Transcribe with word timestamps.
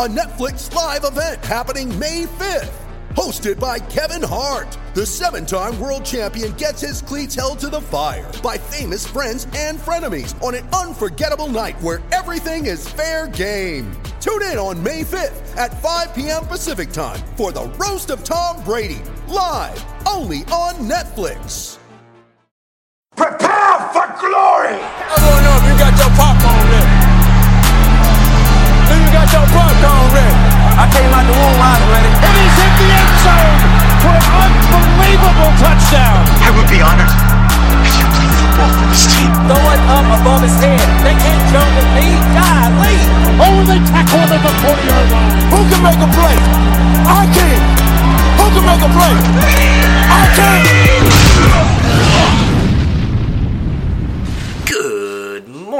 a 0.00 0.08
Netflix 0.08 0.74
live 0.74 1.04
event 1.04 1.44
happening 1.44 1.86
May 1.98 2.24
5th. 2.24 2.72
Hosted 3.10 3.60
by 3.60 3.78
Kevin 3.78 4.26
Hart, 4.26 4.78
the 4.94 5.04
seven 5.04 5.44
time 5.44 5.78
world 5.78 6.06
champion 6.06 6.52
gets 6.52 6.80
his 6.80 7.02
cleats 7.02 7.34
held 7.34 7.58
to 7.58 7.68
the 7.68 7.82
fire 7.82 8.32
by 8.42 8.56
famous 8.56 9.06
friends 9.06 9.46
and 9.54 9.78
frenemies 9.78 10.42
on 10.42 10.54
an 10.54 10.66
unforgettable 10.68 11.48
night 11.48 11.78
where 11.82 12.00
everything 12.12 12.64
is 12.64 12.88
fair 12.88 13.28
game. 13.28 13.92
Tune 14.22 14.40
in 14.44 14.56
on 14.56 14.82
May 14.82 15.02
5th 15.02 15.54
at 15.58 15.82
5 15.82 16.14
p.m. 16.14 16.46
Pacific 16.46 16.92
time 16.92 17.20
for 17.36 17.52
the 17.52 17.66
Roast 17.78 18.08
of 18.08 18.24
Tom 18.24 18.64
Brady, 18.64 19.02
live 19.28 19.84
only 20.08 20.44
on 20.44 20.76
Netflix. 20.76 21.76
Prepare 23.16 23.78
for 23.92 24.08
glory! 24.18 24.80
I 24.80 25.16
wanna 25.20 25.42
know 25.44 25.58
if 25.60 25.64
you 25.70 25.78
got 25.78 25.98
your 25.98 26.16
popcorn 26.16 26.59
ready. 29.30 29.38
Do 29.38 29.38
you 29.38 29.38
got 29.38 29.38
your 29.38 29.46
popcorn 29.54 30.10
ready? 30.10 30.34
I 30.74 30.90
came 30.90 31.14
out 31.14 31.22
the 31.26 31.34
womb, 31.34 31.60
I 31.60 31.78
was 31.78 31.86
ready. 31.90 32.08
And 32.10 32.34
he's 32.34 32.56
hit 32.56 32.72
the 32.80 32.88
end 32.90 33.12
zone 33.22 33.58
for 34.02 34.16
an 34.18 34.50
unbelievable 34.74 35.52
touchdown. 35.60 36.18
I 36.40 36.50
would 36.56 36.68
be 36.70 36.80
honored 36.82 37.10
if 37.86 37.94
you 37.94 38.06
played 38.10 38.32
football 38.34 38.72
for 38.74 38.86
this 38.90 39.06
team. 39.06 39.30
Throw 39.46 39.62
it 39.70 39.80
up 39.86 40.06
above 40.20 40.42
his 40.42 40.58
head. 40.58 40.82
They 41.04 41.14
can't 41.14 41.44
jump 41.52 41.70
with 41.78 41.86
me. 41.94 42.18
Golly. 42.34 42.98
Oh, 43.38 43.62
they 43.66 43.78
tackle 43.86 44.18
him 44.18 44.32
at 44.34 44.42
the 44.42 44.50
40 44.66 44.82
yard 44.88 45.08
line. 45.10 45.30
Who 45.52 45.58
can 45.68 45.82
make 45.84 46.00
a 46.00 46.08
play? 46.10 46.36
I 47.06 47.26
can. 47.30 47.60
Who 48.40 48.46
can 48.50 48.64
make 48.66 48.82
a 48.82 48.90
play? 48.90 49.14
I 50.10 50.26
can. 50.34 52.49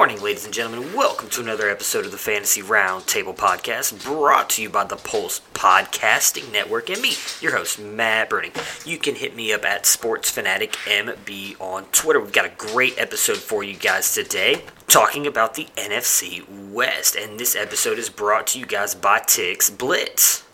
Morning, 0.00 0.22
ladies 0.22 0.46
and 0.46 0.54
gentlemen. 0.54 0.94
Welcome 0.94 1.28
to 1.28 1.42
another 1.42 1.68
episode 1.68 2.06
of 2.06 2.10
the 2.10 2.16
Fantasy 2.16 2.62
Roundtable 2.62 3.36
Podcast, 3.36 4.02
brought 4.02 4.48
to 4.48 4.62
you 4.62 4.70
by 4.70 4.84
the 4.84 4.96
Pulse 4.96 5.42
Podcasting 5.52 6.50
Network 6.50 6.88
and 6.88 7.02
me, 7.02 7.12
your 7.42 7.54
host, 7.54 7.78
Matt 7.78 8.30
Burning. 8.30 8.52
You 8.86 8.96
can 8.96 9.14
hit 9.14 9.36
me 9.36 9.52
up 9.52 9.62
at 9.62 9.84
Sports 9.84 10.30
Fanatic 10.30 10.72
MB 10.86 11.60
on 11.60 11.84
Twitter. 11.92 12.18
We've 12.18 12.32
got 12.32 12.46
a 12.46 12.72
great 12.72 12.94
episode 12.96 13.36
for 13.36 13.62
you 13.62 13.76
guys 13.76 14.14
today, 14.14 14.64
talking 14.88 15.26
about 15.26 15.52
the 15.52 15.66
NFC 15.76 16.48
West, 16.72 17.14
and 17.14 17.38
this 17.38 17.54
episode 17.54 17.98
is 17.98 18.08
brought 18.08 18.46
to 18.46 18.58
you 18.58 18.64
guys 18.64 18.94
by 18.94 19.18
Tix 19.18 19.68
Blitz. 19.76 20.44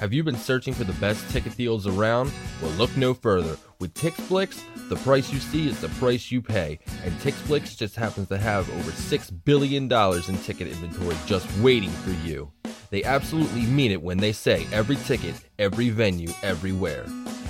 Have 0.00 0.12
you 0.12 0.22
been 0.22 0.36
searching 0.36 0.74
for 0.74 0.84
the 0.84 0.92
best 0.94 1.28
ticket 1.30 1.56
deals 1.56 1.84
around? 1.88 2.30
Well, 2.62 2.70
look 2.72 2.96
no 2.96 3.14
further. 3.14 3.56
With 3.80 3.94
TixBlitz, 3.94 4.60
the 4.88 4.94
price 4.94 5.32
you 5.32 5.40
see 5.40 5.68
is 5.68 5.80
the 5.80 5.88
price 5.88 6.30
you 6.30 6.40
pay, 6.40 6.78
and 7.02 7.12
TixBlitz 7.14 7.76
just 7.76 7.96
happens 7.96 8.28
to 8.28 8.38
have 8.38 8.70
over 8.78 8.92
$6 8.92 9.44
billion 9.44 9.84
in 9.84 10.38
ticket 10.44 10.68
inventory 10.68 11.16
just 11.26 11.50
waiting 11.58 11.90
for 11.90 12.12
you. 12.24 12.48
They 12.90 13.02
absolutely 13.02 13.62
mean 13.62 13.90
it 13.90 14.00
when 14.00 14.18
they 14.18 14.30
say 14.30 14.68
every 14.72 14.94
ticket, 14.96 15.34
every 15.58 15.88
venue, 15.88 16.32
everywhere. 16.44 17.04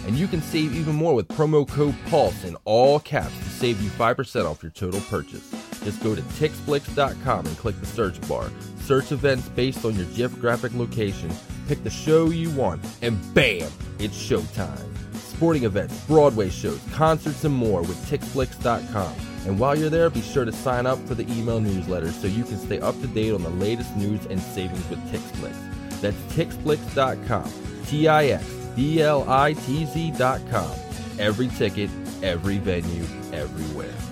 And 0.06 0.16
you 0.16 0.26
can 0.26 0.40
save 0.40 0.74
even 0.74 0.94
more 0.94 1.14
with 1.14 1.28
promo 1.28 1.68
code 1.68 1.96
PULSE 2.06 2.44
in 2.44 2.56
all 2.64 2.98
caps 2.98 3.36
to 3.40 3.50
save 3.50 3.78
you 3.82 3.90
5% 3.90 4.46
off 4.46 4.62
your 4.62 4.72
total 4.72 5.02
purchase. 5.02 5.50
Just 5.84 6.02
go 6.02 6.14
to 6.14 6.22
tixblitz.com 6.22 7.46
and 7.46 7.56
click 7.58 7.78
the 7.78 7.86
search 7.86 8.26
bar. 8.26 8.50
Search 8.80 9.12
events 9.12 9.50
based 9.50 9.84
on 9.84 9.94
your 9.96 10.06
geographic 10.06 10.72
location, 10.72 11.30
pick 11.68 11.84
the 11.84 11.90
show 11.90 12.30
you 12.30 12.50
want, 12.50 12.84
and 13.02 13.16
bam, 13.34 13.70
it's 13.98 14.16
showtime. 14.16 14.86
Sporting 15.14 15.64
events, 15.64 16.04
Broadway 16.06 16.48
shows, 16.48 16.80
concerts, 16.92 17.44
and 17.44 17.54
more 17.54 17.82
with 17.82 18.04
tixblitz.com. 18.10 19.14
And 19.46 19.58
while 19.58 19.78
you're 19.78 19.90
there, 19.90 20.10
be 20.10 20.22
sure 20.22 20.44
to 20.44 20.52
sign 20.52 20.86
up 20.86 20.98
for 21.06 21.14
the 21.14 21.30
email 21.32 21.60
newsletter 21.60 22.10
so 22.10 22.26
you 22.26 22.42
can 22.42 22.58
stay 22.58 22.80
up 22.80 22.98
to 23.02 23.06
date 23.06 23.32
on 23.32 23.42
the 23.42 23.50
latest 23.50 23.94
news 23.96 24.24
and 24.26 24.40
savings 24.40 24.88
with 24.88 24.98
TixBlitz. 25.12 26.00
That's 26.00 26.16
tixblitz.com. 26.34 27.52
T 27.86 28.08
I 28.08 28.26
X 28.26 28.44
B 28.74 29.02
L 29.02 29.28
I 29.28 29.52
T 29.52 29.84
Z.com. 29.84 30.72
Every 31.18 31.48
ticket, 31.48 31.90
every 32.22 32.58
venue, 32.58 33.04
everywhere. 33.32 34.07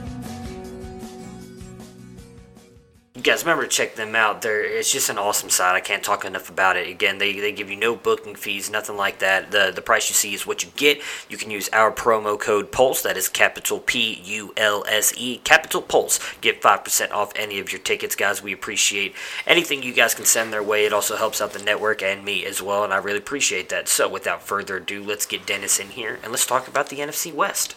Guys 3.27 3.43
remember 3.43 3.65
to 3.65 3.69
check 3.69 3.97
them 3.97 4.15
out. 4.15 4.41
They're, 4.43 4.65
it's 4.65 4.93
just 4.93 5.11
an 5.11 5.19
awesome 5.19 5.51
site. 5.51 5.75
I 5.75 5.81
can't 5.81 6.03
talk 6.03 6.25
enough 6.25 6.49
about 6.49 6.77
it. 6.77 6.89
Again, 6.89 7.19
they, 7.19 7.39
they 7.39 7.51
give 7.51 7.69
you 7.69 7.77
no 7.77 7.97
booking 7.97 8.37
fees, 8.37 8.71
nothing 8.71 8.97
like 8.97 9.19
that. 9.19 9.51
The 9.51 9.73
the 9.75 9.83
price 9.83 10.09
you 10.09 10.15
see 10.15 10.33
is 10.33 10.47
what 10.47 10.63
you 10.63 10.71
get. 10.77 11.01
You 11.29 11.37
can 11.37 11.51
use 11.51 11.69
our 11.73 11.91
promo 11.91 12.39
code 12.39 12.71
PULSE, 12.71 13.03
that 13.03 13.17
is 13.17 13.29
capital 13.29 13.81
P 13.81 14.21
U 14.25 14.55
L 14.57 14.85
S 14.89 15.13
E, 15.17 15.39
capital 15.39 15.83
PULSE. 15.83 16.21
Get 16.41 16.63
5% 16.63 17.11
off 17.11 17.33
any 17.35 17.59
of 17.59 17.73
your 17.73 17.81
tickets, 17.81 18.15
guys. 18.15 18.43
We 18.43 18.53
appreciate 18.53 19.15
anything 19.47 19.83
you 19.83 19.93
guys 19.93 20.15
can 20.15 20.25
send 20.25 20.53
their 20.53 20.63
way. 20.63 20.87
It 20.87 20.93
also 20.93 21.17
helps 21.17 21.41
out 21.41 21.53
the 21.53 21.63
network 21.63 22.03
and 22.03 22.25
me 22.25 22.47
as 22.47 22.63
well, 22.63 22.85
and 22.85 22.95
I 22.95 22.99
really 22.99 23.19
appreciate 23.19 23.69
that. 23.71 23.89
So, 23.89 24.09
without 24.09 24.43
further 24.43 24.77
ado, 24.77 25.03
let's 25.03 25.27
get 25.27 25.47
Dennis 25.47 25.81
in 25.81 25.89
here 25.89 26.19
and 26.23 26.31
let's 26.31 26.47
talk 26.47 26.69
about 26.69 26.89
the 26.89 26.99
NFC 26.99 27.35
West. 27.35 27.75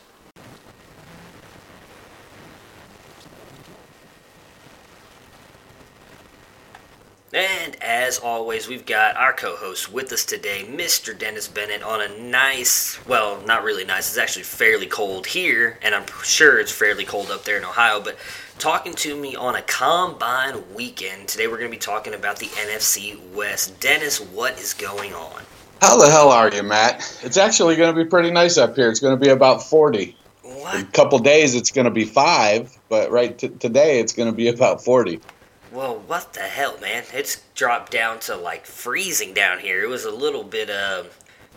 And 7.31 7.77
as 7.83 8.17
always, 8.17 8.67
we've 8.67 8.87
got 8.87 9.15
our 9.15 9.33
co 9.33 9.55
host 9.55 9.93
with 9.93 10.11
us 10.11 10.25
today, 10.25 10.65
Mr. 10.67 11.15
Dennis 11.15 11.47
Bennett, 11.47 11.83
on 11.83 12.01
a 12.01 12.17
nice, 12.17 12.99
well, 13.05 13.39
not 13.45 13.63
really 13.63 13.85
nice, 13.85 14.09
it's 14.09 14.17
actually 14.17 14.43
fairly 14.43 14.87
cold 14.87 15.27
here, 15.27 15.77
and 15.83 15.93
I'm 15.93 16.05
sure 16.23 16.59
it's 16.59 16.71
fairly 16.71 17.05
cold 17.05 17.29
up 17.29 17.43
there 17.43 17.57
in 17.57 17.63
Ohio, 17.63 18.01
but 18.01 18.17
talking 18.57 18.93
to 18.95 19.15
me 19.15 19.35
on 19.35 19.55
a 19.55 19.61
combine 19.61 20.63
weekend. 20.73 21.27
Today 21.27 21.45
we're 21.45 21.59
going 21.59 21.69
to 21.69 21.77
be 21.77 21.79
talking 21.79 22.15
about 22.15 22.37
the 22.37 22.47
NFC 22.47 23.19
West. 23.33 23.79
Dennis, 23.79 24.19
what 24.19 24.59
is 24.59 24.73
going 24.73 25.13
on? 25.13 25.43
How 25.81 26.01
the 26.01 26.09
hell 26.09 26.29
are 26.29 26.51
you, 26.51 26.63
Matt? 26.63 27.19
It's 27.21 27.37
actually 27.37 27.75
going 27.75 27.95
to 27.95 28.03
be 28.03 28.09
pretty 28.09 28.31
nice 28.31 28.57
up 28.57 28.75
here. 28.75 28.89
It's 28.89 28.99
going 28.99 29.17
to 29.17 29.23
be 29.23 29.29
about 29.29 29.61
40. 29.61 30.15
In 30.43 30.81
a 30.81 30.83
couple 30.85 31.19
days, 31.19 31.53
it's 31.53 31.69
going 31.69 31.85
to 31.85 31.91
be 31.91 32.05
five, 32.05 32.75
but 32.89 33.11
right 33.11 33.37
t- 33.37 33.49
today, 33.49 33.99
it's 33.99 34.13
going 34.13 34.29
to 34.29 34.35
be 34.35 34.47
about 34.47 34.83
40. 34.83 35.21
Well, 35.71 35.99
what 35.99 36.33
the 36.33 36.41
hell, 36.41 36.77
man? 36.79 37.03
It's 37.13 37.41
dropped 37.53 37.91
down 37.91 38.19
to 38.21 38.35
like 38.35 38.65
freezing 38.65 39.33
down 39.33 39.59
here. 39.59 39.83
It 39.83 39.89
was 39.89 40.05
a 40.05 40.11
little 40.11 40.43
bit, 40.43 40.69
uh, 40.69 41.03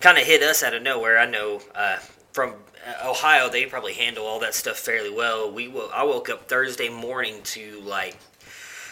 kind 0.01 0.17
of 0.17 0.25
hit 0.25 0.43
us 0.43 0.61
out 0.61 0.73
of 0.75 0.83
nowhere. 0.83 1.17
I 1.17 1.25
know 1.25 1.61
uh, 1.73 1.97
from 2.31 2.53
uh, 2.87 3.09
Ohio, 3.09 3.49
they 3.49 3.65
probably 3.65 3.93
handle 3.93 4.25
all 4.25 4.39
that 4.39 4.53
stuff 4.53 4.77
fairly 4.77 5.09
well. 5.09 5.51
We 5.51 5.67
wo- 5.67 5.89
I 5.91 6.03
woke 6.03 6.29
up 6.29 6.47
Thursday 6.47 6.89
morning 6.89 7.41
to 7.45 7.79
like, 7.81 8.17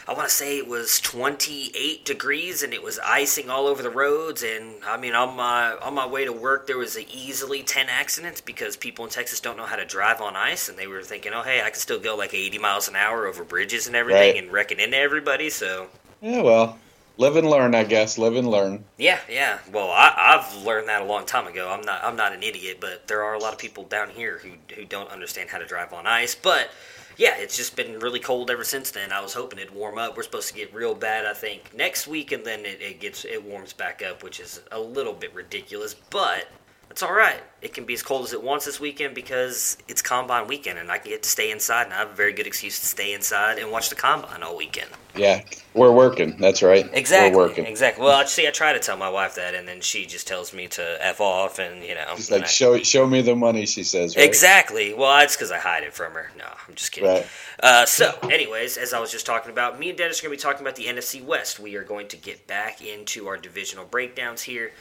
I 0.07 0.13
want 0.13 0.27
to 0.27 0.33
say 0.33 0.57
it 0.57 0.67
was 0.67 0.99
28 0.99 2.03
degrees 2.05 2.63
and 2.63 2.73
it 2.73 2.81
was 2.83 2.99
icing 2.99 3.49
all 3.49 3.67
over 3.67 3.83
the 3.83 3.89
roads. 3.89 4.43
And 4.43 4.83
I 4.83 4.97
mean, 4.97 5.13
on 5.13 5.35
my 5.35 5.73
on 5.81 5.93
my 5.93 6.05
way 6.07 6.25
to 6.25 6.33
work, 6.33 6.67
there 6.67 6.77
was 6.77 6.97
easily 6.97 7.63
10 7.63 7.87
accidents 7.89 8.41
because 8.41 8.75
people 8.75 9.05
in 9.05 9.11
Texas 9.11 9.39
don't 9.39 9.57
know 9.57 9.65
how 9.65 9.75
to 9.75 9.85
drive 9.85 10.19
on 10.21 10.35
ice, 10.35 10.69
and 10.69 10.77
they 10.77 10.87
were 10.87 11.03
thinking, 11.03 11.33
oh 11.33 11.43
hey, 11.43 11.61
I 11.61 11.69
can 11.69 11.79
still 11.79 11.99
go 11.99 12.15
like 12.15 12.33
80 12.33 12.57
miles 12.57 12.87
an 12.87 12.95
hour 12.95 13.27
over 13.27 13.43
bridges 13.43 13.87
and 13.87 13.95
everything 13.95 14.33
Right. 14.35 14.43
and 14.43 14.51
wrecking 14.51 14.79
into 14.79 14.97
everybody. 14.97 15.49
So 15.49 15.87
Yeah, 16.21 16.41
well, 16.41 16.79
live 17.17 17.35
and 17.35 17.49
learn, 17.49 17.75
I 17.75 17.83
guess. 17.83 18.17
Live 18.17 18.35
and 18.35 18.47
learn. 18.49 18.83
yeah, 18.97 19.19
yeah. 19.29 19.59
Well, 19.71 19.89
I, 19.91 20.13
I've 20.17 20.63
learned 20.65 20.87
that 20.89 21.01
a 21.03 21.05
long 21.05 21.25
time 21.25 21.45
ago. 21.47 21.69
I'm 21.69 21.81
not 21.81 22.03
I'm 22.03 22.15
not 22.15 22.33
an 22.33 22.41
idiot, 22.43 22.77
but 22.81 23.07
there 23.07 23.23
are 23.23 23.33
a 23.35 23.39
lot 23.39 23.53
of 23.53 23.59
people 23.59 23.83
down 23.83 24.09
here 24.09 24.39
who 24.39 24.51
who 24.75 24.83
don't 24.85 25.09
understand 25.11 25.49
how 25.51 25.59
to 25.59 25.65
drive 25.65 25.93
on 25.93 26.07
ice. 26.07 26.33
But 26.35 26.69
yeah, 27.17 27.35
it's 27.37 27.57
just 27.57 27.75
been 27.75 27.99
really 27.99 28.19
cold 28.19 28.49
ever 28.49 28.63
since 28.63 28.91
then. 28.91 29.11
I 29.11 29.21
was 29.21 29.33
hoping 29.33 29.59
it'd 29.59 29.73
warm 29.73 29.97
up. 29.97 30.15
We're 30.17 30.23
supposed 30.23 30.47
to 30.49 30.53
get 30.53 30.73
real 30.73 30.95
bad, 30.95 31.25
I 31.25 31.33
think, 31.33 31.73
next 31.75 32.07
week, 32.07 32.31
and 32.31 32.43
then 32.45 32.65
it, 32.65 32.81
it 32.81 32.99
gets 32.99 33.25
it 33.25 33.43
warms 33.43 33.73
back 33.73 34.03
up, 34.03 34.23
which 34.23 34.39
is 34.39 34.61
a 34.71 34.79
little 34.79 35.13
bit 35.13 35.33
ridiculous, 35.33 35.95
but 36.09 36.47
it's 36.91 37.01
all 37.01 37.13
right. 37.13 37.41
it 37.61 37.73
can 37.73 37.85
be 37.85 37.93
as 37.93 38.03
cold 38.03 38.25
as 38.25 38.33
it 38.33 38.43
wants 38.43 38.65
this 38.65 38.79
weekend 38.79 39.15
because 39.15 39.77
it's 39.87 40.01
combine 40.01 40.47
weekend 40.47 40.77
and 40.77 40.91
I 40.91 40.97
can 40.97 41.11
get 41.11 41.23
to 41.23 41.29
stay 41.29 41.51
inside 41.51 41.83
and 41.83 41.93
I 41.93 41.99
have 41.99 42.11
a 42.11 42.13
very 42.13 42.33
good 42.33 42.47
excuse 42.47 42.79
to 42.81 42.85
stay 42.85 43.13
inside 43.13 43.57
and 43.59 43.71
watch 43.71 43.89
the 43.89 43.95
combine 43.95 44.43
all 44.43 44.57
weekend. 44.57 44.89
Yeah, 45.15 45.41
we're 45.73 45.91
working. 45.91 46.37
That's 46.37 46.63
right. 46.63 46.89
Exactly. 46.93 47.35
We're 47.35 47.47
working. 47.47 47.65
Exactly. 47.65 48.03
Well, 48.03 48.17
I 48.17 48.23
see. 48.25 48.47
I 48.47 48.51
try 48.51 48.71
to 48.71 48.79
tell 48.79 48.95
my 48.95 49.09
wife 49.09 49.35
that, 49.35 49.55
and 49.55 49.67
then 49.67 49.81
she 49.81 50.05
just 50.05 50.25
tells 50.25 50.53
me 50.53 50.67
to 50.69 51.05
f 51.05 51.19
off, 51.19 51.59
and 51.59 51.83
you 51.83 51.95
know. 51.95 52.13
And 52.15 52.31
like 52.31 52.43
I- 52.43 52.47
show 52.47 52.77
show 52.77 53.05
me 53.05 53.21
the 53.21 53.35
money. 53.35 53.65
She 53.65 53.83
says. 53.83 54.15
Right? 54.15 54.25
Exactly. 54.25 54.93
Well, 54.93 55.21
it's 55.21 55.35
because 55.35 55.51
I 55.51 55.57
hide 55.57 55.83
it 55.83 55.93
from 55.93 56.13
her. 56.13 56.31
No, 56.37 56.45
I'm 56.45 56.75
just 56.75 56.93
kidding. 56.93 57.09
Right. 57.09 57.27
Uh, 57.61 57.85
so, 57.85 58.17
anyways, 58.23 58.77
as 58.77 58.93
I 58.93 58.99
was 59.01 59.11
just 59.11 59.25
talking 59.25 59.51
about, 59.51 59.77
me 59.77 59.89
and 59.89 59.97
Dennis 59.97 60.21
are 60.21 60.27
going 60.27 60.37
to 60.37 60.41
be 60.41 60.49
talking 60.49 60.65
about 60.65 60.77
the 60.77 60.85
NFC 60.85 61.21
West. 61.23 61.59
We 61.59 61.75
are 61.75 61.83
going 61.83 62.07
to 62.07 62.17
get 62.17 62.47
back 62.47 62.81
into 62.81 63.27
our 63.27 63.35
divisional 63.35 63.83
breakdowns 63.85 64.41
here, 64.41 64.71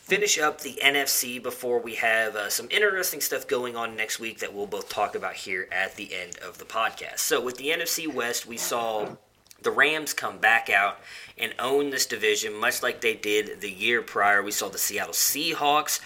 finish 0.00 0.38
up 0.38 0.60
the 0.60 0.78
NFC 0.82 1.42
before 1.42 1.80
we 1.80 1.94
have 1.96 2.34
uh, 2.36 2.48
some 2.48 2.68
interesting 2.70 3.20
stuff 3.20 3.46
going 3.46 3.76
on 3.76 3.96
next 3.96 4.18
week 4.18 4.38
that 4.40 4.52
we'll 4.52 4.66
both 4.66 4.88
talk 4.88 5.14
about 5.14 5.34
here 5.34 5.68
at 5.70 5.96
the 5.96 6.14
end 6.14 6.38
of 6.38 6.58
the 6.58 6.64
podcast. 6.64 7.18
So, 7.20 7.40
with 7.40 7.56
the 7.56 7.68
NFC 7.68 8.12
West, 8.12 8.46
we 8.46 8.56
saw 8.56 9.16
the 9.62 9.70
Rams 9.70 10.14
come 10.14 10.38
back 10.38 10.70
out 10.70 10.98
and 11.38 11.54
own 11.58 11.90
this 11.90 12.06
division, 12.06 12.54
much 12.54 12.82
like 12.82 13.00
they 13.00 13.14
did 13.14 13.60
the 13.60 13.70
year 13.70 14.02
prior. 14.02 14.42
We 14.42 14.52
saw 14.52 14.68
the 14.68 14.78
Seattle 14.78 15.12
Seahawks 15.12 16.00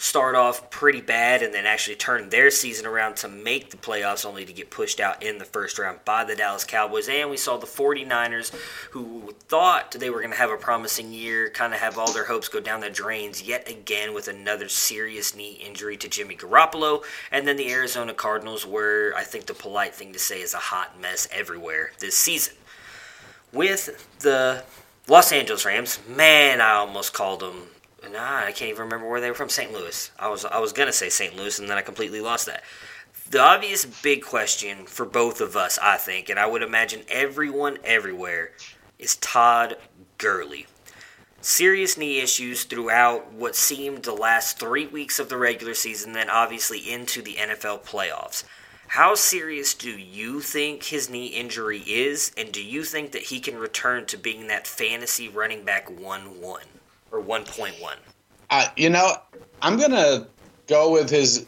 start 0.00 0.34
off 0.34 0.70
pretty 0.70 1.02
bad 1.02 1.42
and 1.42 1.52
then 1.52 1.66
actually 1.66 1.94
turn 1.94 2.30
their 2.30 2.50
season 2.50 2.86
around 2.86 3.16
to 3.16 3.28
make 3.28 3.70
the 3.70 3.76
playoffs 3.76 4.24
only 4.24 4.46
to 4.46 4.52
get 4.52 4.70
pushed 4.70 4.98
out 4.98 5.22
in 5.22 5.36
the 5.36 5.44
first 5.44 5.78
round 5.78 6.02
by 6.06 6.24
the 6.24 6.34
Dallas 6.34 6.64
Cowboys. 6.64 7.06
And 7.06 7.28
we 7.28 7.36
saw 7.36 7.58
the 7.58 7.66
49ers 7.66 8.54
who 8.92 9.34
thought 9.48 9.92
they 9.92 10.08
were 10.08 10.20
going 10.20 10.30
to 10.30 10.38
have 10.38 10.48
a 10.48 10.56
promising 10.56 11.12
year, 11.12 11.50
kind 11.50 11.74
of 11.74 11.80
have 11.80 11.98
all 11.98 12.10
their 12.10 12.24
hopes 12.24 12.48
go 12.48 12.60
down 12.60 12.80
the 12.80 12.88
drains 12.88 13.42
yet 13.42 13.68
again 13.68 14.14
with 14.14 14.26
another 14.26 14.70
serious 14.70 15.36
knee 15.36 15.60
injury 15.62 15.98
to 15.98 16.08
Jimmy 16.08 16.34
Garoppolo. 16.34 17.04
And 17.30 17.46
then 17.46 17.58
the 17.58 17.70
Arizona 17.70 18.14
Cardinals 18.14 18.66
were, 18.66 19.12
I 19.14 19.24
think 19.24 19.44
the 19.44 19.54
polite 19.54 19.94
thing 19.94 20.14
to 20.14 20.18
say 20.18 20.40
is 20.40 20.54
a 20.54 20.58
hot 20.58 20.98
mess 20.98 21.28
everywhere 21.30 21.92
this 21.98 22.16
season 22.16 22.54
with 23.52 24.08
the 24.20 24.64
Los 25.08 25.32
Angeles 25.32 25.64
Rams, 25.64 25.98
man, 26.08 26.60
I 26.60 26.72
almost 26.72 27.12
called 27.12 27.40
them. 27.40 27.68
Nah, 28.08 28.44
I 28.46 28.52
can't 28.52 28.70
even 28.70 28.84
remember 28.84 29.08
where 29.08 29.20
they 29.20 29.28
were 29.28 29.34
from. 29.34 29.48
St. 29.48 29.72
Louis. 29.72 30.10
I 30.18 30.28
was 30.28 30.44
I 30.44 30.58
was 30.58 30.72
gonna 30.72 30.92
say 30.92 31.08
St. 31.08 31.36
Louis, 31.36 31.58
and 31.58 31.68
then 31.68 31.78
I 31.78 31.82
completely 31.82 32.20
lost 32.20 32.46
that. 32.46 32.62
The 33.28 33.40
obvious 33.40 33.84
big 33.84 34.24
question 34.24 34.86
for 34.86 35.04
both 35.06 35.40
of 35.40 35.56
us, 35.56 35.78
I 35.80 35.98
think, 35.98 36.28
and 36.28 36.38
I 36.38 36.46
would 36.46 36.62
imagine 36.62 37.02
everyone 37.08 37.78
everywhere, 37.84 38.52
is 38.98 39.16
Todd 39.16 39.76
Gurley. 40.18 40.66
Serious 41.40 41.96
knee 41.96 42.20
issues 42.20 42.64
throughout 42.64 43.32
what 43.32 43.54
seemed 43.54 44.02
the 44.02 44.12
last 44.12 44.58
three 44.58 44.86
weeks 44.86 45.18
of 45.18 45.28
the 45.28 45.36
regular 45.36 45.74
season, 45.74 46.12
then 46.12 46.28
obviously 46.28 46.90
into 46.90 47.22
the 47.22 47.36
NFL 47.36 47.84
playoffs. 47.84 48.44
How 48.88 49.14
serious 49.14 49.72
do 49.74 49.90
you 49.90 50.40
think 50.40 50.82
his 50.82 51.08
knee 51.08 51.28
injury 51.28 51.84
is, 51.86 52.32
and 52.36 52.50
do 52.50 52.62
you 52.62 52.82
think 52.82 53.12
that 53.12 53.22
he 53.22 53.38
can 53.38 53.56
return 53.56 54.06
to 54.06 54.18
being 54.18 54.48
that 54.48 54.66
fantasy 54.66 55.28
running 55.28 55.64
back 55.64 55.88
1 55.88 56.40
1 56.40 56.62
or 57.10 57.22
1.1? 57.22 57.96
Uh, 58.50 58.66
you 58.76 58.90
know, 58.90 59.16
I'm 59.62 59.78
gonna 59.78 60.26
go 60.66 60.92
with 60.92 61.10
his 61.10 61.46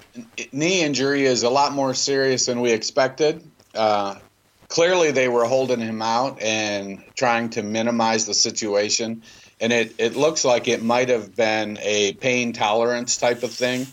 knee 0.52 0.82
injury 0.82 1.24
is 1.24 1.42
a 1.42 1.50
lot 1.50 1.72
more 1.72 1.94
serious 1.94 2.46
than 2.46 2.60
we 2.60 2.72
expected. 2.72 3.48
Uh, 3.74 4.16
clearly, 4.68 5.10
they 5.10 5.28
were 5.28 5.44
holding 5.44 5.80
him 5.80 6.02
out 6.02 6.40
and 6.42 7.02
trying 7.16 7.50
to 7.50 7.62
minimize 7.62 8.26
the 8.26 8.34
situation, 8.34 9.22
and 9.60 9.72
it, 9.72 9.94
it 9.98 10.16
looks 10.16 10.44
like 10.44 10.68
it 10.68 10.82
might 10.82 11.08
have 11.08 11.34
been 11.34 11.78
a 11.80 12.14
pain 12.14 12.52
tolerance 12.52 13.16
type 13.16 13.42
of 13.42 13.52
thing, 13.52 13.86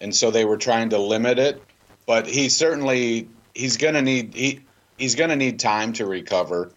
and 0.00 0.14
so 0.14 0.30
they 0.30 0.44
were 0.44 0.56
trying 0.56 0.90
to 0.90 0.98
limit 0.98 1.38
it. 1.38 1.62
But 2.06 2.26
he 2.26 2.48
certainly 2.48 3.28
he's 3.54 3.76
gonna 3.76 4.02
need 4.02 4.34
he 4.34 4.60
he's 4.96 5.14
gonna 5.14 5.36
need 5.36 5.58
time 5.58 5.92
to 5.94 6.06
recover. 6.06 6.72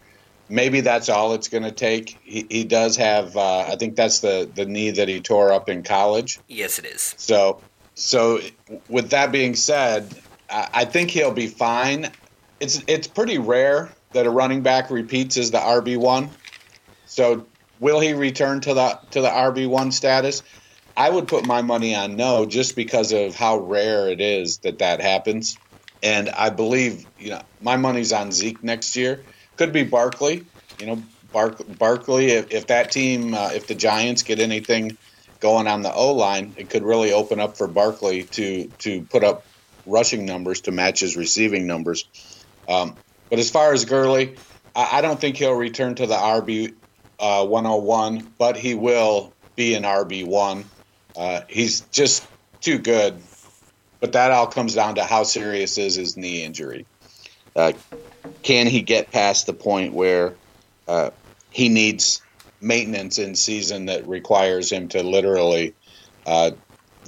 Maybe 0.50 0.80
that's 0.80 1.08
all 1.08 1.32
it's 1.32 1.48
going 1.48 1.62
to 1.62 1.70
take. 1.70 2.18
He, 2.24 2.44
he 2.50 2.64
does 2.64 2.96
have, 2.96 3.36
uh, 3.36 3.60
I 3.60 3.76
think 3.76 3.94
that's 3.94 4.18
the, 4.20 4.50
the 4.52 4.66
knee 4.66 4.90
that 4.90 5.08
he 5.08 5.20
tore 5.20 5.52
up 5.52 5.68
in 5.68 5.82
college. 5.82 6.40
Yes, 6.48 6.78
it 6.78 6.86
is. 6.86 7.14
So, 7.16 7.60
so 7.94 8.40
with 8.88 9.10
that 9.10 9.30
being 9.30 9.54
said, 9.54 10.12
I, 10.50 10.68
I 10.74 10.84
think 10.84 11.10
he'll 11.10 11.32
be 11.32 11.46
fine. 11.46 12.10
It's 12.58 12.82
it's 12.86 13.06
pretty 13.06 13.38
rare 13.38 13.90
that 14.12 14.26
a 14.26 14.30
running 14.30 14.62
back 14.62 14.90
repeats 14.90 15.36
as 15.36 15.50
the 15.50 15.58
RB 15.58 15.96
one. 15.96 16.30
So, 17.06 17.46
will 17.78 18.00
he 18.00 18.12
return 18.12 18.60
to 18.62 18.74
the 18.74 18.98
to 19.12 19.20
the 19.20 19.28
RB 19.28 19.68
one 19.68 19.92
status? 19.92 20.42
I 20.96 21.08
would 21.08 21.28
put 21.28 21.46
my 21.46 21.62
money 21.62 21.94
on 21.94 22.16
no, 22.16 22.44
just 22.44 22.76
because 22.76 23.12
of 23.12 23.34
how 23.34 23.58
rare 23.58 24.08
it 24.08 24.20
is 24.20 24.58
that 24.58 24.80
that 24.80 25.00
happens. 25.00 25.56
And 26.02 26.28
I 26.30 26.50
believe, 26.50 27.06
you 27.18 27.30
know, 27.30 27.42
my 27.62 27.76
money's 27.76 28.12
on 28.12 28.32
Zeke 28.32 28.62
next 28.62 28.96
year. 28.96 29.22
Could 29.60 29.74
be 29.74 29.82
Barkley. 29.82 30.46
You 30.78 30.86
know, 30.86 31.02
Bark, 31.34 31.60
Barkley. 31.76 32.28
If, 32.28 32.50
if 32.50 32.68
that 32.68 32.90
team, 32.90 33.34
uh, 33.34 33.50
if 33.52 33.66
the 33.66 33.74
Giants 33.74 34.22
get 34.22 34.40
anything 34.40 34.96
going 35.38 35.66
on 35.66 35.82
the 35.82 35.92
O 35.92 36.14
line, 36.14 36.54
it 36.56 36.70
could 36.70 36.82
really 36.82 37.12
open 37.12 37.40
up 37.40 37.58
for 37.58 37.66
Barkley 37.66 38.22
to 38.22 38.68
to 38.78 39.02
put 39.02 39.22
up 39.22 39.44
rushing 39.84 40.24
numbers 40.24 40.62
to 40.62 40.70
match 40.70 41.00
his 41.00 41.14
receiving 41.14 41.66
numbers. 41.66 42.08
Um, 42.70 42.96
but 43.28 43.38
as 43.38 43.50
far 43.50 43.74
as 43.74 43.84
Gurley, 43.84 44.36
I, 44.74 44.96
I 44.96 45.00
don't 45.02 45.20
think 45.20 45.36
he'll 45.36 45.52
return 45.52 45.94
to 45.96 46.06
the 46.06 46.14
RB 46.14 46.72
uh, 47.18 47.44
101, 47.44 48.32
but 48.38 48.56
he 48.56 48.74
will 48.74 49.34
be 49.56 49.74
an 49.74 49.82
RB 49.82 50.24
one. 50.24 50.64
Uh, 51.14 51.42
he's 51.50 51.82
just 51.92 52.26
too 52.62 52.78
good. 52.78 53.20
But 54.00 54.12
that 54.12 54.30
all 54.30 54.46
comes 54.46 54.74
down 54.74 54.94
to 54.94 55.04
how 55.04 55.24
serious 55.24 55.76
is 55.76 55.96
his 55.96 56.16
knee 56.16 56.44
injury. 56.44 56.86
Uh, 57.54 57.72
can 58.42 58.66
he 58.66 58.82
get 58.82 59.10
past 59.10 59.46
the 59.46 59.52
point 59.52 59.94
where 59.94 60.34
uh, 60.88 61.10
he 61.50 61.68
needs 61.68 62.22
maintenance 62.60 63.18
in 63.18 63.34
season 63.34 63.86
that 63.86 64.06
requires 64.06 64.70
him 64.70 64.88
to 64.88 65.02
literally 65.02 65.74
uh, 66.26 66.50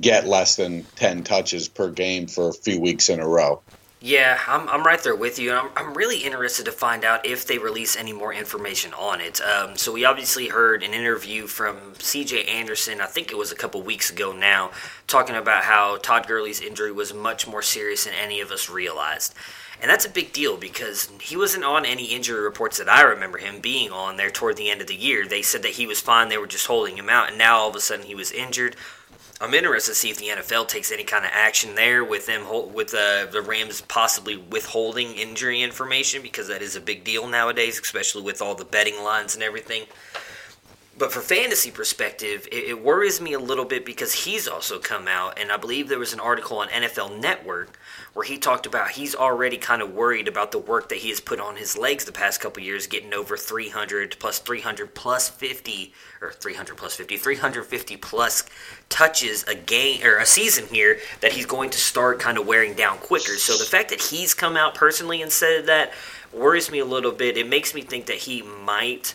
get 0.00 0.26
less 0.26 0.56
than 0.56 0.84
10 0.96 1.24
touches 1.24 1.68
per 1.68 1.90
game 1.90 2.26
for 2.26 2.48
a 2.48 2.52
few 2.52 2.80
weeks 2.80 3.08
in 3.08 3.20
a 3.20 3.26
row? 3.26 3.60
Yeah, 4.04 4.36
I'm, 4.48 4.68
I'm 4.68 4.82
right 4.82 5.00
there 5.00 5.14
with 5.14 5.38
you. 5.38 5.52
I'm, 5.52 5.70
I'm 5.76 5.94
really 5.94 6.18
interested 6.18 6.64
to 6.64 6.72
find 6.72 7.04
out 7.04 7.24
if 7.24 7.46
they 7.46 7.58
release 7.58 7.94
any 7.94 8.12
more 8.12 8.34
information 8.34 8.92
on 8.94 9.20
it. 9.20 9.40
Um, 9.40 9.76
so, 9.76 9.92
we 9.92 10.04
obviously 10.04 10.48
heard 10.48 10.82
an 10.82 10.92
interview 10.92 11.46
from 11.46 11.76
CJ 11.94 12.48
Anderson, 12.48 13.00
I 13.00 13.06
think 13.06 13.30
it 13.30 13.38
was 13.38 13.52
a 13.52 13.54
couple 13.54 13.80
weeks 13.82 14.10
ago 14.10 14.32
now, 14.32 14.72
talking 15.06 15.36
about 15.36 15.62
how 15.62 15.98
Todd 15.98 16.26
Gurley's 16.26 16.60
injury 16.60 16.90
was 16.90 17.14
much 17.14 17.46
more 17.46 17.62
serious 17.62 18.04
than 18.04 18.14
any 18.14 18.40
of 18.40 18.50
us 18.50 18.68
realized. 18.68 19.34
And 19.82 19.90
that's 19.90 20.06
a 20.06 20.10
big 20.10 20.32
deal 20.32 20.56
because 20.56 21.10
he 21.20 21.36
wasn't 21.36 21.64
on 21.64 21.84
any 21.84 22.04
injury 22.04 22.40
reports 22.40 22.78
that 22.78 22.88
I 22.88 23.02
remember 23.02 23.38
him 23.38 23.58
being 23.60 23.90
on 23.90 24.16
there 24.16 24.30
toward 24.30 24.56
the 24.56 24.70
end 24.70 24.80
of 24.80 24.86
the 24.86 24.94
year. 24.94 25.26
They 25.26 25.42
said 25.42 25.62
that 25.62 25.72
he 25.72 25.88
was 25.88 26.00
fine, 26.00 26.28
they 26.28 26.38
were 26.38 26.46
just 26.46 26.68
holding 26.68 26.96
him 26.96 27.10
out, 27.10 27.30
and 27.30 27.36
now 27.36 27.58
all 27.58 27.70
of 27.70 27.74
a 27.74 27.80
sudden 27.80 28.06
he 28.06 28.14
was 28.14 28.30
injured. 28.30 28.76
I'm 29.40 29.54
interested 29.54 29.90
to 29.90 29.96
see 29.96 30.10
if 30.10 30.18
the 30.18 30.28
NFL 30.28 30.68
takes 30.68 30.92
any 30.92 31.02
kind 31.02 31.24
of 31.24 31.32
action 31.34 31.74
there 31.74 32.04
with 32.04 32.26
them 32.26 32.44
with 32.72 32.94
uh, 32.94 33.26
the 33.26 33.42
Rams 33.42 33.80
possibly 33.80 34.36
withholding 34.36 35.14
injury 35.14 35.62
information 35.62 36.22
because 36.22 36.46
that 36.46 36.62
is 36.62 36.76
a 36.76 36.80
big 36.80 37.02
deal 37.02 37.26
nowadays, 37.26 37.80
especially 37.80 38.22
with 38.22 38.40
all 38.40 38.54
the 38.54 38.64
betting 38.64 39.02
lines 39.02 39.34
and 39.34 39.42
everything. 39.42 39.86
But 40.96 41.10
for 41.10 41.20
fantasy 41.20 41.72
perspective, 41.72 42.46
it, 42.52 42.68
it 42.68 42.84
worries 42.84 43.20
me 43.20 43.32
a 43.32 43.40
little 43.40 43.64
bit 43.64 43.84
because 43.84 44.12
he's 44.12 44.46
also 44.46 44.78
come 44.78 45.08
out, 45.08 45.36
and 45.40 45.50
I 45.50 45.56
believe 45.56 45.88
there 45.88 45.98
was 45.98 46.12
an 46.12 46.20
article 46.20 46.58
on 46.58 46.68
NFL 46.68 47.18
Network 47.18 47.76
where 48.14 48.26
he 48.26 48.36
talked 48.36 48.66
about 48.66 48.90
he's 48.90 49.14
already 49.14 49.56
kind 49.56 49.80
of 49.80 49.94
worried 49.94 50.28
about 50.28 50.52
the 50.52 50.58
work 50.58 50.88
that 50.90 50.98
he 50.98 51.08
has 51.08 51.20
put 51.20 51.40
on 51.40 51.56
his 51.56 51.78
legs 51.78 52.04
the 52.04 52.12
past 52.12 52.40
couple 52.40 52.62
years, 52.62 52.86
getting 52.86 53.14
over 53.14 53.36
300 53.36 54.16
plus 54.18 54.38
300 54.38 54.94
plus 54.94 55.28
50 55.28 55.94
or 56.20 56.32
300 56.32 56.76
plus 56.76 56.94
50, 56.94 57.16
350 57.16 57.96
plus 57.96 58.44
touches 58.88 59.44
a 59.44 59.54
game 59.54 60.04
or 60.04 60.18
a 60.18 60.26
season 60.26 60.66
here 60.66 60.98
that 61.20 61.32
he's 61.32 61.46
going 61.46 61.70
to 61.70 61.78
start 61.78 62.20
kind 62.20 62.36
of 62.36 62.46
wearing 62.46 62.74
down 62.74 62.98
quicker. 62.98 63.36
So 63.36 63.56
the 63.56 63.64
fact 63.64 63.88
that 63.90 64.00
he's 64.00 64.34
come 64.34 64.56
out 64.56 64.74
personally 64.74 65.22
and 65.22 65.32
said 65.32 65.66
that 65.66 65.92
worries 66.32 66.70
me 66.70 66.80
a 66.80 66.84
little 66.84 67.12
bit. 67.12 67.36
It 67.36 67.48
makes 67.48 67.74
me 67.74 67.82
think 67.82 68.06
that 68.06 68.16
he 68.16 68.42
might 68.42 69.14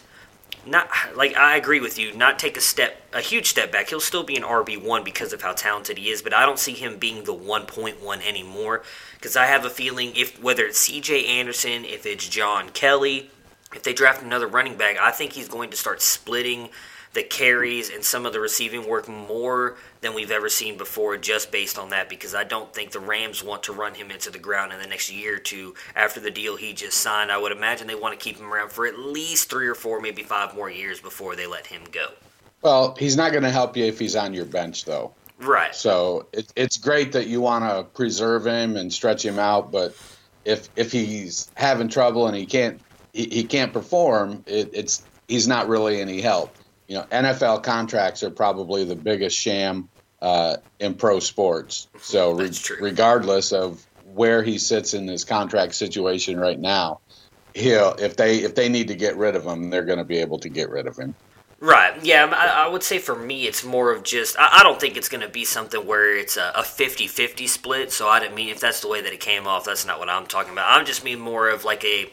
not 0.67 0.89
like 1.15 1.35
I 1.35 1.57
agree 1.57 1.79
with 1.79 1.97
you, 1.97 2.13
not 2.13 2.39
take 2.39 2.57
a 2.57 2.61
step 2.61 3.01
a 3.13 3.21
huge 3.21 3.47
step 3.47 3.71
back. 3.71 3.89
He'll 3.89 3.99
still 3.99 4.23
be 4.23 4.35
an 4.35 4.43
RB1 4.43 5.03
because 5.03 5.33
of 5.33 5.41
how 5.41 5.53
talented 5.53 5.97
he 5.97 6.09
is, 6.09 6.21
but 6.21 6.33
I 6.33 6.45
don't 6.45 6.59
see 6.59 6.73
him 6.73 6.97
being 6.97 7.23
the 7.23 7.33
1.1 7.33 8.27
anymore 8.27 8.83
cuz 9.21 9.35
I 9.35 9.45
have 9.45 9.65
a 9.65 9.69
feeling 9.69 10.15
if 10.15 10.41
whether 10.41 10.65
it's 10.65 10.87
CJ 10.87 11.27
Anderson, 11.27 11.85
if 11.85 12.05
it's 12.05 12.27
John 12.27 12.69
Kelly, 12.69 13.31
if 13.73 13.83
they 13.83 13.93
draft 13.93 14.21
another 14.21 14.47
running 14.47 14.77
back, 14.77 14.97
I 14.97 15.11
think 15.11 15.33
he's 15.33 15.49
going 15.49 15.69
to 15.71 15.77
start 15.77 16.01
splitting 16.01 16.69
the 17.17 17.23
carries 17.23 17.89
and 17.89 18.03
some 18.03 18.27
of 18.27 18.31
the 18.31 18.39
receiving 18.39 18.87
work 18.87 19.07
more 19.07 19.75
than 20.01 20.13
we've 20.13 20.29
ever 20.29 20.49
seen 20.49 20.77
before, 20.77 21.17
just 21.17 21.51
based 21.51 21.79
on 21.79 21.89
that, 21.89 22.09
because 22.09 22.35
I 22.35 22.43
don't 22.43 22.71
think 22.71 22.91
the 22.91 22.99
Rams 22.99 23.43
want 23.43 23.63
to 23.63 23.73
run 23.73 23.95
him 23.95 24.11
into 24.11 24.29
the 24.29 24.37
ground 24.37 24.71
in 24.71 24.79
the 24.79 24.85
next 24.85 25.11
year 25.11 25.37
or 25.37 25.39
two 25.39 25.73
after 25.95 26.19
the 26.19 26.29
deal 26.29 26.55
he 26.55 26.73
just 26.73 26.99
signed. 26.99 27.31
I 27.31 27.39
would 27.39 27.51
imagine 27.51 27.87
they 27.87 27.95
want 27.95 28.17
to 28.17 28.23
keep 28.23 28.37
him 28.37 28.53
around 28.53 28.71
for 28.71 28.85
at 28.85 28.99
least 28.99 29.49
three 29.49 29.67
or 29.67 29.73
four, 29.73 29.99
maybe 29.99 30.21
five 30.21 30.53
more 30.53 30.69
years 30.69 31.01
before 31.01 31.35
they 31.35 31.47
let 31.47 31.65
him 31.65 31.81
go. 31.91 32.05
Well, 32.61 32.95
he's 32.99 33.17
not 33.17 33.31
going 33.31 33.43
to 33.43 33.49
help 33.49 33.75
you 33.75 33.85
if 33.85 33.97
he's 33.97 34.15
on 34.15 34.35
your 34.35 34.45
bench, 34.45 34.85
though. 34.85 35.15
Right. 35.39 35.73
So 35.73 36.27
it, 36.33 36.53
it's 36.55 36.77
great 36.77 37.13
that 37.13 37.25
you 37.25 37.41
want 37.41 37.63
to 37.63 37.83
preserve 37.95 38.45
him 38.45 38.77
and 38.77 38.93
stretch 38.93 39.25
him 39.25 39.39
out, 39.39 39.71
but 39.71 39.95
if 40.45 40.69
if 40.75 40.91
he's 40.91 41.49
having 41.55 41.89
trouble 41.89 42.27
and 42.27 42.37
he 42.37 42.45
can't 42.45 42.79
he, 43.13 43.23
he 43.23 43.43
can't 43.43 43.73
perform, 43.73 44.43
it, 44.45 44.69
it's 44.71 45.03
he's 45.27 45.47
not 45.47 45.67
really 45.67 45.99
any 45.99 46.21
help. 46.21 46.55
You 46.87 46.97
know, 46.97 47.03
NFL 47.11 47.63
contracts 47.63 48.23
are 48.23 48.29
probably 48.29 48.85
the 48.85 48.95
biggest 48.95 49.37
sham 49.37 49.89
uh, 50.21 50.57
in 50.79 50.93
pro 50.95 51.19
sports. 51.19 51.87
So 52.01 52.31
re- 52.31 52.51
regardless 52.79 53.51
of 53.51 53.85
where 54.13 54.43
he 54.43 54.57
sits 54.57 54.93
in 54.93 55.07
his 55.07 55.23
contract 55.23 55.75
situation 55.75 56.39
right 56.39 56.59
now, 56.59 57.01
he'll 57.53 57.93
if 57.99 58.15
they 58.15 58.37
if 58.37 58.55
they 58.55 58.69
need 58.69 58.87
to 58.87 58.95
get 58.95 59.17
rid 59.17 59.35
of 59.35 59.45
him, 59.45 59.69
they're 59.69 59.85
going 59.85 59.99
to 59.99 60.05
be 60.05 60.17
able 60.17 60.39
to 60.39 60.49
get 60.49 60.69
rid 60.69 60.87
of 60.87 60.97
him. 60.97 61.13
Right. 61.59 62.03
Yeah, 62.05 62.31
I, 62.31 62.65
I, 62.65 62.67
would 62.67 62.83
say 62.83 62.99
for 62.99 63.15
me, 63.15 63.47
it's 63.47 63.63
more 63.63 63.91
of 63.91 64.03
just, 64.03 64.37
I, 64.37 64.59
I 64.59 64.63
don't 64.63 64.79
think 64.79 64.95
it's 64.95 65.09
going 65.09 65.21
to 65.21 65.27
be 65.27 65.43
something 65.43 65.87
where 65.87 66.15
it's 66.15 66.37
a 66.37 66.63
50 66.63 67.07
50 67.07 67.47
split. 67.47 67.91
So 67.91 68.07
I 68.07 68.19
didn't 68.19 68.35
mean, 68.35 68.49
if 68.49 68.59
that's 68.59 68.81
the 68.81 68.87
way 68.87 69.01
that 69.01 69.11
it 69.11 69.19
came 69.19 69.47
off, 69.47 69.65
that's 69.65 69.83
not 69.83 69.97
what 69.97 70.07
I'm 70.07 70.27
talking 70.27 70.53
about. 70.53 70.69
I'm 70.69 70.85
just 70.85 71.03
mean 71.03 71.19
more 71.19 71.49
of 71.49 71.65
like 71.65 71.83
a, 71.83 72.11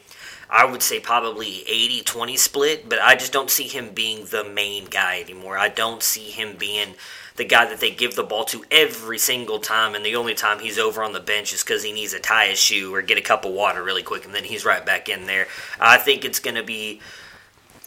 I 0.54 0.64
would 0.64 0.84
say 0.84 1.00
probably 1.00 1.64
80 1.66 2.02
20 2.02 2.36
split, 2.36 2.88
but 2.88 3.02
I 3.02 3.16
just 3.16 3.32
don't 3.32 3.50
see 3.50 3.66
him 3.66 3.90
being 3.92 4.26
the 4.26 4.44
main 4.44 4.84
guy 4.84 5.20
anymore. 5.20 5.58
I 5.58 5.68
don't 5.68 6.00
see 6.00 6.30
him 6.30 6.54
being 6.56 6.94
the 7.34 7.44
guy 7.44 7.64
that 7.66 7.80
they 7.80 7.90
give 7.90 8.14
the 8.14 8.22
ball 8.22 8.44
to 8.44 8.64
every 8.70 9.18
single 9.18 9.58
time, 9.58 9.96
and 9.96 10.06
the 10.06 10.14
only 10.14 10.34
time 10.34 10.60
he's 10.60 10.78
over 10.78 11.02
on 11.02 11.12
the 11.12 11.18
bench 11.18 11.52
is 11.52 11.64
because 11.64 11.82
he 11.82 11.92
needs 11.92 12.12
to 12.12 12.20
tie 12.20 12.46
his 12.46 12.60
shoe 12.60 12.94
or 12.94 13.02
get 13.02 13.18
a 13.18 13.20
cup 13.20 13.44
of 13.44 13.52
water 13.52 13.82
really 13.82 14.04
quick, 14.04 14.24
and 14.24 14.32
then 14.32 14.44
he's 14.44 14.64
right 14.64 14.86
back 14.86 15.08
in 15.08 15.26
there. 15.26 15.48
I 15.80 15.96
think 15.98 16.24
it's 16.24 16.38
going 16.38 16.54
to 16.54 16.62
be 16.62 17.00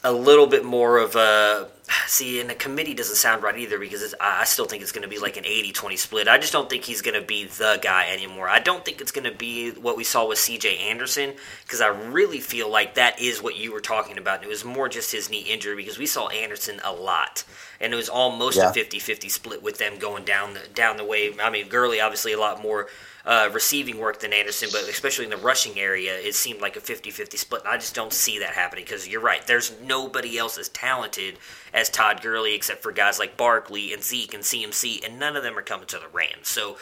a 0.03 0.11
little 0.11 0.47
bit 0.47 0.65
more 0.65 0.97
of 0.97 1.15
a 1.15 1.69
see 2.07 2.39
and 2.39 2.49
the 2.49 2.55
committee 2.55 2.93
doesn't 2.93 3.15
sound 3.15 3.43
right 3.43 3.57
either 3.57 3.79
because 3.79 4.13
i 4.19 4.43
still 4.43 4.65
think 4.65 4.81
it's 4.81 4.91
going 4.91 5.03
to 5.03 5.07
be 5.07 5.19
like 5.19 5.37
an 5.37 5.43
80-20 5.43 5.97
split. 5.97 6.27
I 6.27 6.37
just 6.37 6.53
don't 6.53 6.69
think 6.69 6.83
he's 6.83 7.01
going 7.01 7.19
to 7.19 7.25
be 7.25 7.45
the 7.45 7.79
guy 7.81 8.09
anymore. 8.11 8.49
I 8.49 8.59
don't 8.59 8.83
think 8.83 9.01
it's 9.01 9.11
going 9.11 9.29
to 9.29 9.37
be 9.37 9.71
what 9.71 9.97
we 9.97 10.03
saw 10.03 10.27
with 10.27 10.37
cj 10.37 10.79
anderson 10.79 11.33
because 11.63 11.81
i 11.81 11.87
really 11.87 12.39
feel 12.39 12.69
like 12.69 12.95
that 12.95 13.19
is 13.19 13.41
what 13.41 13.57
you 13.57 13.71
were 13.71 13.81
talking 13.81 14.17
about. 14.17 14.43
It 14.43 14.49
was 14.49 14.65
more 14.65 14.89
just 14.89 15.11
his 15.11 15.29
knee 15.29 15.41
injury 15.41 15.75
because 15.75 15.97
we 15.97 16.05
saw 16.05 16.27
anderson 16.29 16.79
a 16.83 16.91
lot 16.91 17.43
and 17.79 17.93
it 17.93 17.95
was 17.95 18.09
almost 18.09 18.57
yeah. 18.57 18.69
a 18.69 18.73
50-50 18.73 19.29
split 19.29 19.63
with 19.63 19.77
them 19.77 19.97
going 19.99 20.23
down 20.25 20.53
the, 20.53 20.61
down 20.73 20.97
the 20.97 21.05
way 21.05 21.33
i 21.41 21.49
mean 21.49 21.67
gurley 21.67 21.99
obviously 21.99 22.33
a 22.33 22.39
lot 22.39 22.61
more 22.61 22.87
uh, 23.27 23.49
receiving 23.51 23.99
work 23.99 24.21
than 24.21 24.31
Anderson, 24.31 24.69
but 24.71 24.87
especially 24.87 25.25
in 25.25 25.31
the 25.31 25.37
rushing 25.37 25.77
area, 25.77 26.17
it 26.17 26.33
seemed 26.33 26.61
like 26.61 26.77
a 26.77 26.79
50 26.79 27.11
50 27.11 27.35
split. 27.35 27.61
And 27.63 27.69
I 27.69 27.75
just 27.75 27.93
don't 27.93 28.13
see 28.13 28.39
that 28.39 28.51
happening 28.51 28.85
because 28.85 29.05
you're 29.05 29.21
right. 29.21 29.45
There's 29.45 29.73
nobody 29.81 30.37
else 30.37 30.57
as 30.57 30.69
talented 30.69 31.37
as 31.73 31.89
Todd 31.89 32.21
Gurley 32.21 32.55
except 32.55 32.81
for 32.81 32.93
guys 32.93 33.19
like 33.19 33.35
Barkley 33.35 33.91
and 33.91 34.01
Zeke 34.01 34.33
and 34.33 34.43
CMC, 34.43 35.05
and 35.05 35.19
none 35.19 35.35
of 35.35 35.43
them 35.43 35.57
are 35.57 35.61
coming 35.61 35.87
to 35.87 35.99
the 35.99 36.07
Rams. 36.13 36.47
So 36.47 36.77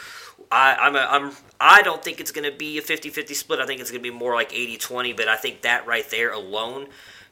I, 0.51 0.75
I'm, 0.75 0.95
a, 0.95 1.07
I'm, 1.09 1.31
I 1.59 1.81
don't 1.81 2.03
think 2.03 2.19
it's 2.19 2.31
going 2.31 2.49
to 2.49 2.55
be 2.55 2.77
a 2.77 2.81
50 2.83 3.09
50 3.09 3.33
split. 3.33 3.59
I 3.59 3.65
think 3.65 3.81
it's 3.81 3.89
going 3.89 4.03
to 4.03 4.11
be 4.11 4.15
more 4.15 4.35
like 4.35 4.53
80 4.53 4.77
20, 4.77 5.13
but 5.13 5.27
I 5.27 5.37
think 5.37 5.63
that 5.63 5.87
right 5.87 6.07
there 6.11 6.31
alone 6.31 6.85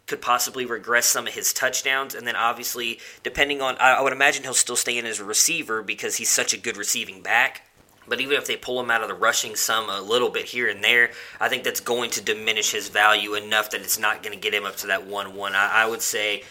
could 0.08 0.22
possibly 0.22 0.66
regress 0.66 1.06
some 1.06 1.28
of 1.28 1.34
his 1.34 1.54
touchdowns. 1.54 2.14
And 2.14 2.28
then 2.28 2.36
obviously, 2.36 3.00
depending 3.24 3.62
on, 3.62 3.78
I, 3.78 3.94
I 3.94 4.02
would 4.02 4.14
imagine 4.14 4.44
he'll 4.44 4.54
still 4.54 4.76
stay 4.76 4.98
in 4.98 5.06
as 5.06 5.20
a 5.20 5.26
receiver 5.26 5.82
because 5.82 6.18
he's 6.18 6.30
such 6.30 6.54
a 6.54 6.58
good 6.58 6.78
receiving 6.78 7.22
back. 7.22 7.62
But 8.06 8.20
even 8.20 8.36
if 8.36 8.46
they 8.46 8.58
pull 8.58 8.82
him 8.82 8.92
out 8.92 9.02
of 9.02 9.08
the 9.08 9.14
rushing 9.14 9.56
some 9.56 9.90
a 9.90 10.02
little 10.02 10.30
bit 10.30 10.46
here 10.46 10.68
and 10.68 10.84
there, 10.84 11.12
I 11.40 11.48
think 11.48 11.64
that's 11.64 11.80
going 11.80 12.10
to 12.12 12.22
diminish 12.22 12.72
his 12.72 12.90
value 12.90 13.36
enough 13.36 13.70
that 13.70 13.82
it's 13.82 13.98
not 13.98 14.22
going 14.22 14.38
to 14.38 14.42
get 14.42 14.54
him 14.54 14.66
up 14.66 14.76
to 14.78 14.88
that 14.88 15.08
1 15.08 15.36
1. 15.36 15.56
I, 15.56 15.84
I 15.84 15.86
would 15.86 16.02
say 16.02 16.44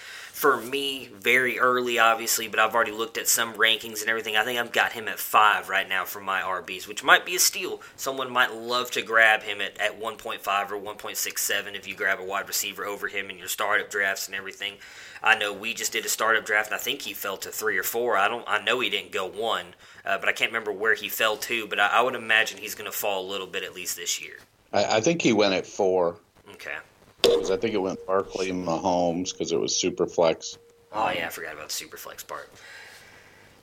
for 0.42 0.60
me, 0.60 1.08
very 1.20 1.60
early, 1.60 2.00
obviously, 2.00 2.48
but 2.48 2.58
I've 2.58 2.74
already 2.74 2.90
looked 2.90 3.16
at 3.16 3.28
some 3.28 3.54
rankings 3.54 4.00
and 4.00 4.10
everything. 4.10 4.36
I 4.36 4.42
think 4.42 4.58
I've 4.58 4.72
got 4.72 4.90
him 4.90 5.06
at 5.06 5.20
five 5.20 5.68
right 5.68 5.88
now 5.88 6.04
for 6.04 6.20
my 6.20 6.40
RBs, 6.40 6.88
which 6.88 7.04
might 7.04 7.24
be 7.24 7.36
a 7.36 7.38
steal. 7.38 7.80
Someone 7.94 8.28
might 8.28 8.52
love 8.52 8.90
to 8.90 9.02
grab 9.02 9.44
him 9.44 9.60
at, 9.60 9.80
at 9.80 10.00
1.5 10.00 10.70
or 10.72 10.80
1.67 10.80 11.76
if 11.76 11.86
you 11.86 11.94
grab 11.94 12.18
a 12.18 12.24
wide 12.24 12.48
receiver 12.48 12.84
over 12.84 13.06
him 13.06 13.30
in 13.30 13.38
your 13.38 13.46
startup 13.46 13.88
drafts 13.88 14.26
and 14.26 14.34
everything. 14.34 14.78
I 15.22 15.36
know 15.36 15.52
we 15.52 15.74
just 15.74 15.92
did 15.92 16.04
a 16.04 16.08
startup 16.08 16.44
draft, 16.44 16.72
and 16.72 16.74
I 16.74 16.82
think 16.82 17.02
he 17.02 17.14
fell 17.14 17.36
to 17.36 17.50
three 17.50 17.78
or 17.78 17.84
four. 17.84 18.16
I 18.16 18.26
don't. 18.26 18.44
I 18.48 18.60
know 18.64 18.80
he 18.80 18.90
didn't 18.90 19.12
go 19.12 19.28
one, 19.28 19.66
uh, 20.04 20.18
but 20.18 20.28
I 20.28 20.32
can't 20.32 20.50
remember 20.50 20.72
where 20.72 20.96
he 20.96 21.08
fell 21.08 21.36
to. 21.36 21.68
But 21.68 21.78
I, 21.78 21.86
I 21.86 22.02
would 22.02 22.16
imagine 22.16 22.58
he's 22.58 22.74
going 22.74 22.90
to 22.90 22.96
fall 22.96 23.24
a 23.24 23.30
little 23.30 23.46
bit 23.46 23.62
at 23.62 23.76
least 23.76 23.96
this 23.96 24.20
year. 24.20 24.38
I, 24.72 24.96
I 24.96 25.00
think 25.00 25.22
he 25.22 25.32
went 25.32 25.54
at 25.54 25.68
four. 25.68 26.16
Okay. 26.54 26.78
Because 27.22 27.50
I 27.50 27.56
think 27.56 27.74
it 27.74 27.78
went 27.78 28.04
Barkley 28.06 28.50
Mahomes 28.50 29.32
because 29.32 29.52
it 29.52 29.60
was 29.60 29.76
super 29.76 30.06
flex. 30.06 30.58
Oh 30.92 31.10
yeah, 31.10 31.26
I 31.26 31.28
forgot 31.30 31.54
about 31.54 31.68
the 31.68 31.74
super 31.74 31.96
flex 31.96 32.22
part. 32.22 32.50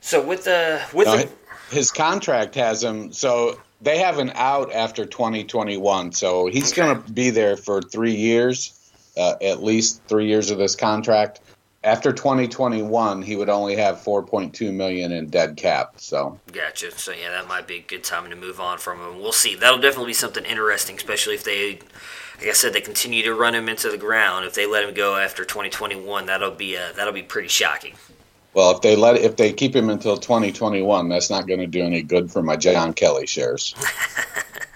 So 0.00 0.24
with 0.24 0.44
the 0.44 0.82
with 0.92 1.06
no, 1.06 1.16
the... 1.18 1.30
his 1.70 1.90
contract 1.90 2.54
has 2.54 2.82
him. 2.82 3.12
So 3.12 3.60
they 3.80 3.98
have 3.98 4.18
an 4.18 4.32
out 4.34 4.72
after 4.72 5.04
2021. 5.06 6.12
So 6.12 6.46
he's 6.46 6.72
okay. 6.72 6.82
going 6.82 7.02
to 7.02 7.12
be 7.12 7.30
there 7.30 7.56
for 7.56 7.80
three 7.80 8.14
years, 8.14 8.92
uh, 9.16 9.34
at 9.42 9.62
least 9.62 10.02
three 10.04 10.26
years 10.26 10.50
of 10.50 10.58
this 10.58 10.74
contract 10.74 11.40
after 11.82 12.12
2021 12.12 13.22
he 13.22 13.36
would 13.36 13.48
only 13.48 13.74
have 13.76 13.96
4.2 13.96 14.72
million 14.72 15.12
in 15.12 15.30
dead 15.30 15.56
cap 15.56 15.94
so 15.96 16.38
gotcha 16.52 16.90
so 16.90 17.12
yeah 17.12 17.30
that 17.30 17.48
might 17.48 17.66
be 17.66 17.76
a 17.76 17.82
good 17.82 18.04
time 18.04 18.28
to 18.28 18.36
move 18.36 18.60
on 18.60 18.76
from 18.76 19.00
him 19.00 19.20
we'll 19.20 19.32
see 19.32 19.54
that'll 19.54 19.78
definitely 19.78 20.10
be 20.10 20.14
something 20.14 20.44
interesting 20.44 20.96
especially 20.96 21.34
if 21.34 21.44
they 21.44 21.78
like 22.40 22.48
i 22.48 22.52
said 22.52 22.72
they 22.72 22.80
continue 22.80 23.22
to 23.22 23.34
run 23.34 23.54
him 23.54 23.68
into 23.68 23.90
the 23.90 23.98
ground. 23.98 24.44
If 24.46 24.54
they 24.54 24.66
let 24.66 24.84
him 24.84 24.94
go 24.94 25.16
after 25.16 25.44
2021 25.44 26.26
that'll 26.26 26.50
be 26.52 26.76
uh, 26.76 26.92
that'll 26.96 27.12
be 27.12 27.22
pretty 27.22 27.48
shocking. 27.48 27.94
Well 28.54 28.72
if 28.72 28.80
they 28.80 28.96
let 28.96 29.16
if 29.18 29.36
they 29.36 29.52
keep 29.52 29.76
him 29.76 29.90
until 29.90 30.16
2021 30.16 31.08
that's 31.08 31.30
not 31.30 31.46
going 31.46 31.60
to 31.60 31.66
do 31.66 31.82
any 31.82 32.02
good 32.02 32.30
for 32.30 32.42
my 32.42 32.56
john 32.56 32.92
kelly 32.92 33.26
shares 33.26 33.74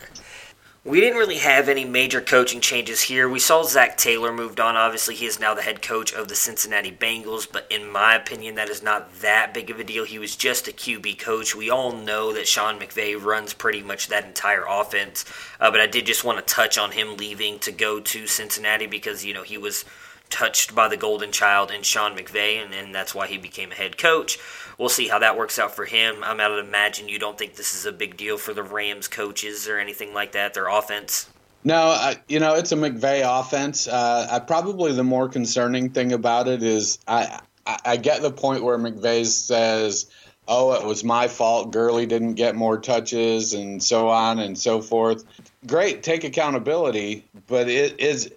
We 0.87 1.01
didn't 1.01 1.17
really 1.17 1.39
have 1.39 1.71
any 1.71 1.87
major 1.87 2.21
coaching 2.21 2.61
changes 2.61 3.01
here. 3.01 3.27
We 3.27 3.39
saw 3.39 3.63
Zac 3.63 3.97
Taylor 3.97 4.35
moved 4.35 4.61
on. 4.61 4.77
Obviously, 4.77 5.15
he 5.15 5.25
is 5.25 5.41
now 5.41 5.55
the 5.55 5.63
head 5.63 5.81
coach 5.81 6.13
of 6.13 6.29
the 6.29 6.35
Cincinnati 6.35 6.93
Bengals, 6.93 7.51
but 7.51 7.67
in 7.71 7.91
my 7.91 8.15
opinion, 8.15 8.57
that 8.57 8.69
is 8.69 8.83
not 8.83 9.21
that 9.23 9.55
big 9.55 9.71
of 9.71 9.81
a 9.81 9.85
deal. 9.85 10.05
He 10.05 10.19
was 10.19 10.37
just 10.37 10.69
a 10.69 10.73
QB 10.73 11.19
coach. 11.19 11.55
We 11.55 11.71
all 11.71 11.93
know 11.93 12.35
that 12.35 12.47
Sean 12.47 12.79
McVay 12.79 13.19
runs 13.19 13.55
pretty 13.55 13.83
much 13.83 14.09
that 14.09 14.27
entire 14.27 14.67
offense, 14.69 15.25
uh, 15.59 15.71
but 15.71 15.81
I 15.81 15.87
did 15.87 16.05
just 16.05 16.23
want 16.23 16.47
to 16.47 16.55
touch 16.55 16.77
on 16.77 16.91
him 16.91 17.17
leaving 17.17 17.59
to 17.61 17.73
go 17.73 17.99
to 18.01 18.27
Cincinnati 18.27 18.87
because, 18.87 19.25
you 19.25 19.33
know, 19.33 19.43
he 19.43 19.57
was 19.57 19.87
touched 20.29 20.75
by 20.75 20.89
the 20.89 20.99
golden 20.99 21.33
child 21.33 21.71
in 21.71 21.83
Sean 21.83 22.15
McVay, 22.15 22.63
and, 22.63 22.75
and 22.75 22.95
that's 22.95 23.15
why 23.15 23.27
he 23.27 23.39
became 23.39 23.73
a 23.73 23.77
head 23.77 23.97
coach 23.97 24.39
we'll 24.79 24.89
see 24.89 25.09
how 25.09 25.19
that 25.19 25.37
works 25.37 25.59
out 25.59 25.75
for 25.75 25.85
him. 25.85 26.17
I'm 26.23 26.41
out 26.41 26.53
of 26.53 26.65
imagine 26.65 27.09
you 27.09 27.19
don't 27.19 27.39
think 27.39 27.57
this 27.57 27.75
is 27.75 27.87
a 27.87 27.93
big 27.93 28.17
deal 28.17 28.39
for 28.39 28.53
the 28.53 28.63
Rams 28.63 29.09
coaches 29.09 29.69
or 29.69 29.79
anything 29.79 30.15
like 30.15 30.33
that. 30.33 30.55
Their 30.55 30.69
offense. 30.69 31.29
No, 31.65 31.77
I, 31.77 32.17
you 32.29 32.41
know 32.41 32.55
it's 32.55 32.73
a 32.73 32.77
McVay 32.77 33.23
offense. 33.25 33.89
Uh, 33.89 34.29
I, 34.31 34.39
probably 34.41 34.93
the 34.93 35.05
more 35.05 35.29
concerning 35.29 35.91
thing 35.91 36.13
about 36.13 36.47
it 36.47 36.63
is 36.63 36.99
I, 37.09 37.41
I, 37.67 37.79
I 37.85 37.97
get 37.97 38.23
the 38.23 38.31
point 38.31 38.63
where 38.63 38.77
McVay 38.77 39.25
says, 39.25 40.11
"Oh, 40.47 40.75
it 40.75 40.85
was 40.85 41.05
my 41.05 41.29
fault. 41.29 41.73
Gurley 41.73 42.05
didn't 42.05 42.35
get 42.35 42.55
more 42.55 42.79
touches, 42.79 43.55
and 43.55 43.83
so 43.83 44.09
on 44.09 44.41
and 44.41 44.59
so 44.59 44.83
forth." 44.83 45.25
Great, 45.67 46.03
take 46.03 46.25
accountability, 46.25 47.25
but 47.47 47.71
it 47.71 47.99
is 47.99 48.31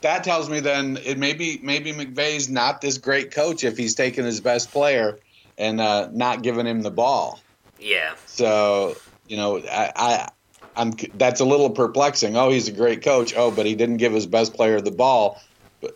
that 0.00 0.24
tells 0.24 0.48
me 0.48 0.60
then 0.60 0.98
it 1.04 1.18
maybe 1.18 1.60
maybe 1.62 1.92
McVay's 1.92 2.48
not 2.48 2.80
this 2.80 2.96
great 2.96 3.30
coach 3.30 3.62
if 3.64 3.76
he's 3.76 3.94
taking 3.94 4.24
his 4.24 4.40
best 4.40 4.70
player 4.70 5.18
and 5.60 5.80
uh, 5.80 6.08
not 6.12 6.42
giving 6.42 6.66
him 6.66 6.82
the 6.82 6.90
ball. 6.90 7.38
Yeah. 7.78 8.14
So 8.26 8.96
you 9.28 9.36
know, 9.36 9.58
I, 9.58 9.92
I 9.94 10.28
I'm 10.74 10.92
that's 11.14 11.40
a 11.40 11.44
little 11.44 11.70
perplexing. 11.70 12.36
Oh, 12.36 12.50
he's 12.50 12.68
a 12.68 12.72
great 12.72 13.02
coach. 13.02 13.34
Oh, 13.36 13.50
but 13.50 13.66
he 13.66 13.76
didn't 13.76 13.98
give 13.98 14.12
his 14.12 14.26
best 14.26 14.54
player 14.54 14.80
the 14.80 14.90
ball. 14.90 15.40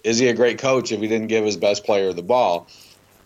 Is 0.04 0.18
he 0.18 0.28
a 0.28 0.34
great 0.34 0.58
coach 0.58 0.92
if 0.92 1.00
he 1.00 1.08
didn't 1.08 1.28
give 1.28 1.44
his 1.44 1.56
best 1.56 1.84
player 1.84 2.12
the 2.12 2.22
ball? 2.22 2.68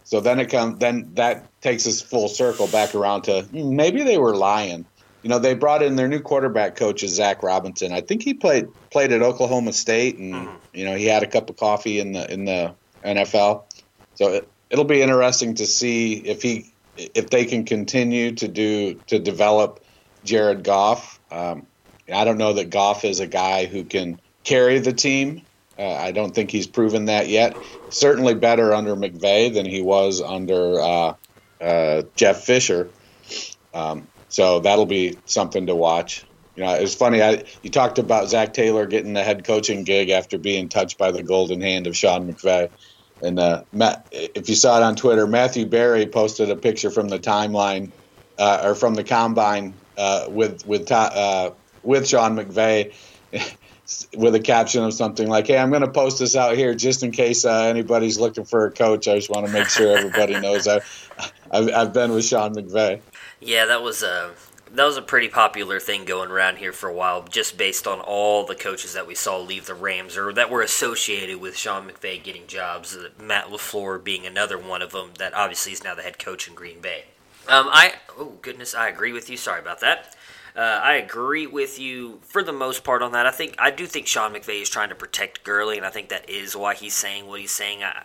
So 0.04 0.20
then 0.20 0.40
it 0.40 0.46
comes. 0.46 0.78
Then 0.78 1.10
that 1.14 1.44
takes 1.60 1.86
us 1.86 2.00
full 2.00 2.28
circle 2.28 2.68
back 2.68 2.94
around 2.94 3.22
to 3.22 3.46
maybe 3.52 4.02
they 4.02 4.18
were 4.18 4.34
lying. 4.34 4.86
You 5.22 5.30
know, 5.30 5.40
they 5.40 5.54
brought 5.54 5.82
in 5.82 5.96
their 5.96 6.08
new 6.08 6.20
quarterback 6.20 6.76
coach, 6.76 7.02
is 7.02 7.14
Zac 7.14 7.42
Robinson. 7.42 7.92
I 7.92 8.00
think 8.00 8.22
he 8.22 8.34
played 8.34 8.68
played 8.90 9.12
at 9.12 9.20
Oklahoma 9.20 9.72
State, 9.72 10.16
and 10.18 10.34
mm. 10.34 10.56
you 10.72 10.84
know 10.84 10.94
he 10.94 11.06
had 11.06 11.22
a 11.22 11.26
cup 11.26 11.50
of 11.50 11.56
coffee 11.56 11.98
in 11.98 12.12
the 12.12 12.32
in 12.32 12.44
the 12.44 12.74
NFL. 13.04 13.64
So 14.14 14.44
it'll 14.70 14.84
be 14.84 15.02
interesting 15.02 15.54
to 15.56 15.66
see 15.66 16.14
if 16.14 16.42
he 16.42 16.72
if 16.96 17.30
they 17.30 17.44
can 17.44 17.64
continue 17.64 18.34
to 18.36 18.48
do 18.48 18.94
to 19.06 19.18
develop 19.18 19.84
Jared 20.24 20.64
Goff. 20.64 21.20
Um, 21.30 21.66
I 22.12 22.24
don't 22.24 22.38
know 22.38 22.54
that 22.54 22.70
Goff 22.70 23.04
is 23.04 23.20
a 23.20 23.26
guy 23.26 23.66
who 23.66 23.84
can 23.84 24.20
carry 24.44 24.78
the 24.78 24.92
team. 24.92 25.42
Uh, 25.78 25.92
I 25.92 26.10
don't 26.10 26.34
think 26.34 26.50
he's 26.50 26.66
proven 26.66 27.04
that 27.04 27.28
yet. 27.28 27.62
Certainly 27.90 28.34
better 28.34 28.74
under 28.74 28.96
McVay 28.96 29.52
than 29.52 29.66
he 29.66 29.80
was 29.80 30.20
under 30.20 30.80
uh, 30.80 31.14
uh, 31.60 32.02
Jeff 32.16 32.44
Fisher. 32.44 32.90
Um, 33.72 34.08
so 34.28 34.60
that'll 34.60 34.86
be 34.86 35.18
something 35.26 35.66
to 35.66 35.76
watch. 35.76 36.26
You 36.56 36.64
know, 36.64 36.74
it's 36.74 36.94
funny. 36.94 37.22
I, 37.22 37.44
you 37.62 37.70
talked 37.70 38.00
about 38.00 38.28
Zac 38.28 38.52
Taylor 38.52 38.86
getting 38.86 39.12
the 39.12 39.22
head 39.22 39.44
coaching 39.44 39.84
gig 39.84 40.10
after 40.10 40.38
being 40.38 40.68
touched 40.68 40.98
by 40.98 41.12
the 41.12 41.22
golden 41.22 41.60
hand 41.60 41.86
of 41.86 41.96
Sean 41.96 42.32
McVay. 42.32 42.70
And 43.22 43.38
uh, 43.38 43.64
Matt, 43.72 44.06
if 44.12 44.48
you 44.48 44.54
saw 44.54 44.76
it 44.78 44.82
on 44.82 44.96
Twitter, 44.96 45.26
Matthew 45.26 45.66
Berry 45.66 46.06
posted 46.06 46.50
a 46.50 46.56
picture 46.56 46.90
from 46.90 47.08
the 47.08 47.18
timeline 47.18 47.90
uh, 48.38 48.62
or 48.64 48.74
from 48.74 48.94
the 48.94 49.04
combine 49.04 49.74
uh, 49.96 50.26
with 50.28 50.66
with 50.66 50.90
uh, 50.90 51.50
with 51.82 52.08
Sean 52.08 52.36
McVay. 52.36 52.92
with 54.14 54.34
a 54.34 54.40
caption 54.40 54.84
of 54.84 54.92
something 54.92 55.28
like, 55.28 55.46
"Hey, 55.46 55.56
I'm 55.56 55.70
going 55.70 55.82
to 55.82 55.90
post 55.90 56.18
this 56.18 56.36
out 56.36 56.56
here 56.56 56.74
just 56.74 57.02
in 57.02 57.10
case 57.10 57.44
uh, 57.44 57.62
anybody's 57.62 58.18
looking 58.18 58.44
for 58.44 58.66
a 58.66 58.70
coach. 58.70 59.08
I 59.08 59.16
just 59.16 59.30
want 59.30 59.46
to 59.46 59.52
make 59.52 59.68
sure 59.68 59.96
everybody 59.96 60.38
knows 60.38 60.68
I, 60.68 60.80
I've, 61.50 61.72
I've 61.72 61.92
been 61.92 62.12
with 62.12 62.24
Sean 62.24 62.54
McVay." 62.54 63.00
Yeah, 63.40 63.66
that 63.66 63.82
was 63.82 64.02
a 64.02 64.30
that 64.72 64.84
was 64.84 64.96
a 64.96 65.02
pretty 65.02 65.28
popular 65.28 65.80
thing 65.80 66.04
going 66.04 66.30
around 66.30 66.56
here 66.58 66.72
for 66.72 66.88
a 66.88 66.94
while, 66.94 67.22
just 67.22 67.56
based 67.56 67.86
on 67.86 68.00
all 68.00 68.44
the 68.44 68.54
coaches 68.54 68.94
that 68.94 69.06
we 69.06 69.14
saw 69.14 69.38
leave 69.38 69.66
the 69.66 69.74
Rams 69.74 70.16
or 70.16 70.32
that 70.32 70.50
were 70.50 70.62
associated 70.62 71.40
with 71.40 71.56
Sean 71.56 71.88
McVay 71.88 72.22
getting 72.22 72.46
jobs. 72.46 72.96
Uh, 72.96 73.08
Matt 73.22 73.46
LaFleur 73.46 74.02
being 74.02 74.26
another 74.26 74.58
one 74.58 74.82
of 74.82 74.92
them. 74.92 75.12
That 75.18 75.34
obviously 75.34 75.72
is 75.72 75.84
now 75.84 75.94
the 75.94 76.02
head 76.02 76.18
coach 76.18 76.48
in 76.48 76.54
Green 76.54 76.80
Bay. 76.80 77.04
Um, 77.48 77.68
I 77.70 77.94
oh 78.18 78.34
goodness, 78.42 78.74
I 78.74 78.88
agree 78.88 79.12
with 79.12 79.30
you. 79.30 79.36
Sorry 79.36 79.60
about 79.60 79.80
that. 79.80 80.14
Uh, 80.56 80.80
I 80.82 80.94
agree 80.94 81.46
with 81.46 81.78
you 81.78 82.18
for 82.22 82.42
the 82.42 82.52
most 82.52 82.82
part 82.82 83.00
on 83.00 83.12
that. 83.12 83.26
I 83.26 83.30
think 83.30 83.54
I 83.58 83.70
do 83.70 83.86
think 83.86 84.06
Sean 84.06 84.34
McVay 84.34 84.62
is 84.62 84.68
trying 84.68 84.88
to 84.88 84.94
protect 84.94 85.44
Gurley, 85.44 85.76
and 85.76 85.86
I 85.86 85.90
think 85.90 86.08
that 86.08 86.28
is 86.28 86.56
why 86.56 86.74
he's 86.74 86.94
saying 86.94 87.26
what 87.26 87.40
he's 87.40 87.52
saying. 87.52 87.82
I, 87.84 88.04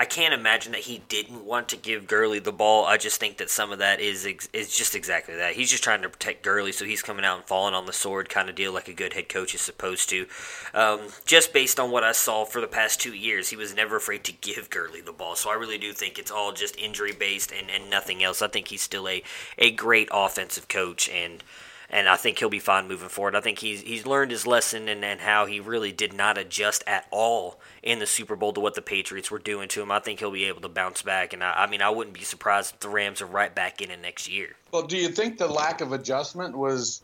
I 0.00 0.06
can't 0.06 0.32
imagine 0.32 0.72
that 0.72 0.80
he 0.80 1.02
didn't 1.10 1.44
want 1.44 1.68
to 1.68 1.76
give 1.76 2.06
Gurley 2.06 2.38
the 2.38 2.52
ball. 2.52 2.86
I 2.86 2.96
just 2.96 3.20
think 3.20 3.36
that 3.36 3.50
some 3.50 3.70
of 3.70 3.80
that 3.80 4.00
is 4.00 4.24
is 4.24 4.74
just 4.74 4.94
exactly 4.94 5.36
that. 5.36 5.52
He's 5.52 5.70
just 5.70 5.84
trying 5.84 6.00
to 6.00 6.08
protect 6.08 6.42
Gurley, 6.42 6.72
so 6.72 6.86
he's 6.86 7.02
coming 7.02 7.22
out 7.22 7.36
and 7.36 7.46
falling 7.46 7.74
on 7.74 7.84
the 7.84 7.92
sword 7.92 8.30
kind 8.30 8.48
of 8.48 8.54
deal, 8.54 8.72
like 8.72 8.88
a 8.88 8.94
good 8.94 9.12
head 9.12 9.28
coach 9.28 9.54
is 9.54 9.60
supposed 9.60 10.08
to. 10.08 10.26
Um, 10.72 11.00
just 11.26 11.52
based 11.52 11.78
on 11.78 11.90
what 11.90 12.02
I 12.02 12.12
saw 12.12 12.46
for 12.46 12.62
the 12.62 12.66
past 12.66 12.98
two 12.98 13.12
years, 13.12 13.50
he 13.50 13.56
was 13.56 13.74
never 13.74 13.96
afraid 13.96 14.24
to 14.24 14.32
give 14.32 14.70
Gurley 14.70 15.02
the 15.02 15.12
ball. 15.12 15.36
So 15.36 15.50
I 15.50 15.54
really 15.54 15.76
do 15.76 15.92
think 15.92 16.18
it's 16.18 16.30
all 16.30 16.52
just 16.52 16.78
injury 16.78 17.12
based 17.12 17.52
and, 17.52 17.68
and 17.68 17.90
nothing 17.90 18.24
else. 18.24 18.40
I 18.40 18.48
think 18.48 18.68
he's 18.68 18.80
still 18.80 19.06
a, 19.06 19.22
a 19.58 19.70
great 19.70 20.08
offensive 20.10 20.66
coach 20.68 21.10
and 21.10 21.44
and 21.90 22.08
I 22.08 22.16
think 22.16 22.38
he'll 22.38 22.48
be 22.48 22.60
fine 22.60 22.88
moving 22.88 23.08
forward. 23.08 23.34
I 23.34 23.40
think 23.40 23.58
he's 23.58 23.80
he's 23.82 24.06
learned 24.06 24.30
his 24.30 24.46
lesson 24.46 24.88
and, 24.88 25.04
and 25.04 25.20
how 25.20 25.46
he 25.46 25.60
really 25.60 25.92
did 25.92 26.12
not 26.12 26.38
adjust 26.38 26.84
at 26.86 27.06
all 27.10 27.60
in 27.82 27.98
the 27.98 28.06
Super 28.06 28.36
Bowl 28.36 28.52
to 28.52 28.60
what 28.60 28.74
the 28.74 28.82
Patriots 28.82 29.30
were 29.30 29.38
doing 29.38 29.68
to 29.68 29.82
him. 29.82 29.90
I 29.90 29.98
think 29.98 30.20
he'll 30.20 30.30
be 30.30 30.44
able 30.44 30.62
to 30.62 30.68
bounce 30.68 31.02
back, 31.02 31.32
and 31.32 31.42
I, 31.42 31.64
I 31.64 31.66
mean 31.66 31.82
I 31.82 31.90
wouldn't 31.90 32.14
be 32.14 32.24
surprised 32.24 32.74
if 32.74 32.80
the 32.80 32.88
Rams 32.88 33.20
are 33.20 33.26
right 33.26 33.54
back 33.54 33.80
in 33.80 33.90
it 33.90 34.00
next 34.00 34.28
year. 34.28 34.56
Well, 34.72 34.86
do 34.86 34.96
you 34.96 35.08
think 35.08 35.38
the 35.38 35.48
lack 35.48 35.80
of 35.80 35.92
adjustment 35.92 36.56
was 36.56 37.02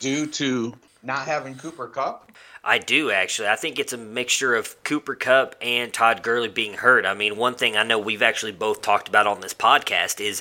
due 0.00 0.26
to 0.26 0.74
not 1.02 1.26
having 1.26 1.54
Cooper 1.54 1.88
Kupp? 1.88 2.30
I 2.66 2.78
do 2.78 3.10
actually. 3.10 3.48
I 3.48 3.56
think 3.56 3.78
it's 3.78 3.92
a 3.92 3.98
mixture 3.98 4.54
of 4.54 4.82
Cooper 4.84 5.14
Kupp 5.14 5.54
and 5.60 5.92
Todd 5.92 6.22
Gurley 6.22 6.48
being 6.48 6.74
hurt. 6.74 7.04
I 7.04 7.12
mean, 7.12 7.36
one 7.36 7.54
thing 7.54 7.76
I 7.76 7.82
know 7.82 7.98
we've 7.98 8.22
actually 8.22 8.52
both 8.52 8.80
talked 8.80 9.08
about 9.08 9.26
on 9.26 9.42
this 9.42 9.52
podcast 9.52 10.20
is 10.20 10.40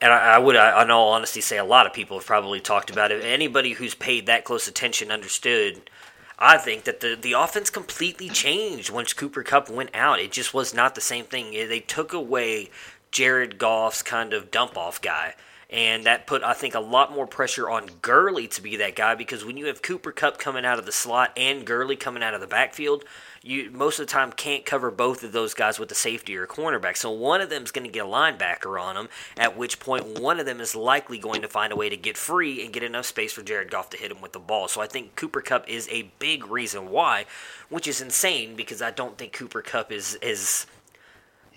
and 0.00 0.12
I, 0.12 0.34
I 0.34 0.38
would, 0.38 0.56
I, 0.56 0.82
in 0.82 0.90
all 0.90 1.12
honesty, 1.12 1.40
say 1.40 1.58
a 1.58 1.64
lot 1.64 1.86
of 1.86 1.92
people 1.92 2.18
have 2.18 2.26
probably 2.26 2.60
talked 2.60 2.90
about 2.90 3.10
it. 3.10 3.24
Anybody 3.24 3.72
who's 3.72 3.94
paid 3.94 4.26
that 4.26 4.44
close 4.44 4.68
attention 4.68 5.10
understood. 5.10 5.90
I 6.38 6.56
think 6.56 6.84
that 6.84 7.00
the 7.00 7.18
the 7.20 7.32
offense 7.32 7.68
completely 7.68 8.28
changed 8.28 8.90
once 8.90 9.12
Cooper 9.12 9.42
Kupp 9.42 9.68
went 9.68 9.90
out. 9.92 10.20
It 10.20 10.30
just 10.30 10.54
was 10.54 10.72
not 10.72 10.94
the 10.94 11.00
same 11.00 11.24
thing. 11.24 11.50
They 11.50 11.80
took 11.80 12.12
away 12.12 12.70
Jared 13.10 13.58
Goff's 13.58 14.02
kind 14.02 14.32
of 14.32 14.50
dump 14.50 14.76
off 14.76 15.00
guy. 15.00 15.34
And 15.70 16.06
that 16.06 16.26
put, 16.26 16.42
I 16.42 16.54
think, 16.54 16.74
a 16.74 16.80
lot 16.80 17.12
more 17.12 17.26
pressure 17.26 17.68
on 17.68 17.90
Gurley 18.00 18.48
to 18.48 18.62
be 18.62 18.76
that 18.76 18.96
guy 18.96 19.14
because 19.14 19.44
when 19.44 19.58
you 19.58 19.66
have 19.66 19.82
Cooper 19.82 20.12
Kupp 20.12 20.38
coming 20.38 20.64
out 20.64 20.78
of 20.78 20.86
the 20.86 20.92
slot 20.92 21.30
and 21.36 21.66
Gurley 21.66 21.94
coming 21.94 22.22
out 22.22 22.32
of 22.32 22.40
the 22.40 22.46
backfield, 22.46 23.04
you 23.42 23.70
most 23.70 23.98
of 23.98 24.06
the 24.06 24.12
time 24.12 24.32
can't 24.32 24.64
cover 24.64 24.90
both 24.90 25.22
of 25.22 25.32
those 25.32 25.52
guys 25.52 25.78
with 25.78 25.90
a 25.92 25.94
safety 25.94 26.36
or 26.36 26.44
a 26.44 26.48
cornerback. 26.48 26.96
So 26.96 27.10
one 27.10 27.42
of 27.42 27.50
them 27.50 27.64
is 27.64 27.70
going 27.70 27.86
to 27.86 27.92
get 27.92 28.06
a 28.06 28.08
linebacker 28.08 28.80
on 28.80 28.94
them, 28.94 29.08
at 29.36 29.58
which 29.58 29.78
point 29.78 30.18
one 30.18 30.40
of 30.40 30.46
them 30.46 30.60
is 30.60 30.74
likely 30.74 31.18
going 31.18 31.42
to 31.42 31.48
find 31.48 31.70
a 31.70 31.76
way 31.76 31.90
to 31.90 31.96
get 31.98 32.16
free 32.16 32.64
and 32.64 32.72
get 32.72 32.82
enough 32.82 33.06
space 33.06 33.34
for 33.34 33.42
Jared 33.42 33.70
Goff 33.70 33.90
to 33.90 33.98
hit 33.98 34.10
him 34.10 34.22
with 34.22 34.32
the 34.32 34.38
ball. 34.38 34.68
So 34.68 34.80
I 34.80 34.86
think 34.86 35.16
Cooper 35.16 35.42
Kupp 35.42 35.68
is 35.68 35.86
a 35.90 36.10
big 36.18 36.46
reason 36.46 36.90
why, 36.90 37.26
which 37.68 37.86
is 37.86 38.00
insane 38.00 38.56
because 38.56 38.80
I 38.80 38.90
don't 38.90 39.18
think 39.18 39.34
Cooper 39.34 39.60
Kupp 39.60 39.92
is 39.92 40.14
is 40.22 40.66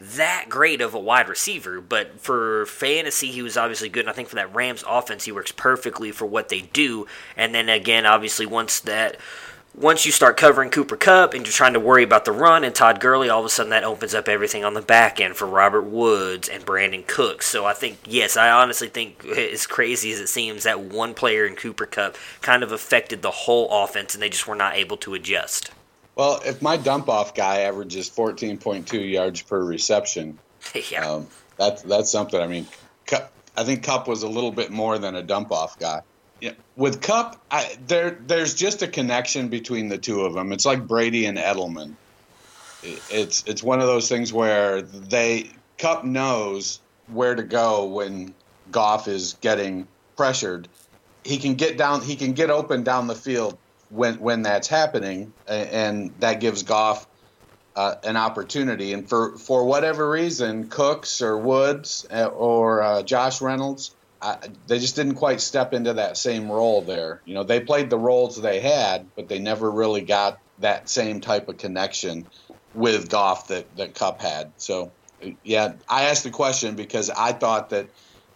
that 0.02 0.48
great 0.50 0.82
of 0.82 0.94
a 0.96 1.00
wide 1.00 1.30
receiver, 1.30 1.80
but 1.80 2.20
for 2.20 2.66
fantasy, 2.66 3.28
he 3.28 3.42
was 3.42 3.56
obviously 3.56 3.88
good. 3.88 4.02
And 4.02 4.10
I 4.10 4.14
think 4.14 4.30
for 4.30 4.36
that 4.36 4.54
Rams 4.54 4.84
offense, 4.88 5.26
he 5.26 5.32
works 5.32 5.52
perfectly 5.52 6.12
for 6.12 6.26
what 6.26 6.50
they 6.50 6.62
do. 6.62 7.06
And 7.38 7.54
then 7.54 7.70
again, 7.70 8.06
obviously, 8.06 8.46
once 8.46 8.80
that 8.82 9.18
once 9.74 10.06
you 10.06 10.12
start 10.12 10.36
covering 10.36 10.70
Cooper 10.70 10.98
Kupp 10.98 11.34
and 11.34 11.46
you're 11.46 11.54
trying 11.54 11.74
to 11.74 11.80
worry 11.80 12.04
about 12.04 12.26
the 12.26 12.32
run 12.32 12.66
and 12.66 12.76
Todd 12.76 13.00
Gurley, 13.00 13.30
all 13.30 13.40
of 13.40 13.46
a 13.46 13.50
sudden 13.50 13.70
that 13.70 13.86
opens 13.86 14.14
up 14.14 14.28
everything 14.28 14.66
on 14.66 14.74
the 14.74 14.82
back 14.82 15.22
end 15.22 15.38
for 15.38 15.46
Robert 15.46 15.84
Woods 15.84 16.50
and 16.50 16.66
Brandin 16.66 17.08
Cooks. 17.08 17.48
So 17.48 17.66
I 17.66 17.74
think, 17.74 18.00
yes, 18.06 18.36
I 18.36 18.52
honestly 18.52 18.90
think, 18.90 19.26
as 19.26 19.66
crazy 19.66 20.12
as 20.12 20.20
it 20.20 20.28
seems, 20.28 20.64
that 20.64 20.82
one 20.82 21.14
player 21.14 21.46
in 21.46 21.56
Cooper 21.56 21.86
Kupp 21.86 22.18
kind 22.42 22.64
of 22.64 22.74
affected 22.74 23.22
the 23.22 23.32
whole 23.32 23.84
offense 23.84 24.14
and 24.14 24.22
they 24.22 24.30
just 24.30 24.48
were 24.48 24.56
not 24.56 24.76
able 24.76 24.98
to 24.98 25.14
adjust. 25.14 25.72
Well, 26.16 26.42
if 26.46 26.62
my 26.62 26.78
dump 26.78 27.10
off 27.10 27.36
guy 27.36 27.62
averages 27.62 28.10
14.2 28.10 29.12
yards 29.12 29.42
per 29.42 29.64
reception, 29.64 30.40
yeah. 30.92 31.10
Um, 31.10 31.28
that's, 31.58 31.82
that's 31.84 32.12
something. 32.12 32.40
I 32.40 32.48
mean, 32.48 32.68
I 33.56 33.64
think 33.64 33.84
Kupp 33.84 34.08
was 34.08 34.24
a 34.24 34.28
little 34.28 34.52
bit 34.52 34.72
more 34.72 34.98
than 34.98 35.16
a 35.16 35.24
dump 35.24 35.52
off 35.52 35.78
guy. 35.78 36.02
Yeah, 36.40 36.54
with 36.76 37.02
Kupp, 37.02 37.40
I, 37.52 37.78
there 37.86 38.18
there's 38.26 38.56
just 38.56 38.82
a 38.82 38.88
connection 38.88 39.50
between 39.50 39.90
the 39.90 39.98
two 39.98 40.22
of 40.22 40.34
them. 40.34 40.52
It's 40.52 40.66
like 40.66 40.88
Brady 40.88 41.26
and 41.26 41.38
Edelman. 41.38 41.94
It's 42.82 43.44
it's 43.46 43.62
one 43.62 43.80
of 43.80 43.86
those 43.86 44.10
things 44.10 44.34
where 44.34 44.82
they 44.82 45.52
Kupp 45.78 46.04
knows 46.04 46.80
where 47.08 47.36
to 47.36 47.44
go 47.44 47.86
when 47.86 48.34
Goff 48.72 49.08
is 49.08 49.34
getting 49.42 49.88
pressured. 50.18 50.68
He 51.24 51.38
can 51.38 51.54
get 51.54 51.78
down. 51.78 52.02
He 52.02 52.16
can 52.16 52.34
get 52.34 52.50
open 52.50 52.84
down 52.84 53.06
the 53.06 53.16
field 53.16 53.58
when 53.92 54.16
when 54.20 54.42
that's 54.44 54.68
happening, 54.68 55.34
and 55.48 56.14
that 56.20 56.40
gives 56.40 56.64
Goff 56.64 57.08
uh, 57.76 57.96
an 58.04 58.18
opportunity. 58.18 58.94
And 58.94 59.08
for 59.08 59.38
for 59.38 59.66
whatever 59.66 60.10
reason, 60.10 60.70
Cooks 60.70 61.22
or 61.22 61.38
Woods 61.38 62.06
uh, 62.12 62.26
or 62.26 62.82
uh, 62.82 63.04
Josh 63.04 63.42
Reynolds 63.42 63.96
I, 64.22 64.38
they 64.68 64.78
just 64.80 64.96
didn't 64.96 65.16
quite 65.16 65.42
step 65.42 65.74
into 65.74 65.94
that 65.94 66.16
same 66.16 66.52
role 66.52 66.84
there. 66.84 67.22
You 67.26 67.34
know, 67.34 67.44
they 67.44 67.60
played 67.60 67.90
the 67.90 67.98
roles 67.98 68.40
they 68.40 68.60
had, 68.60 69.10
but 69.16 69.28
they 69.28 69.40
never 69.40 69.70
really 69.70 70.02
got 70.02 70.38
that 70.60 70.90
same 70.90 71.22
type 71.22 71.50
of 71.50 71.58
connection 71.58 72.28
with 72.74 73.10
Goff 73.10 73.48
that 73.48 73.76
that 73.78 73.96
Kupp 73.96 74.22
had. 74.22 74.54
So, 74.58 74.94
yeah, 75.44 75.74
I 75.90 76.04
asked 76.04 76.24
the 76.24 76.30
question 76.30 76.76
because 76.76 77.10
I 77.10 77.32
thought 77.32 77.72
that 77.72 77.90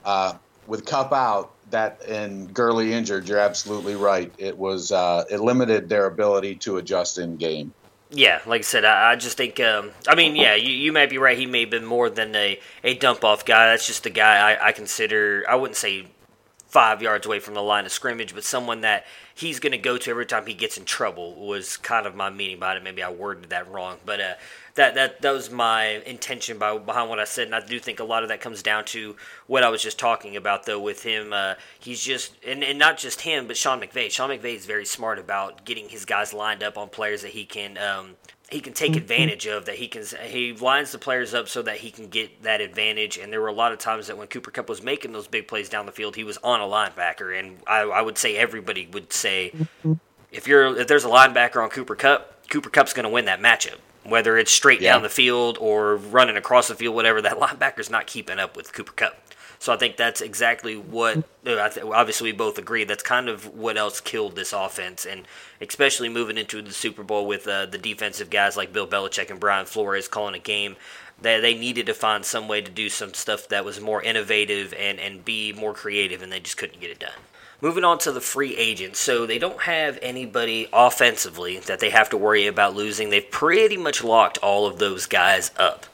uh, 0.03 0.33
with 0.65 0.85
Kupp 0.85 1.13
out, 1.13 1.54
that 1.75 2.01
and 2.07 2.53
Gurley 2.53 2.93
injured, 2.93 3.27
you're 3.27 3.39
absolutely 3.39 3.95
right. 3.95 4.33
It 4.37 4.57
was 4.57 4.91
uh, 4.91 5.25
it 5.29 5.41
limited 5.41 5.89
their 5.89 6.07
ability 6.07 6.55
to 6.55 6.77
adjust 6.77 7.17
in 7.17 7.35
game. 7.35 7.73
Yeah, 8.11 8.39
like 8.45 8.59
I 8.59 8.63
said, 8.63 8.85
I, 8.85 9.11
I 9.11 9.15
just 9.15 9.35
think. 9.35 9.59
Um, 9.59 9.91
I 10.07 10.15
mean, 10.15 10.35
yeah, 10.35 10.55
you, 10.55 10.69
you 10.69 10.91
might 10.93 11.09
be 11.09 11.17
right. 11.17 11.37
He 11.37 11.45
may 11.45 11.61
have 11.61 11.69
been 11.69 11.85
more 11.85 12.09
than 12.09 12.35
a, 12.35 12.59
a 12.83 12.95
dump 12.95 13.23
off 13.23 13.45
guy. 13.45 13.67
That's 13.67 13.85
just 13.85 14.05
a 14.05 14.09
guy 14.09 14.53
I, 14.53 14.67
I 14.67 14.71
consider. 14.71 15.43
I 15.49 15.55
wouldn't 15.55 15.77
say 15.77 16.07
five 16.67 17.01
yards 17.01 17.25
away 17.25 17.39
from 17.39 17.55
the 17.55 17.61
line 17.61 17.85
of 17.85 17.91
scrimmage, 17.91 18.33
but 18.33 18.43
someone 18.43 18.81
that 18.81 19.05
he's 19.35 19.59
going 19.59 19.73
to 19.73 19.77
go 19.77 19.97
to 19.97 20.09
every 20.09 20.25
time 20.25 20.45
he 20.47 20.53
gets 20.53 20.77
in 20.77 20.85
trouble 20.85 21.35
was 21.35 21.75
kind 21.77 22.07
of 22.07 22.15
my 22.15 22.29
meaning 22.29 22.55
about 22.55 22.77
it. 22.77 22.83
Maybe 22.83 23.03
I 23.03 23.11
worded 23.11 23.49
that 23.49 23.69
wrong, 23.69 23.97
but 24.05 24.21
uh, 24.21 24.33
that 24.75 24.95
that 24.95 25.21
that 25.21 25.31
was 25.31 25.51
my 25.51 25.85
intention 26.05 26.57
by, 26.57 26.77
behind 26.77 27.09
what 27.09 27.19
I 27.19 27.25
said, 27.25 27.47
and 27.47 27.55
I 27.55 27.59
do 27.59 27.79
think 27.79 27.99
a 27.99 28.05
lot 28.05 28.23
of 28.23 28.29
that 28.29 28.41
comes 28.41 28.63
down 28.63 28.85
to 28.85 29.15
what 29.47 29.63
I 29.63 29.69
was 29.69 29.83
just 29.83 29.99
talking 29.99 30.35
about, 30.35 30.65
though. 30.65 30.79
With 30.79 31.03
him, 31.03 31.33
uh, 31.33 31.55
he's 31.77 32.01
just 32.01 32.33
and, 32.45 32.63
and 32.63 32.79
not 32.79 32.97
just 32.97 33.21
him, 33.21 33.47
but 33.47 33.57
Sean 33.57 33.81
McVay. 33.81 34.09
Sean 34.09 34.29
McVay 34.29 34.55
is 34.55 34.65
very 34.65 34.85
smart 34.85 35.19
about 35.19 35.65
getting 35.65 35.89
his 35.89 36.05
guys 36.05 36.33
lined 36.33 36.63
up 36.63 36.77
on 36.77 36.89
players 36.89 37.21
that 37.21 37.31
he 37.31 37.45
can. 37.45 37.77
Um, 37.77 38.15
he 38.49 38.59
can 38.59 38.73
take 38.73 38.91
mm-hmm. 38.91 38.99
advantage 38.99 39.47
of 39.47 39.65
that 39.65 39.75
he 39.75 39.87
can 39.87 40.03
he 40.23 40.53
lines 40.53 40.91
the 40.91 40.99
players 40.99 41.33
up 41.33 41.47
so 41.47 41.61
that 41.61 41.77
he 41.77 41.89
can 41.89 42.07
get 42.07 42.43
that 42.43 42.61
advantage 42.61 43.17
and 43.17 43.33
there 43.33 43.41
were 43.41 43.47
a 43.47 43.53
lot 43.53 43.71
of 43.71 43.79
times 43.79 44.07
that 44.07 44.17
when 44.17 44.27
Cooper 44.27 44.51
Kupp 44.51 44.69
was 44.69 44.83
making 44.83 45.13
those 45.13 45.27
big 45.27 45.47
plays 45.47 45.67
down 45.67 45.85
the 45.85 45.91
field 45.91 46.15
he 46.15 46.23
was 46.23 46.37
on 46.43 46.61
a 46.61 46.63
linebacker 46.63 47.37
and 47.37 47.57
I, 47.65 47.81
I 47.81 48.01
would 48.01 48.17
say 48.17 48.37
everybody 48.37 48.87
would 48.91 49.11
say 49.11 49.51
mm-hmm. 49.55 49.93
if 50.31 50.47
you're 50.47 50.77
if 50.77 50.87
there's 50.87 51.05
a 51.05 51.09
linebacker 51.09 51.61
on 51.63 51.69
Cooper 51.69 51.95
Kupp 51.95 52.47
Cooper 52.49 52.69
Kupp's 52.69 52.93
going 52.93 53.05
to 53.05 53.09
win 53.09 53.25
that 53.25 53.39
matchup 53.39 53.79
whether 54.05 54.37
it's 54.37 54.51
straight 54.51 54.81
yeah. 54.81 54.93
down 54.93 55.03
the 55.03 55.09
field 55.09 55.57
or 55.59 55.97
running 55.97 56.37
across 56.37 56.67
the 56.67 56.75
field, 56.75 56.95
whatever. 56.95 57.21
That 57.21 57.37
linebacker's 57.39 57.89
not 57.89 58.07
keeping 58.07 58.39
up 58.39 58.55
with 58.55 58.71
Cooper 58.73 58.93
Kupp. 58.93 59.17
So 59.59 59.73
I 59.73 59.77
think 59.77 59.97
that's 59.97 60.21
exactly 60.21 60.75
what. 60.75 61.23
Uh, 61.45 61.69
obviously, 61.93 62.31
we 62.31 62.37
both 62.37 62.57
agree 62.57 62.83
that's 62.83 63.03
kind 63.03 63.29
of 63.29 63.55
what 63.55 63.77
else 63.77 64.01
killed 64.01 64.35
this 64.35 64.53
offense, 64.53 65.05
and 65.05 65.27
especially 65.61 66.09
moving 66.09 66.37
into 66.37 66.61
the 66.61 66.73
Super 66.73 67.03
Bowl 67.03 67.27
with 67.27 67.47
uh, 67.47 67.65
the 67.65 67.77
defensive 67.77 68.29
guys 68.29 68.57
like 68.57 68.73
Bill 68.73 68.87
Belichick 68.87 69.29
and 69.29 69.39
Brian 69.39 69.65
Flores 69.65 70.07
calling 70.07 70.35
a 70.35 70.39
game. 70.39 70.75
They, 71.21 71.39
they 71.39 71.53
needed 71.53 71.85
to 71.85 71.93
find 71.93 72.25
some 72.25 72.47
way 72.47 72.61
to 72.61 72.71
do 72.71 72.89
some 72.89 73.13
stuff 73.13 73.47
that 73.47 73.63
was 73.63 73.79
more 73.79 74.03
innovative 74.03 74.73
and, 74.73 74.99
and 74.99 75.23
be 75.23 75.53
more 75.53 75.73
creative, 75.73 76.21
and 76.21 76.31
they 76.31 76.39
just 76.39 76.57
couldn't 76.57 76.81
get 76.81 76.89
it 76.89 76.99
done. 76.99 77.11
Moving 77.61 77.85
on 77.85 77.99
to 77.99 78.11
the 78.11 78.21
free 78.21 78.55
agents. 78.57 78.99
So 78.99 79.25
they 79.25 79.39
don't 79.39 79.61
have 79.61 79.97
anybody 80.01 80.67
offensively 80.73 81.59
that 81.59 81.79
they 81.79 81.89
have 81.89 82.09
to 82.09 82.17
worry 82.17 82.47
about 82.47 82.75
losing. 82.75 83.09
They've 83.09 83.31
pretty 83.31 83.77
much 83.77 84.03
locked 84.03 84.37
all 84.39 84.65
of 84.65 84.77
those 84.77 85.05
guys 85.05 85.51
up. 85.57 85.85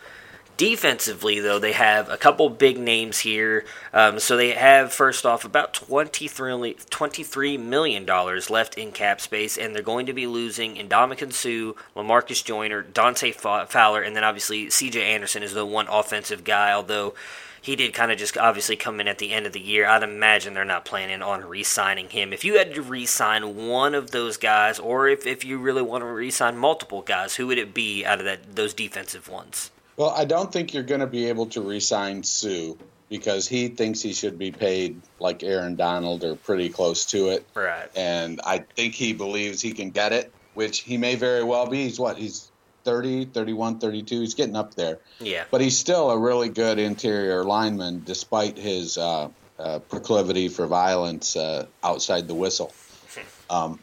Defensively, 0.61 1.39
though, 1.39 1.57
they 1.57 1.71
have 1.71 2.07
a 2.07 2.17
couple 2.17 2.47
big 2.47 2.77
names 2.77 3.21
here. 3.21 3.65
Um, 3.93 4.19
so 4.19 4.37
they 4.37 4.51
have, 4.51 4.93
first 4.93 5.25
off, 5.25 5.43
about 5.43 5.73
$23, 5.73 6.29
$23 6.85 7.59
million 7.59 8.05
left 8.47 8.77
in 8.77 8.91
cap 8.91 9.19
space, 9.21 9.57
and 9.57 9.73
they're 9.73 9.81
going 9.81 10.05
to 10.05 10.13
be 10.13 10.27
losing 10.27 10.75
Ndamukong 10.75 11.33
Suh, 11.33 11.73
Lamarcus 11.95 12.43
Joyner, 12.43 12.83
Dante 12.83 13.31
Fowler, 13.31 14.03
and 14.03 14.15
then 14.15 14.23
obviously 14.23 14.67
CJ 14.67 14.97
Anderson 14.97 15.41
is 15.41 15.55
the 15.55 15.65
one 15.65 15.87
offensive 15.87 16.43
guy, 16.43 16.71
although 16.71 17.15
he 17.59 17.75
did 17.75 17.95
kind 17.95 18.11
of 18.11 18.19
just 18.19 18.37
obviously 18.37 18.75
come 18.75 19.01
in 19.01 19.07
at 19.07 19.17
the 19.17 19.31
end 19.31 19.47
of 19.47 19.53
the 19.53 19.59
year. 19.59 19.87
I'd 19.87 20.03
imagine 20.03 20.53
they're 20.53 20.63
not 20.63 20.85
planning 20.85 21.23
on 21.23 21.43
re 21.43 21.63
signing 21.63 22.09
him. 22.09 22.31
If 22.31 22.45
you 22.45 22.59
had 22.59 22.75
to 22.75 22.83
re 22.83 23.07
sign 23.07 23.67
one 23.67 23.95
of 23.95 24.11
those 24.11 24.37
guys, 24.37 24.77
or 24.77 25.07
if, 25.07 25.25
if 25.25 25.43
you 25.43 25.57
really 25.57 25.81
want 25.81 26.03
to 26.03 26.05
re 26.05 26.29
sign 26.29 26.55
multiple 26.55 27.01
guys, 27.01 27.37
who 27.37 27.47
would 27.47 27.57
it 27.57 27.73
be 27.73 28.05
out 28.05 28.19
of 28.19 28.25
that 28.25 28.55
those 28.55 28.75
defensive 28.75 29.27
ones? 29.27 29.71
Well, 29.97 30.09
I 30.09 30.25
don't 30.25 30.51
think 30.51 30.73
you're 30.73 30.83
going 30.83 31.01
to 31.01 31.07
be 31.07 31.27
able 31.27 31.47
to 31.47 31.61
re 31.61 31.79
sign 31.79 32.23
Suh 32.23 32.73
because 33.11 33.45
he 33.45 33.67
thinks 33.67 34.01
he 34.01 34.13
should 34.13 34.39
be 34.39 34.51
paid 34.51 35.01
like 35.19 35.43
Aaron 35.43 35.75
Donald 35.75 36.23
or 36.23 36.35
pretty 36.35 36.69
close 36.69 37.05
to 37.07 37.27
it. 37.27 37.45
Right. 37.53 37.89
And 37.93 38.39
I 38.45 38.59
think 38.59 38.93
he 38.95 39.11
believes 39.11 39.61
he 39.61 39.73
can 39.73 39.89
get 39.91 40.13
it, 40.13 40.31
which 40.53 40.79
he 40.79 40.97
may 40.97 41.15
very 41.15 41.43
well 41.43 41.67
be. 41.67 41.83
He's 41.83 41.99
what? 41.99 42.17
He's 42.17 42.49
30, 42.85 43.25
31, 43.25 43.79
32. 43.79 44.21
He's 44.21 44.33
getting 44.33 44.55
up 44.55 44.75
there. 44.75 44.99
Yeah. 45.19 45.43
But 45.51 45.59
he's 45.59 45.77
still 45.77 46.09
a 46.09 46.17
really 46.17 46.47
good 46.47 46.79
interior 46.79 47.43
lineman 47.43 48.03
despite 48.05 48.57
his 48.57 48.97
uh, 48.97 49.27
uh, 49.59 49.79
proclivity 49.79 50.47
for 50.47 50.65
violence 50.65 51.35
uh, 51.35 51.65
outside 51.83 52.29
the 52.29 52.33
whistle. 52.33 52.73
Um, 53.49 53.79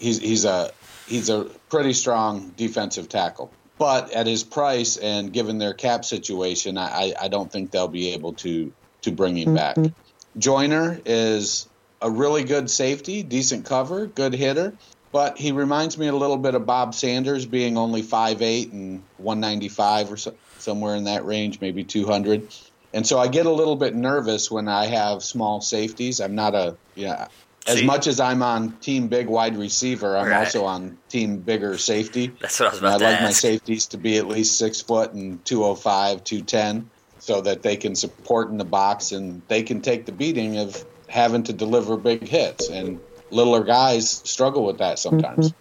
he's, 0.00 0.18
he's, 0.18 0.44
a, 0.44 0.72
he's 1.06 1.30
a 1.30 1.44
pretty 1.70 1.92
strong 1.92 2.52
defensive 2.56 3.08
tackle. 3.08 3.52
But 3.78 4.12
at 4.12 4.26
his 4.26 4.42
price 4.42 4.96
and 4.96 5.32
given 5.32 5.58
their 5.58 5.74
cap 5.74 6.04
situation, 6.04 6.78
I, 6.78 7.12
I 7.20 7.28
don't 7.28 7.50
think 7.50 7.70
they'll 7.70 7.88
be 7.88 8.14
able 8.14 8.32
to, 8.34 8.72
to 9.02 9.12
bring 9.12 9.36
him 9.36 9.54
back. 9.54 9.76
Mm-hmm. 9.76 10.38
Joyner 10.38 11.00
is 11.04 11.68
a 12.00 12.10
really 12.10 12.44
good 12.44 12.70
safety, 12.70 13.22
decent 13.22 13.66
cover, 13.66 14.06
good 14.06 14.32
hitter 14.32 14.72
but 15.16 15.38
he 15.38 15.52
reminds 15.52 15.96
me 15.96 16.08
a 16.08 16.14
little 16.14 16.36
bit 16.36 16.54
of 16.54 16.66
Bob 16.66 16.94
Sanders, 16.94 17.46
being 17.46 17.78
only 17.78 18.02
5'8 18.02 18.70
and 18.72 19.02
195 19.16 20.12
or 20.12 20.16
so, 20.18 20.34
somewhere 20.58 20.94
in 20.94 21.04
that 21.04 21.24
range, 21.24 21.58
maybe 21.58 21.84
200. 21.84 22.46
And 22.92 23.06
so 23.06 23.18
I 23.18 23.28
get 23.28 23.46
a 23.46 23.50
little 23.50 23.76
bit 23.76 23.94
nervous 23.94 24.50
when 24.50 24.68
I 24.68 24.84
have 24.88 25.22
small 25.22 25.62
safeties. 25.62 26.20
I'm 26.20 26.34
not 26.34 26.54
a, 26.54 26.76
yeah, 26.94 27.28
as 27.66 27.78
See? 27.78 27.86
much 27.86 28.06
as 28.06 28.20
I'm 28.20 28.42
on 28.42 28.72
team 28.80 29.08
big 29.08 29.26
wide 29.28 29.56
receiver, 29.56 30.16
I'm 30.16 30.28
Right. 30.28 30.38
also 30.44 30.64
on 30.64 30.98
team 31.08 31.38
bigger 31.38 31.78
safety. 31.78 32.32
That's 32.40 32.60
what 32.60 32.66
I 32.66 32.70
was 32.70 32.78
And 32.78 32.86
about 32.86 33.02
I 33.02 33.04
to 33.06 33.12
like 33.12 33.22
my 33.22 33.30
safeties 33.32 33.86
to 33.86 33.98
be 33.98 34.16
at 34.18 34.28
least 34.28 34.58
six 34.58 34.80
foot 34.80 35.12
and 35.12 35.44
205, 35.44 36.24
210, 36.24 36.90
so 37.18 37.40
that 37.40 37.62
they 37.62 37.76
can 37.76 37.94
support 37.94 38.50
in 38.50 38.58
the 38.58 38.64
box 38.64 39.12
and 39.12 39.42
they 39.48 39.62
can 39.62 39.80
take 39.80 40.06
the 40.06 40.12
beating 40.12 40.58
of 40.58 40.84
having 41.08 41.42
to 41.44 41.52
deliver 41.52 41.96
big 41.96 42.26
hits. 42.26 42.68
And 42.68 43.00
littler 43.30 43.64
guys 43.64 44.08
struggle 44.10 44.64
with 44.64 44.78
that 44.78 44.98
sometimes. 44.98 45.52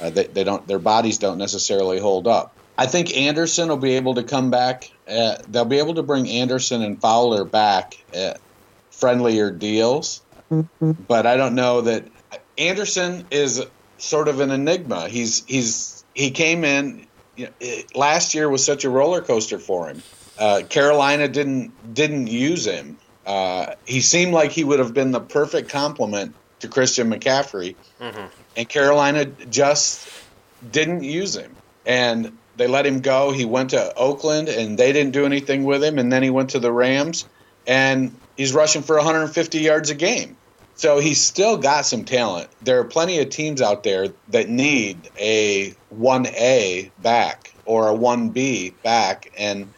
Uh, 0.00 0.10
they, 0.10 0.24
they 0.28 0.44
don't, 0.44 0.66
their 0.68 0.78
bodies 0.78 1.18
don't 1.18 1.38
necessarily 1.38 1.98
hold 1.98 2.26
up. 2.28 2.54
I 2.78 2.86
think 2.86 3.16
Anderson 3.16 3.68
will 3.68 3.76
be 3.76 3.94
able 3.94 4.14
to 4.14 4.22
come 4.22 4.50
back. 4.50 4.90
Uh, 5.08 5.36
they'll 5.48 5.64
be 5.64 5.78
able 5.78 5.94
to 5.94 6.02
bring 6.04 6.28
Anderson 6.28 6.82
and 6.82 7.00
Fowler 7.00 7.44
back 7.44 7.98
at 8.14 8.40
friendlier 8.92 9.50
deals, 9.50 10.22
but 11.08 11.26
I 11.26 11.36
don't 11.36 11.54
know 11.54 11.82
that 11.82 12.08
Anderson 12.56 13.26
is 13.30 13.64
sort 13.98 14.28
of 14.28 14.40
an 14.40 14.50
enigma. 14.50 15.08
He's 15.08 15.44
he's 15.46 16.04
he 16.14 16.30
came 16.30 16.64
in 16.64 17.06
you 17.36 17.46
know, 17.46 17.52
it, 17.60 17.94
last 17.96 18.34
year 18.34 18.48
was 18.48 18.64
such 18.64 18.84
a 18.84 18.90
roller 18.90 19.20
coaster 19.20 19.58
for 19.58 19.88
him. 19.88 20.02
Uh, 20.38 20.62
Carolina 20.68 21.28
didn't 21.28 21.94
didn't 21.94 22.26
use 22.26 22.66
him. 22.66 22.98
Uh, 23.26 23.74
he 23.86 24.00
seemed 24.00 24.32
like 24.32 24.52
he 24.52 24.64
would 24.64 24.78
have 24.78 24.94
been 24.94 25.12
the 25.12 25.20
perfect 25.20 25.70
complement 25.70 26.34
to 26.60 26.68
Christian 26.68 27.10
McCaffrey, 27.10 27.76
and 28.56 28.68
Carolina 28.68 29.26
just 29.26 30.08
didn't 30.70 31.04
use 31.04 31.36
him. 31.36 31.56
And 31.86 32.38
they 32.56 32.66
let 32.66 32.86
him 32.86 33.00
go. 33.00 33.30
He 33.30 33.44
went 33.44 33.70
to 33.70 33.94
Oakland, 33.94 34.48
and 34.48 34.78
they 34.78 34.92
didn't 34.92 35.12
do 35.12 35.26
anything 35.26 35.64
with 35.64 35.82
him. 35.84 35.98
And 35.98 36.12
then 36.12 36.22
he 36.22 36.30
went 36.30 36.50
to 36.50 36.58
the 36.58 36.72
Rams, 36.72 37.26
and 37.66 38.18
he's 38.38 38.54
rushing 38.54 38.80
for 38.80 38.96
150 38.96 39.58
yards 39.58 39.90
a 39.90 39.94
game. 39.94 40.38
So 40.76 41.00
he's 41.00 41.20
still 41.20 41.58
got 41.58 41.84
some 41.84 42.04
talent. 42.04 42.48
There 42.62 42.78
are 42.78 42.84
plenty 42.84 43.18
of 43.18 43.28
teams 43.28 43.60
out 43.60 43.82
there 43.82 44.08
that 44.28 44.48
need 44.48 45.10
a 45.18 45.74
1A 45.94 46.92
back 47.02 47.52
or 47.66 47.90
a 47.90 47.94
1B 47.94 48.74
back. 48.84 49.32
And 49.36 49.74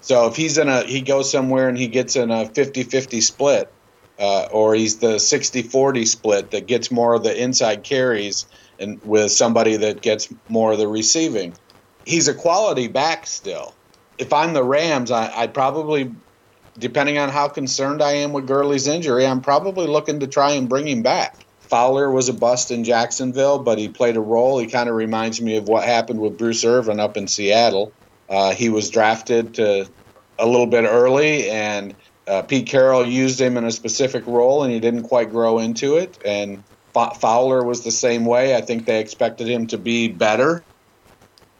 so 0.00 0.26
if 0.26 0.34
he's 0.34 0.58
in 0.58 0.68
a, 0.68 0.82
he 0.82 1.02
goes 1.02 1.30
somewhere 1.30 1.68
and 1.68 1.78
he 1.78 1.86
gets 1.86 2.16
in 2.16 2.32
a 2.32 2.46
50 2.46 2.82
50 2.82 3.20
split, 3.20 3.72
uh, 4.18 4.48
or 4.50 4.74
he's 4.74 4.96
the 4.96 5.20
60 5.20 5.62
40 5.62 6.04
split 6.04 6.50
that 6.50 6.66
gets 6.66 6.90
more 6.90 7.14
of 7.14 7.22
the 7.22 7.40
inside 7.40 7.84
carries 7.84 8.46
and 8.80 9.00
with 9.04 9.30
somebody 9.30 9.76
that 9.76 10.02
gets 10.02 10.28
more 10.48 10.72
of 10.72 10.78
the 10.78 10.88
receiving, 10.88 11.54
he's 12.04 12.26
a 12.26 12.34
quality 12.34 12.88
back 12.88 13.24
still. 13.28 13.72
If 14.18 14.32
I'm 14.32 14.52
the 14.52 14.64
Rams, 14.64 15.12
I, 15.12 15.30
I'd 15.32 15.54
probably 15.54 16.12
depending 16.78 17.18
on 17.18 17.28
how 17.28 17.48
concerned 17.48 18.02
I 18.02 18.12
am 18.12 18.32
with 18.32 18.46
Gurley's 18.46 18.86
injury, 18.86 19.26
I'm 19.26 19.40
probably 19.40 19.86
looking 19.86 20.20
to 20.20 20.26
try 20.26 20.52
and 20.52 20.68
bring 20.68 20.86
him 20.86 21.02
back. 21.02 21.44
Fowler 21.60 22.10
was 22.10 22.28
a 22.28 22.32
bust 22.32 22.70
in 22.70 22.84
Jacksonville, 22.84 23.58
but 23.58 23.78
he 23.78 23.88
played 23.88 24.16
a 24.16 24.20
role. 24.20 24.58
He 24.58 24.68
kind 24.68 24.88
of 24.88 24.94
reminds 24.94 25.40
me 25.40 25.56
of 25.56 25.68
what 25.68 25.84
happened 25.84 26.20
with 26.20 26.38
Bruce 26.38 26.64
Irvin 26.64 26.98
up 26.98 27.16
in 27.16 27.28
Seattle. 27.28 27.92
Uh, 28.28 28.54
he 28.54 28.68
was 28.68 28.90
drafted 28.90 29.54
to 29.54 29.88
a 30.38 30.46
little 30.46 30.66
bit 30.66 30.84
early, 30.84 31.50
and 31.50 31.94
uh, 32.26 32.42
Pete 32.42 32.68
Carroll 32.68 33.06
used 33.06 33.40
him 33.40 33.56
in 33.56 33.64
a 33.64 33.70
specific 33.70 34.26
role, 34.26 34.62
and 34.62 34.72
he 34.72 34.80
didn't 34.80 35.02
quite 35.02 35.30
grow 35.30 35.58
into 35.58 35.96
it. 35.96 36.18
And 36.24 36.64
Fowler 36.94 37.62
was 37.62 37.84
the 37.84 37.90
same 37.90 38.24
way. 38.24 38.56
I 38.56 38.60
think 38.60 38.86
they 38.86 39.00
expected 39.00 39.48
him 39.48 39.66
to 39.68 39.78
be 39.78 40.08
better, 40.08 40.64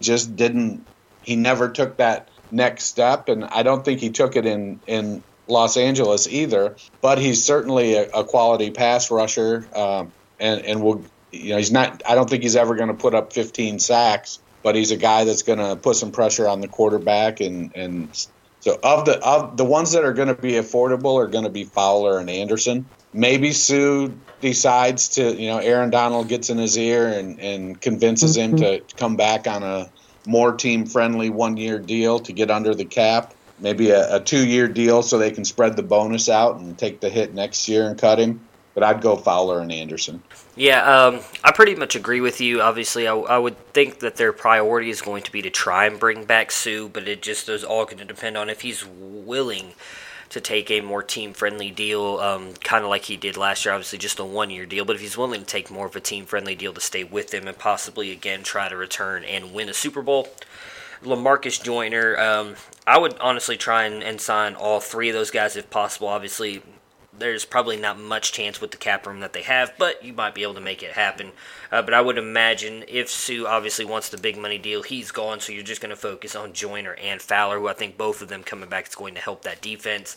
just 0.00 0.37
didn't. 0.37 0.87
He 1.22 1.37
never 1.37 1.68
took 1.68 1.98
that 1.98 2.31
next 2.50 2.84
step, 2.84 3.28
and 3.28 3.44
I 3.44 3.62
don't 3.62 3.84
think 3.84 4.00
he 4.00 4.11
took 4.11 4.37
it 4.37 4.46
in 4.46 4.80
in 4.87 5.22
Los 5.46 5.76
Angeles 5.76 6.28
either. 6.28 6.76
But 7.00 7.18
he's 7.18 7.44
certainly 7.44 7.94
a, 7.94 8.08
a 8.11 8.24
quality 8.24 8.70
pass 8.70 9.11
rusher, 9.11 9.66
um, 9.74 10.12
and 10.38 10.64
and 10.64 10.82
will 10.82 11.04
you 11.32 11.50
know 11.50 11.58
he's 11.58 11.72
not. 11.72 12.02
I 12.08 12.14
don't 12.14 12.28
think 12.28 12.42
he's 12.42 12.56
ever 12.56 12.74
going 12.74 12.88
to 12.88 12.94
put 12.94 13.14
up 13.14 13.32
15 13.32 13.78
sacks, 13.78 14.38
but 14.62 14.74
he's 14.74 14.90
a 14.90 14.96
guy 14.96 15.24
that's 15.24 15.42
going 15.42 15.58
to 15.58 15.76
put 15.76 15.96
some 15.96 16.12
pressure 16.12 16.48
on 16.48 16.61
the 16.61 16.68
quarterback, 16.68 17.40
and 17.40 17.74
and 17.74 18.28
so 18.61 18.78
of 18.82 19.04
the 19.04 19.18
of 19.24 19.56
the 19.56 19.64
ones 19.64 19.92
that 19.92 20.04
are 20.04 20.12
going 20.12 20.28
to 20.28 20.34
be 20.34 20.52
affordable 20.52 21.22
are 21.22 21.28
going 21.28 21.44
to 21.44 21.50
be 21.50 21.64
Fowler 21.64 22.18
and 22.18 22.28
Anderson. 22.28 22.87
Maybe 23.12 23.52
Suh 23.52 24.08
decides 24.40 25.11
to 25.11 25.34
you 25.34 25.48
know 25.48 25.58
Aaron 25.58 25.90
Donald 25.90 26.28
gets 26.28 26.50
in 26.50 26.58
his 26.58 26.76
ear 26.76 27.08
and 27.08 27.40
and 27.40 27.80
convinces 27.80 28.37
him 28.37 28.56
to 28.56 28.82
come 28.96 29.16
back 29.16 29.46
on 29.46 29.62
a 29.62 29.90
more 30.29 30.53
team 30.53 30.87
friendly 30.87 31.31
one 31.31 31.57
year 31.57 31.79
deal 31.79 32.21
to 32.21 32.33
get 32.33 32.51
under 32.51 32.75
the 32.75 32.85
cap. 32.85 33.35
Maybe 33.59 33.91
a, 33.91 34.17
a 34.17 34.21
two 34.21 34.47
year 34.47 34.69
deal 34.69 35.03
so 35.03 35.19
they 35.19 35.33
can 35.33 35.45
spread 35.45 35.75
the 35.75 35.83
bonus 35.83 36.29
out 36.29 36.61
and 36.61 36.79
take 36.79 37.01
the 37.01 37.09
hit 37.09 37.35
next 37.35 37.69
year 37.69 37.88
and 37.88 37.99
cut 37.99 38.19
him. 38.19 38.41
But 38.75 38.85
I'd 38.85 39.01
go 39.01 39.17
Fowler 39.17 39.61
and 39.61 39.73
Anderson. 39.73 40.23
Yeah, 40.55 40.85
um, 40.85 41.21
I 41.43 41.51
pretty 41.51 41.75
much 41.75 41.97
agree 41.97 42.21
with 42.21 42.41
you. 42.41 42.61
Obviously, 42.62 43.09
I, 43.09 43.14
I 43.17 43.38
would 43.38 43.57
think 43.73 43.99
that 44.01 44.14
their 44.14 44.33
priority 44.33 44.91
is 44.91 45.03
going 45.03 45.25
to 45.25 45.33
be 45.33 45.43
to 45.43 45.51
try 45.51 45.87
and 45.87 45.99
bring 45.99 46.25
back 46.25 46.53
Suh, 46.53 46.87
but 46.87 47.09
it 47.09 47.21
just 47.21 47.49
is 47.49 47.64
all 47.64 47.87
going 47.87 47.99
to 47.99 48.05
depend 48.05 48.37
on 48.37 48.49
if 48.49 48.61
he's 48.61 48.87
willing 48.87 49.73
to 50.31 50.41
take 50.41 50.71
a 50.71 50.81
more 50.81 51.03
team 51.03 51.33
friendly 51.33 51.71
deal, 51.71 52.19
um, 52.19 52.53
kind 52.55 52.85
of 52.85 52.91
like 52.91 53.05
he 53.05 53.17
did 53.17 53.37
last 53.37 53.64
year. 53.64 53.75
Obviously, 53.75 53.99
just 53.99 54.19
a 54.19 54.25
one 54.25 54.51
year 54.51 54.67
deal, 54.67 54.85
but 54.85 54.97
if 54.97 55.03
he's 55.03 55.17
willing 55.17 55.41
to 55.41 55.47
take 55.47 55.71
more 55.71 55.87
of 55.87 55.97
a 55.97 56.01
team 56.01 56.27
friendly 56.27 56.55
deal 56.55 56.73
to 56.73 56.81
stay 56.81 57.05
with 57.05 57.31
them 57.31 57.49
and 57.49 57.59
possibly 57.59 58.11
again 58.11 58.43
try 58.43 58.69
to 58.69 58.77
return 58.77 59.25
and 59.25 59.53
win 59.53 59.69
a 59.69 59.75
Super 59.75 60.03
Bowl. 60.03 60.29
Lamarcus 61.03 61.62
Joyner, 61.62 62.19
um, 62.19 62.57
I 62.87 62.99
would 62.99 63.17
honestly 63.19 63.57
try 63.57 63.85
and, 63.85 64.03
and 64.03 64.21
sign 64.21 64.55
all 64.55 64.81
three 64.81 65.09
of 65.09 65.14
those 65.14 65.31
guys 65.31 65.57
if 65.57 65.71
possible. 65.71 66.09
Obviously, 66.09 66.62
there's 67.18 67.44
probably 67.44 67.76
not 67.76 67.98
much 67.98 68.33
chance 68.33 68.61
with 68.61 68.70
the 68.70 68.76
cap 68.76 69.07
room 69.07 69.20
that 69.20 69.33
they 69.33 69.42
have, 69.42 69.72
but 69.78 70.04
you 70.04 70.12
might 70.12 70.35
be 70.35 70.42
able 70.42 70.54
to 70.54 70.61
make 70.61 70.83
it 70.83 70.92
happen. 70.92 71.33
Uh, 71.70 71.83
but 71.83 71.94
I 71.94 72.00
would 72.00 72.18
imagine 72.18 72.85
if 72.88 73.09
Suh 73.09 73.46
obviously 73.46 73.85
wants 73.85 74.09
the 74.09 74.18
big 74.18 74.37
money 74.37 74.59
deal, 74.59 74.83
he's 74.83 75.11
gone, 75.11 75.40
so 75.40 75.52
you're 75.52 75.62
just 75.62 75.81
going 75.81 75.90
to 75.90 75.96
focus 75.96 76.35
on 76.35 76.52
Joyner 76.52 76.94
and 76.94 77.20
Fowler, 77.20 77.59
who 77.59 77.68
I 77.68 77.74
think 77.74 77.98
both 77.98 78.22
of 78.22 78.28
them 78.28 78.42
coming 78.42 78.68
back 78.68 78.88
is 78.88 78.94
going 78.94 79.14
to 79.14 79.20
help 79.20 79.42
that 79.42 79.61
defense. 79.61 80.16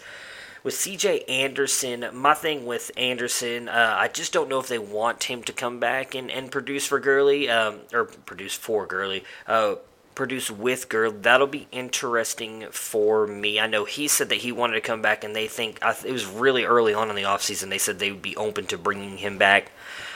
With 0.63 0.75
CJ 0.75 1.27
Anderson, 1.27 2.05
my 2.13 2.35
thing 2.35 2.67
with 2.67 2.91
Anderson, 2.95 3.67
uh, 3.67 3.95
I 3.97 4.07
just 4.07 4.31
don't 4.31 4.47
know 4.47 4.59
if 4.59 4.67
they 4.67 4.77
want 4.77 5.23
him 5.23 5.41
to 5.43 5.53
come 5.53 5.79
back 5.79 6.13
and, 6.13 6.29
and 6.29 6.51
produce 6.51 6.85
for 6.85 6.99
Gurley, 6.99 7.49
um, 7.49 7.79
or 7.91 8.05
produce 8.05 8.53
for 8.53 8.85
Gurley. 8.85 9.23
Uh, 9.47 9.75
produce 10.15 10.51
with 10.51 10.89
Gurley. 10.89 11.17
That'll 11.17 11.47
be 11.47 11.67
interesting 11.71 12.67
for 12.71 13.27
me. 13.27 13.59
I 13.59 13.67
know 13.67 13.85
he 13.85 14.07
said 14.07 14.29
that 14.29 14.35
he 14.35 14.51
wanted 14.51 14.75
to 14.75 14.81
come 14.81 15.01
back, 15.01 15.23
and 15.23 15.35
they 15.35 15.47
think 15.47 15.79
it 15.81 16.11
was 16.11 16.25
really 16.25 16.63
early 16.63 16.93
on 16.93 17.09
in 17.09 17.15
the 17.15 17.23
offseason. 17.23 17.69
They 17.69 17.77
said 17.77 17.99
they 17.99 18.11
would 18.11 18.21
be 18.21 18.35
open 18.35 18.65
to 18.67 18.77
bringing 18.77 19.17
him 19.17 19.37
back. 19.37 19.71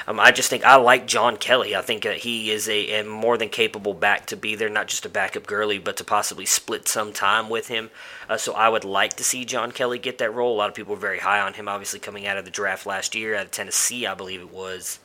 Um, 0.07 0.19
I 0.19 0.31
just 0.31 0.49
think 0.49 0.63
I 0.63 0.75
like 0.75 1.07
John 1.07 1.35
Kelly. 1.37 1.75
I 1.75 1.81
think 1.81 2.03
that 2.03 2.17
he 2.17 2.51
is 2.51 2.69
a, 2.69 2.99
a, 2.99 3.03
more 3.03 3.37
than 3.37 3.49
capable 3.49 3.95
back 3.95 4.27
to 4.27 4.37
be 4.37 4.53
there, 4.53 4.69
not 4.69 4.87
just 4.87 5.03
to 5.03 5.09
back 5.09 5.35
up 5.35 5.47
Gurley, 5.47 5.79
but 5.79 5.97
to 5.97 6.03
possibly 6.03 6.45
split 6.45 6.87
some 6.87 7.11
time 7.11 7.49
with 7.49 7.69
him. 7.69 7.89
Uh, 8.29 8.37
so 8.37 8.53
I 8.53 8.69
would 8.69 8.83
like 8.83 9.13
to 9.15 9.23
see 9.23 9.45
John 9.45 9.71
Kelly 9.71 9.97
get 9.97 10.19
that 10.19 10.33
role. 10.33 10.55
A 10.55 10.57
lot 10.57 10.69
of 10.69 10.75
people 10.75 10.93
were 10.93 11.01
very 11.01 11.19
high 11.19 11.41
on 11.41 11.55
him, 11.55 11.67
obviously 11.67 11.99
coming 11.99 12.27
out 12.27 12.37
of 12.37 12.45
the 12.45 12.51
draft 12.51 12.85
last 12.85 13.15
year 13.15 13.35
out 13.35 13.45
of 13.45 13.51
Tennessee, 13.51 14.05
I 14.05 14.13
believe 14.13 14.41
it 14.41 14.53
was. 14.53 14.99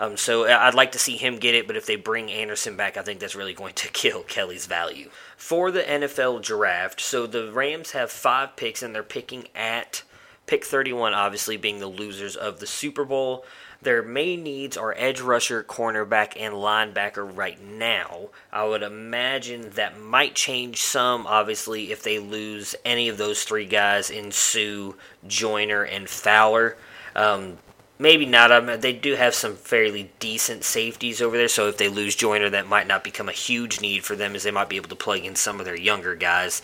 Um, 0.00 0.16
so 0.16 0.44
uh, 0.44 0.58
I'd 0.60 0.74
like 0.74 0.92
to 0.92 0.98
see 0.98 1.16
him 1.16 1.38
get 1.38 1.54
it, 1.54 1.66
but 1.66 1.76
if 1.76 1.86
they 1.86 1.96
bring 1.96 2.30
Anderson 2.30 2.76
back, 2.76 2.96
I 2.96 3.02
think 3.02 3.20
that's 3.20 3.34
really 3.34 3.54
going 3.54 3.74
to 3.74 3.88
kill 3.92 4.22
Kelly's 4.22 4.66
value. 4.66 5.10
For 5.36 5.70
the 5.70 5.82
NFL 5.82 6.42
draft, 6.42 7.00
so 7.00 7.26
the 7.26 7.50
Rams 7.52 7.92
have 7.92 8.10
five 8.10 8.56
picks, 8.56 8.82
and 8.82 8.94
they're 8.94 9.02
picking 9.02 9.48
at 9.54 10.02
pick 10.46 10.64
31, 10.64 11.14
obviously 11.14 11.56
being 11.56 11.78
the 11.78 11.86
losers 11.86 12.34
of 12.34 12.58
the 12.60 12.66
Super 12.66 13.04
Bowl. 13.04 13.44
Their 13.80 14.02
main 14.02 14.42
needs 14.42 14.76
are 14.76 14.92
edge 14.96 15.20
rusher, 15.20 15.62
cornerback, 15.62 16.32
and 16.36 16.54
linebacker 16.54 17.36
right 17.36 17.62
now. 17.62 18.30
I 18.52 18.64
would 18.64 18.82
imagine 18.82 19.70
that 19.70 20.00
might 20.00 20.34
change 20.34 20.82
some, 20.82 21.28
obviously, 21.28 21.92
if 21.92 22.02
they 22.02 22.18
lose 22.18 22.74
any 22.84 23.08
of 23.08 23.18
those 23.18 23.44
three 23.44 23.66
guys 23.66 24.10
in 24.10 24.32
Suh, 24.32 24.94
Joyner, 25.28 25.84
and 25.84 26.08
Fowler. 26.08 26.76
Um, 27.14 27.58
maybe 27.98 28.26
not. 28.26 28.52
I 28.52 28.60
mean, 28.60 28.80
they 28.80 28.92
do 28.92 29.14
have 29.16 29.34
some 29.34 29.56
fairly 29.56 30.10
decent 30.18 30.64
safeties 30.64 31.20
over 31.20 31.36
there, 31.36 31.48
so 31.48 31.68
if 31.68 31.78
they 31.78 31.88
lose 31.88 32.16
Joyner, 32.16 32.50
that 32.50 32.68
might 32.68 32.86
not 32.86 33.04
become 33.04 33.28
a 33.28 33.32
huge 33.32 33.80
need 33.80 34.04
for 34.04 34.16
them, 34.16 34.34
as 34.34 34.42
they 34.42 34.50
might 34.50 34.68
be 34.68 34.76
able 34.76 34.88
to 34.88 34.96
plug 34.96 35.24
in 35.24 35.36
some 35.36 35.58
of 35.58 35.66
their 35.66 35.76
younger 35.76 36.14
guys. 36.14 36.62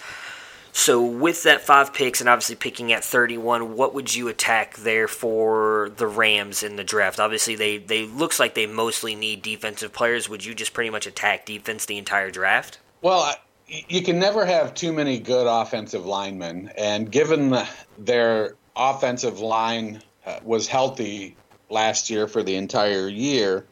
So 0.76 1.00
with 1.00 1.44
that 1.44 1.60
five 1.60 1.94
picks 1.94 2.20
and 2.20 2.28
obviously 2.28 2.56
picking 2.56 2.92
at 2.92 3.04
31, 3.04 3.76
what 3.76 3.94
would 3.94 4.12
you 4.12 4.26
attack 4.26 4.76
there 4.78 5.06
for 5.06 5.92
the 5.96 6.08
Rams 6.08 6.64
in 6.64 6.74
the 6.74 6.82
draft? 6.82 7.20
Obviously, 7.20 7.54
they 7.54 7.78
they 7.78 8.06
looks 8.06 8.40
like 8.40 8.54
they 8.54 8.66
mostly 8.66 9.14
need 9.14 9.40
defensive 9.40 9.92
players. 9.92 10.28
Would 10.28 10.44
you 10.44 10.52
just 10.52 10.74
pretty 10.74 10.90
much 10.90 11.06
attack 11.06 11.46
defense 11.46 11.86
the 11.86 11.96
entire 11.96 12.32
draft? 12.32 12.80
Well, 13.02 13.36
you 13.68 14.02
can 14.02 14.18
never 14.18 14.44
have 14.44 14.74
too 14.74 14.92
many 14.92 15.20
good 15.20 15.46
offensive 15.46 16.06
linemen, 16.06 16.72
and 16.76 17.10
given 17.10 17.56
their 17.96 18.56
offensive 18.74 19.38
line 19.38 20.02
uh, 20.26 20.40
was 20.42 20.66
healthy 20.66 21.36
last 21.70 22.10
year 22.10 22.26
for 22.26 22.42
the 22.42 22.56
entire 22.56 23.08
year, 23.08 23.66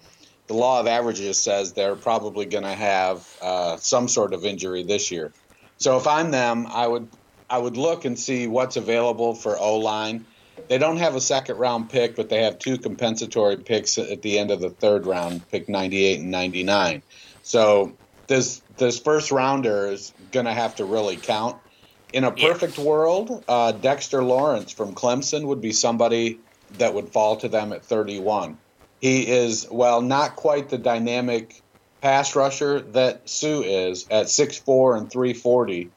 the 0.46 0.54
law 0.54 0.80
of 0.80 0.86
averages 0.86 1.40
says 1.40 1.72
they're 1.72 1.96
probably 1.96 2.44
going 2.44 2.64
to 2.64 2.74
have 2.74 3.26
uh, 3.40 3.76
some 3.76 4.08
sort 4.08 4.34
of 4.34 4.44
injury 4.44 4.82
this 4.82 5.10
year. 5.10 5.32
So 5.78 5.96
if 5.96 6.06
I'm 6.06 6.30
them, 6.30 6.66
I 6.68 6.86
would 6.86 7.08
I 7.48 7.58
would 7.58 7.76
look 7.76 8.04
and 8.04 8.18
see 8.18 8.46
what's 8.46 8.76
available 8.76 9.34
for 9.34 9.58
O 9.58 9.76
line. 9.78 10.24
They 10.68 10.78
don't 10.78 10.98
have 10.98 11.16
a 11.16 11.20
second 11.20 11.56
round 11.56 11.90
pick, 11.90 12.16
but 12.16 12.28
they 12.28 12.42
have 12.44 12.58
two 12.58 12.78
compensatory 12.78 13.56
picks 13.56 13.98
at 13.98 14.22
the 14.22 14.38
end 14.38 14.50
of 14.50 14.60
the 14.60 14.70
third 14.70 15.06
round, 15.06 15.46
pick 15.50 15.68
98 15.68 16.20
and 16.20 16.30
99. 16.30 17.02
So 17.42 17.92
this 18.26 18.62
this 18.76 18.98
first 18.98 19.30
rounder 19.30 19.88
is 19.88 20.12
going 20.30 20.46
to 20.46 20.52
have 20.52 20.76
to 20.76 20.84
really 20.84 21.16
count. 21.16 21.58
In 22.12 22.24
a 22.24 22.30
perfect 22.30 22.78
yeah. 22.78 22.84
world, 22.84 23.42
uh, 23.48 23.72
Dexter 23.72 24.22
Lawrence 24.22 24.70
from 24.70 24.94
Clemson 24.94 25.46
would 25.46 25.62
be 25.62 25.72
somebody 25.72 26.38
that 26.78 26.94
would 26.94 27.08
fall 27.08 27.36
to 27.36 27.48
them 27.48 27.72
at 27.72 27.84
31. 27.84 28.58
He 29.00 29.28
is, 29.28 29.66
well, 29.70 30.00
not 30.00 30.36
quite 30.36 30.68
the 30.68 30.78
dynamic 30.78 31.62
pass 32.00 32.36
rusher 32.36 32.80
that 32.80 33.28
Suh 33.28 33.62
is 33.62 34.06
at 34.10 34.26
6'4 34.26 34.98
and 34.98 35.10
340. 35.10 35.90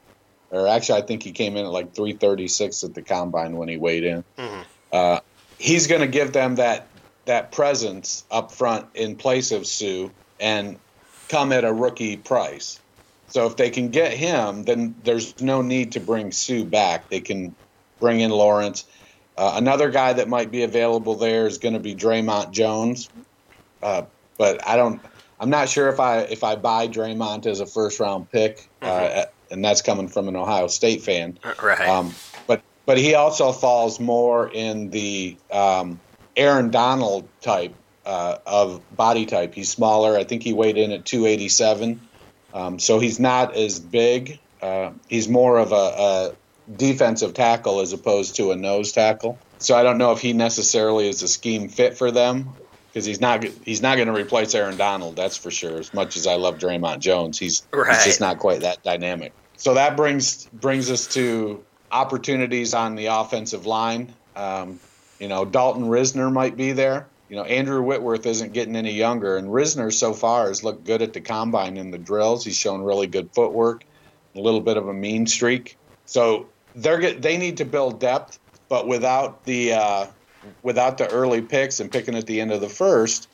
Or 0.50 0.68
actually, 0.68 1.02
I 1.02 1.02
think 1.02 1.22
he 1.22 1.32
came 1.32 1.56
in 1.56 1.66
at 1.66 1.72
like 1.72 1.94
336 1.94 2.84
at 2.84 2.94
the 2.94 3.02
combine 3.02 3.56
when 3.56 3.68
he 3.68 3.76
weighed 3.76 4.04
in. 4.04 4.24
Mm-hmm. 4.38 4.60
Uh, 4.92 5.20
he's 5.58 5.86
going 5.86 6.00
to 6.00 6.06
give 6.06 6.32
them 6.32 6.56
that 6.56 6.86
that 7.26 7.50
presence 7.50 8.24
up 8.30 8.52
front 8.52 8.86
in 8.94 9.16
place 9.16 9.50
of 9.50 9.66
Suh 9.66 10.08
and 10.38 10.78
come 11.28 11.52
at 11.52 11.64
a 11.64 11.72
rookie 11.72 12.16
price. 12.16 12.80
So 13.28 13.46
if 13.46 13.56
they 13.56 13.70
can 13.70 13.88
get 13.88 14.12
him, 14.12 14.62
then 14.62 14.94
there's 15.02 15.40
no 15.40 15.60
need 15.60 15.92
to 15.92 16.00
bring 16.00 16.30
Suh 16.30 16.64
back. 16.64 17.08
They 17.08 17.20
can 17.20 17.54
bring 17.98 18.20
in 18.20 18.30
Lawrence. 18.30 18.84
Uh, 19.36 19.52
another 19.56 19.90
guy 19.90 20.14
that 20.14 20.28
might 20.28 20.50
be 20.50 20.62
available 20.62 21.14
there 21.14 21.46
is 21.46 21.58
going 21.58 21.74
to 21.74 21.80
be 21.80 21.94
Dre'Mont 21.94 22.52
Jones, 22.52 23.08
uh, 23.82 24.02
but 24.38 24.66
I 24.66 24.76
don't. 24.76 25.00
I'm 25.38 25.50
not 25.50 25.68
sure 25.68 25.88
if 25.90 26.00
I 26.00 26.20
if 26.20 26.42
I 26.42 26.56
buy 26.56 26.88
Dre'Mont 26.88 27.46
as 27.46 27.60
a 27.60 27.66
first 27.66 28.00
round 28.00 28.30
pick, 28.30 28.68
uh, 28.80 28.86
mm-hmm. 28.86 29.18
uh, 29.18 29.24
and 29.50 29.64
that's 29.64 29.82
coming 29.82 30.08
from 30.08 30.28
an 30.28 30.36
Ohio 30.36 30.68
State 30.68 31.02
fan. 31.02 31.38
Uh, 31.44 31.52
right. 31.62 31.86
Um, 31.86 32.14
but 32.46 32.62
but 32.86 32.96
he 32.96 33.14
also 33.14 33.52
falls 33.52 34.00
more 34.00 34.50
in 34.50 34.90
the 34.90 35.36
um, 35.52 36.00
Aaron 36.36 36.70
Donald 36.70 37.28
type 37.42 37.74
uh, 38.06 38.38
of 38.46 38.80
body 38.96 39.26
type. 39.26 39.54
He's 39.54 39.68
smaller. 39.68 40.16
I 40.16 40.24
think 40.24 40.42
he 40.42 40.52
weighed 40.52 40.78
in 40.78 40.92
at 40.92 41.04
287. 41.04 42.00
Um, 42.54 42.78
so 42.78 42.98
he's 42.98 43.20
not 43.20 43.54
as 43.54 43.80
big. 43.80 44.38
Uh, 44.62 44.92
he's 45.08 45.28
more 45.28 45.58
of 45.58 45.72
a, 45.72 45.74
a 45.74 46.32
defensive 46.74 47.34
tackle 47.34 47.80
as 47.80 47.92
opposed 47.92 48.36
to 48.36 48.50
a 48.50 48.56
nose 48.56 48.92
tackle. 48.92 49.38
So 49.58 49.76
I 49.76 49.82
don't 49.82 49.98
know 49.98 50.12
if 50.12 50.20
he 50.20 50.32
necessarily 50.32 51.08
is 51.08 51.22
a 51.22 51.28
scheme 51.28 51.68
fit 51.68 51.96
for 51.96 52.10
them 52.10 52.50
because 52.88 53.04
he's 53.04 53.20
not 53.20 53.44
he's 53.44 53.82
not 53.82 53.96
going 53.96 54.08
to 54.08 54.14
replace 54.14 54.54
Aaron 54.54 54.76
Donald. 54.76 55.16
That's 55.16 55.36
for 55.36 55.50
sure. 55.50 55.78
As 55.78 55.92
much 55.94 56.16
as 56.16 56.26
I 56.26 56.36
love 56.36 56.58
Dre'Mont 56.58 56.98
Jones, 56.98 57.38
he's, 57.38 57.66
right. 57.72 57.94
he's 57.94 58.04
just 58.04 58.20
not 58.20 58.38
quite 58.38 58.60
that 58.60 58.82
dynamic. 58.82 59.32
So 59.56 59.74
that 59.74 59.96
brings 59.96 60.46
brings 60.46 60.90
us 60.90 61.06
to 61.08 61.64
opportunities 61.90 62.74
on 62.74 62.94
the 62.94 63.06
offensive 63.06 63.66
line. 63.66 64.12
Um, 64.34 64.80
you 65.18 65.28
know, 65.28 65.44
Dalton 65.44 65.84
Risner 65.84 66.32
might 66.32 66.56
be 66.56 66.72
there. 66.72 67.06
You 67.28 67.36
know, 67.36 67.44
Andrew 67.44 67.82
Whitworth 67.82 68.24
isn't 68.26 68.52
getting 68.52 68.76
any 68.76 68.92
younger, 68.92 69.36
and 69.36 69.48
Risner 69.48 69.92
so 69.92 70.12
far 70.12 70.48
has 70.48 70.62
looked 70.62 70.84
good 70.84 71.02
at 71.02 71.12
the 71.12 71.20
combine 71.20 71.76
in 71.76 71.90
the 71.90 71.98
drills. 71.98 72.44
He's 72.44 72.56
shown 72.56 72.82
really 72.82 73.08
good 73.08 73.30
footwork, 73.32 73.84
a 74.34 74.40
little 74.40 74.60
bit 74.60 74.76
of 74.76 74.88
a 74.88 74.94
mean 74.94 75.26
streak. 75.26 75.76
So 76.04 76.46
they're 76.76 77.14
they 77.14 77.38
need 77.38 77.56
to 77.56 77.64
build 77.64 77.98
depth, 77.98 78.38
but 78.68 78.86
without 78.86 79.44
the 79.44 79.72
uh, 79.72 80.06
without 80.62 80.98
the 80.98 81.10
early 81.10 81.42
picks 81.42 81.80
and 81.80 81.90
picking 81.90 82.14
at 82.14 82.26
the 82.26 82.40
end 82.40 82.52
of 82.52 82.60
the 82.60 82.68
first, 82.68 83.28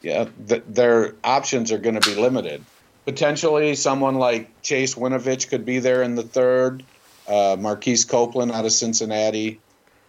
yeah, 0.00 0.28
th- 0.48 0.62
their 0.68 1.14
options 1.22 1.72
are 1.72 1.78
going 1.78 2.00
to 2.00 2.08
be 2.08 2.18
limited. 2.18 2.64
Potentially, 3.04 3.74
someone 3.74 4.16
like 4.16 4.62
Chase 4.62 4.94
Winovich 4.94 5.48
could 5.48 5.64
be 5.64 5.80
there 5.80 6.02
in 6.02 6.14
the 6.14 6.22
third. 6.22 6.84
Uh, 7.28 7.56
Marquise 7.58 8.04
Copeland 8.04 8.52
out 8.52 8.64
of 8.64 8.72
Cincinnati. 8.72 9.60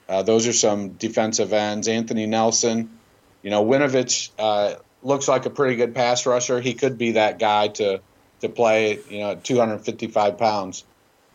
Uh, 0.08 0.24
those 0.24 0.48
are 0.48 0.54
some 0.54 0.90
defensive 0.90 1.52
ends. 1.52 1.88
Anthony 1.88 2.28
Nelson. 2.28 2.90
You 3.42 3.50
know, 3.50 3.66
Winovich 3.66 4.30
uh, 4.38 4.76
looks 5.04 5.28
like 5.28 5.46
a 5.46 5.50
pretty 5.50 5.76
good 5.76 5.94
pass 5.96 6.26
rusher. 6.26 6.60
He 6.60 6.74
could 6.74 6.98
be 6.98 7.14
that 7.14 7.40
guy 7.40 7.70
to 7.70 8.02
to 8.42 8.50
play. 8.50 9.00
You 9.10 9.20
know, 9.20 9.36
255 9.36 10.38
pounds. 10.38 10.84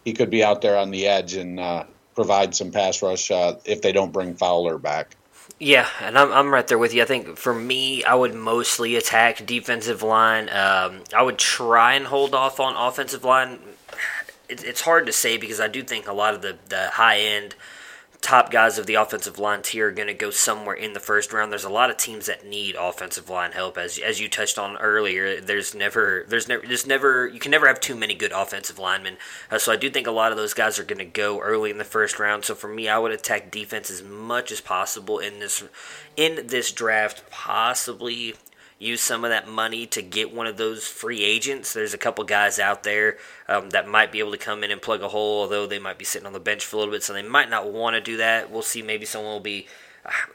He 0.05 0.13
could 0.13 0.31
be 0.31 0.43
out 0.43 0.63
there 0.63 0.77
on 0.77 0.91
the 0.91 1.07
edge 1.07 1.35
and 1.35 1.61
uh, 1.61 1.85
provide 2.15 2.55
some 2.55 2.71
pass 2.71 3.03
rush 3.03 3.31
uh, 3.31 3.57
if 3.65 3.83
they 3.83 3.93
don't 3.93 4.13
bring 4.13 4.35
Fowler 4.35 4.79
back. 4.79 5.17
Yeah, 5.59 5.89
and 6.01 6.19
I'm, 6.19 6.33
I'm 6.33 6.53
right 6.53 6.67
there 6.67 6.79
with 6.79 6.93
you. 6.93 7.03
I 7.03 7.05
think 7.05 7.37
for 7.37 7.55
me, 7.55 8.03
I 8.05 8.15
would 8.15 8.35
mostly 8.35 8.97
attack 8.97 9.47
defensive 9.47 10.03
line. 10.03 10.49
Um, 10.49 11.03
I 11.15 11.23
would 11.23 11.39
try 11.39 11.95
and 11.95 12.07
hold 12.07 12.35
off 12.35 12.59
on 12.59 12.75
offensive 12.75 13.25
line. 13.25 13.59
It, 14.49 14.65
it's 14.65 14.81
hard 14.81 15.07
to 15.07 15.13
say 15.13 15.37
because 15.37 15.61
I 15.61 15.69
do 15.69 15.83
think 15.83 16.09
a 16.09 16.13
lot 16.13 16.35
of 16.35 16.43
the, 16.43 16.59
the 16.69 16.91
high 16.91 17.19
end 17.19 17.55
top 18.23 18.53
guys 18.53 18.79
of 18.79 18.87
the 18.87 18.95
offensive 18.95 19.39
line 19.39 19.61
tier 19.63 19.89
are 19.89 19.93
going 19.93 20.07
to 20.07 20.15
go 20.15 20.31
somewhere 20.31 20.77
in 20.77 20.93
the 20.93 21.01
first 21.01 21.33
round. 21.33 21.51
There's 21.51 21.65
a 21.65 21.69
lot 21.69 21.91
of 21.91 21.97
teams 21.97 22.27
that 22.27 22.47
need 22.47 22.77
offensive 22.79 23.29
line 23.29 23.53
help, 23.53 23.77
as 23.77 23.99
as 23.99 24.21
you 24.21 24.29
touched 24.29 24.59
on 24.59 24.79
earlier. 24.79 25.41
There's 25.41 25.75
never, 25.75 26.25
there's 26.29 26.49
never, 26.49 26.67
there's 26.67 26.87
never, 26.87 27.27
you 27.27 27.41
can 27.41 27.51
never 27.51 27.67
have 27.67 27.81
too 27.81 27.97
many 27.97 28.15
good 28.15 28.33
offensive 28.33 28.79
linemen. 28.79 29.17
Uh, 29.51 29.59
so 29.59 29.73
I 29.73 29.77
do 29.77 29.91
think 29.91 30.07
a 30.07 30.13
lot 30.13 30.31
of 30.31 30.39
those 30.39 30.55
guys 30.55 30.79
are 30.79 30.85
going 30.85 31.01
to 31.01 31.05
go 31.05 31.41
early 31.41 31.71
in 31.71 31.79
the 31.79 31.85
first 31.85 32.19
round. 32.19 32.45
So 32.45 32.55
for 32.55 32.69
me, 32.69 32.89
I 32.89 32.99
would 32.99 33.13
attack 33.13 33.51
defense 33.51 33.91
as 33.91 34.03
much 34.03 34.53
as 34.53 34.61
possible 34.61 35.19
in 35.19 35.41
this 35.41 35.65
in 36.17 36.47
this 36.47 36.71
draft. 36.71 37.29
Possibly 37.31 38.35
use 38.83 39.01
some 39.01 39.25
of 39.25 39.31
that 39.31 39.49
money 39.49 39.87
to 39.87 40.03
get 40.03 40.35
one 40.35 40.47
of 40.47 40.57
those 40.57 40.87
free 40.87 41.25
agents. 41.25 41.73
There's 41.73 41.95
a 41.95 41.99
couple 41.99 42.25
guys 42.25 42.59
out 42.59 42.83
there 42.83 43.17
um, 43.49 43.71
that 43.71 43.89
might 43.89 44.13
be 44.13 44.19
able 44.19 44.33
to 44.33 44.39
come 44.39 44.65
in 44.65 44.71
and 44.71 44.83
plug 44.83 45.03
a 45.03 45.09
hole, 45.09 45.43
although 45.43 45.67
they 45.67 45.79
might 45.79 45.99
be 45.99 46.05
sitting 46.05 46.27
on 46.27 46.33
the 46.33 46.41
bench 46.41 46.65
for 46.65 46.77
a 46.77 46.79
little 46.81 46.93
bit, 46.93 47.03
so 47.03 47.13
they 47.13 47.23
might 47.23 47.49
not 47.49 47.73
want 47.73 47.95
to 47.95 48.01
do 48.01 48.17
that. 48.19 48.51
We'll 48.51 48.63
see. 48.63 48.83
Maybe 48.83 49.07
someone 49.07 49.33
will 49.33 49.41
be. 49.41 49.67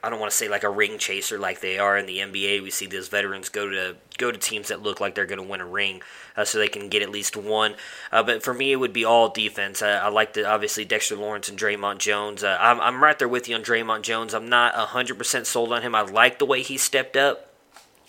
I 0.01 0.09
don't 0.09 0.21
want 0.21 0.31
to 0.31 0.37
say 0.37 0.47
like 0.47 0.63
a 0.63 0.69
ring 0.69 0.97
chaser 0.97 1.37
like 1.37 1.59
they 1.59 1.77
are 1.77 1.97
in 1.97 2.05
the 2.05 2.19
NBA. 2.19 2.63
We 2.63 2.71
see 2.71 2.85
those 2.85 3.09
veterans 3.09 3.49
go 3.49 3.69
to 3.69 3.97
go 4.17 4.31
to 4.31 4.37
teams 4.37 4.69
that 4.69 4.81
look 4.81 5.01
like 5.01 5.13
they're 5.13 5.25
going 5.25 5.41
to 5.41 5.47
win 5.47 5.59
a 5.59 5.65
ring, 5.65 6.01
uh, 6.37 6.45
so 6.45 6.57
they 6.57 6.69
can 6.69 6.87
get 6.87 7.01
at 7.01 7.09
least 7.09 7.35
one. 7.35 7.75
Uh, 8.09 8.23
but 8.23 8.43
for 8.43 8.53
me, 8.53 8.71
it 8.71 8.77
would 8.77 8.93
be 8.93 9.03
all 9.03 9.27
defense. 9.27 9.81
I, 9.81 9.97
I 9.97 10.07
like 10.07 10.33
the 10.33 10.49
obviously 10.49 10.85
Dexter 10.85 11.17
Lawrence 11.17 11.49
and 11.49 11.59
Dre'Mont 11.59 11.97
Jones. 11.97 12.45
Uh, 12.45 12.57
I'm, 12.61 12.79
I'm 12.79 13.03
right 13.03 13.19
there 13.19 13.27
with 13.27 13.49
you 13.49 13.55
on 13.55 13.61
Dre'Mont 13.61 14.03
Jones. 14.03 14.33
I'm 14.33 14.47
not 14.47 14.73
100% 14.73 15.45
sold 15.45 15.73
on 15.73 15.81
him. 15.81 15.93
I 15.93 16.01
like 16.01 16.39
the 16.39 16.45
way 16.45 16.61
he 16.61 16.77
stepped 16.77 17.17
up. 17.17 17.46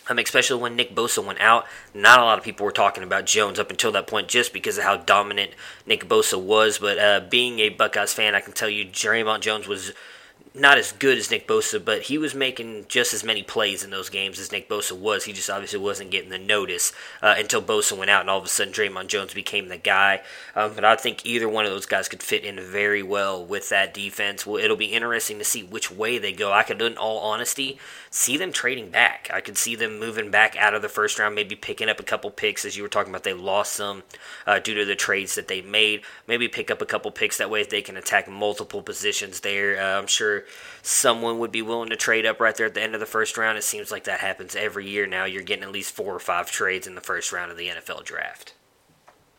Um, 0.08 0.18
especially 0.18 0.60
when 0.60 0.74
Nick 0.74 0.94
Bosa 0.94 1.24
went 1.24 1.40
out, 1.40 1.66
not 1.92 2.18
a 2.18 2.24
lot 2.24 2.38
of 2.38 2.44
people 2.44 2.64
were 2.64 2.72
talking 2.72 3.02
about 3.02 3.26
Jones 3.26 3.58
up 3.58 3.70
until 3.70 3.92
that 3.92 4.06
point, 4.06 4.28
just 4.28 4.52
because 4.52 4.78
of 4.78 4.84
how 4.84 4.96
dominant 4.96 5.50
Nick 5.86 6.08
Bosa 6.08 6.40
was. 6.40 6.78
But 6.78 6.98
uh, 6.98 7.20
being 7.28 7.58
a 7.58 7.68
Buckeyes 7.68 8.14
fan, 8.14 8.34
I 8.34 8.40
can 8.40 8.54
tell 8.54 8.70
you, 8.70 8.86
Dre'Mont 8.86 9.40
Jones 9.40 9.68
was 9.68 9.92
not 10.54 10.78
as 10.78 10.92
good 10.92 11.18
as 11.18 11.30
Nick 11.30 11.46
Bosa, 11.46 11.84
but 11.84 12.02
he 12.02 12.18
was 12.18 12.34
making 12.34 12.86
just 12.88 13.14
as 13.14 13.24
many 13.24 13.42
plays 13.42 13.84
in 13.84 13.90
those 13.90 14.08
games 14.08 14.38
as 14.38 14.52
Nick 14.52 14.68
Bosa 14.68 14.92
was. 14.92 15.24
He 15.24 15.32
just 15.32 15.50
obviously 15.50 15.78
wasn't 15.78 16.10
getting 16.10 16.30
the 16.30 16.38
notice 16.38 16.92
uh, 17.22 17.34
until 17.38 17.62
Bosa 17.62 17.96
went 17.96 18.10
out, 18.10 18.22
and 18.22 18.30
all 18.30 18.38
of 18.38 18.44
a 18.44 18.48
sudden 18.48 18.72
Dre'Mont 18.72 19.08
Jones 19.08 19.34
became 19.34 19.68
the 19.68 19.76
guy. 19.76 20.22
Um, 20.54 20.74
but 20.74 20.84
I 20.84 20.96
think 20.96 21.24
either 21.24 21.48
one 21.48 21.64
of 21.64 21.70
those 21.70 21.86
guys 21.86 22.08
could 22.08 22.22
fit 22.22 22.44
in 22.44 22.60
very 22.60 23.02
well 23.02 23.44
with 23.44 23.68
that 23.68 23.94
defense. 23.94 24.46
Well, 24.46 24.62
it'll 24.62 24.76
be 24.76 24.86
interesting 24.86 25.38
to 25.38 25.44
see 25.44 25.62
which 25.62 25.90
way 25.90 26.18
they 26.18 26.32
go. 26.32 26.52
I 26.52 26.62
could, 26.62 26.80
in 26.80 26.96
all 26.96 27.18
honesty, 27.18 27.78
see 28.10 28.36
them 28.36 28.52
trading 28.52 28.90
back. 28.90 29.30
I 29.32 29.40
could 29.40 29.58
see 29.58 29.74
them 29.76 29.98
moving 29.98 30.30
back 30.30 30.56
out 30.56 30.74
of 30.74 30.82
the 30.82 30.88
first 30.88 31.18
round, 31.18 31.34
maybe 31.34 31.56
picking 31.56 31.88
up 31.88 32.00
a 32.00 32.04
couple 32.04 32.30
picks, 32.30 32.64
as 32.64 32.76
you 32.76 32.82
were 32.82 32.88
talking 32.88 33.10
about. 33.10 33.24
They 33.24 33.34
lost 33.34 33.72
some 33.72 34.02
uh, 34.46 34.58
due 34.58 34.74
to 34.74 34.84
the 34.84 34.96
trades 34.96 35.34
that 35.34 35.48
they 35.48 35.62
made. 35.62 36.02
Maybe 36.26 36.48
pick 36.48 36.70
up 36.70 36.82
a 36.82 36.86
couple 36.86 37.10
picks 37.10 37.38
that 37.38 37.50
way 37.50 37.60
if 37.60 37.70
they 37.70 37.82
can 37.82 37.96
attack 37.96 38.28
multiple 38.28 38.82
positions 38.82 39.40
there. 39.40 39.80
Uh, 39.80 39.98
I'm 39.98 40.06
sure 40.06 40.37
someone 40.82 41.38
would 41.38 41.52
be 41.52 41.62
willing 41.62 41.90
to 41.90 41.96
trade 41.96 42.26
up 42.26 42.40
right 42.40 42.56
there 42.56 42.66
at 42.66 42.74
the 42.74 42.82
end 42.82 42.94
of 42.94 43.00
the 43.00 43.06
first 43.06 43.36
round. 43.36 43.58
It 43.58 43.64
seems 43.64 43.90
like 43.90 44.04
that 44.04 44.20
happens 44.20 44.56
every 44.56 44.88
year 44.88 45.06
now. 45.06 45.24
You're 45.24 45.42
getting 45.42 45.64
at 45.64 45.72
least 45.72 45.94
four 45.94 46.14
or 46.14 46.20
five 46.20 46.50
trades 46.50 46.86
in 46.86 46.94
the 46.94 47.00
first 47.00 47.32
round 47.32 47.50
of 47.50 47.56
the 47.56 47.68
NFL 47.68 48.04
draft. 48.04 48.54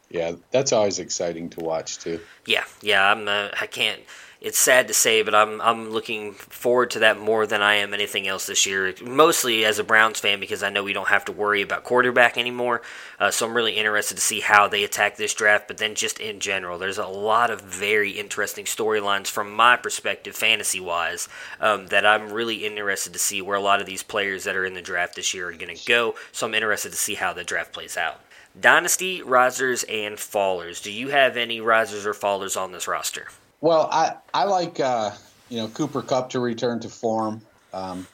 Yeah, 0.10 0.34
that's 0.52 0.74
always 0.74 1.00
exciting 1.00 1.50
to 1.52 1.60
watch 1.60 2.00
too. 2.00 2.20
Yeah, 2.46 2.66
yeah, 2.82 3.12
I'm. 3.12 3.28
Uh, 3.28 3.50
I 3.60 3.68
can't 3.68 4.02
it's 4.42 4.58
sad 4.58 4.88
to 4.88 4.94
say, 4.94 5.22
but 5.22 5.36
I'm 5.36 5.60
I'm 5.60 5.90
looking 5.90 6.32
forward 6.32 6.92
to 6.92 7.00
that 7.00 7.20
more 7.20 7.46
than 7.46 7.62
I 7.62 7.76
am 7.76 7.94
anything 7.94 8.26
else 8.26 8.46
this 8.46 8.66
year. 8.66 8.94
Mostly 9.04 9.66
as 9.66 9.80
a 9.80 9.84
Browns 9.84 10.20
fan 10.20 10.40
because 10.40 10.64
I 10.64 10.70
know 10.70 10.82
we 10.82 10.94
don't 10.94 11.10
have 11.10 11.26
to 11.26 11.34
worry 11.34 11.62
about 11.62 11.84
quarterback 11.84 12.38
anymore. 12.38 12.82
Uh, 13.20 13.32
so 13.32 13.46
I'm 13.46 13.54
really 13.54 13.74
interested 13.74 14.16
to 14.16 14.24
see 14.24 14.40
how 14.40 14.70
they 14.70 14.86
attack 14.86 15.18
this 15.18 15.34
draft. 15.34 15.68
But 15.68 15.78
then 15.78 15.94
just 15.94 16.22
in 16.22 16.40
general, 16.40 16.78
there's 16.78 16.98
a 16.98 17.06
lot 17.08 17.50
of 17.50 17.62
very 17.62 18.12
interesting 18.12 18.64
storylines 18.64 19.28
from 19.28 19.54
my 19.54 19.76
perspective, 19.76 20.38
fantasy 20.38 20.80
wise, 20.80 21.28
um, 21.60 21.88
that 21.88 22.06
I'm 22.06 22.32
really 22.32 22.66
interested 22.66 23.12
to 23.12 23.20
see 23.20 23.42
where 23.42 23.58
a 23.58 23.62
lot 23.62 23.82
of 23.82 23.88
these 23.88 24.04
players 24.04 24.46
that 24.46 24.56
are 24.56 24.66
in 24.66 24.74
the 24.74 24.82
draft 24.82 25.16
this 25.16 25.34
year 25.34 25.50
are 25.50 25.54
going 25.54 25.76
to 25.76 25.86
go. 25.86 26.16
So 26.32 26.48
I'm 26.48 26.56
interested 26.56 26.92
to 26.94 26.98
see 26.98 27.16
how 27.16 27.34
the 27.34 27.44
draft 27.44 27.74
plays 27.74 27.98
out. 27.98 28.22
Dynasty 28.60 29.22
risers 29.22 29.84
and 29.84 30.16
fallers. 30.16 30.82
Do 30.82 30.92
you 30.94 31.10
have 31.10 31.36
any 31.36 31.60
risers 31.60 32.06
or 32.06 32.14
fallers 32.14 32.60
on 32.60 32.72
this 32.72 32.88
roster? 32.88 33.28
Well, 33.62 33.90
I 33.92 34.16
I 34.34 34.46
like 34.46 34.80
uh, 34.80 35.12
you 35.50 35.58
know 35.58 35.68
Cooper 35.68 36.02
Kupp 36.02 36.32
to 36.32 36.40
return 36.40 36.80
to 36.82 36.90
form. 36.90 37.42
Um, 37.74 38.08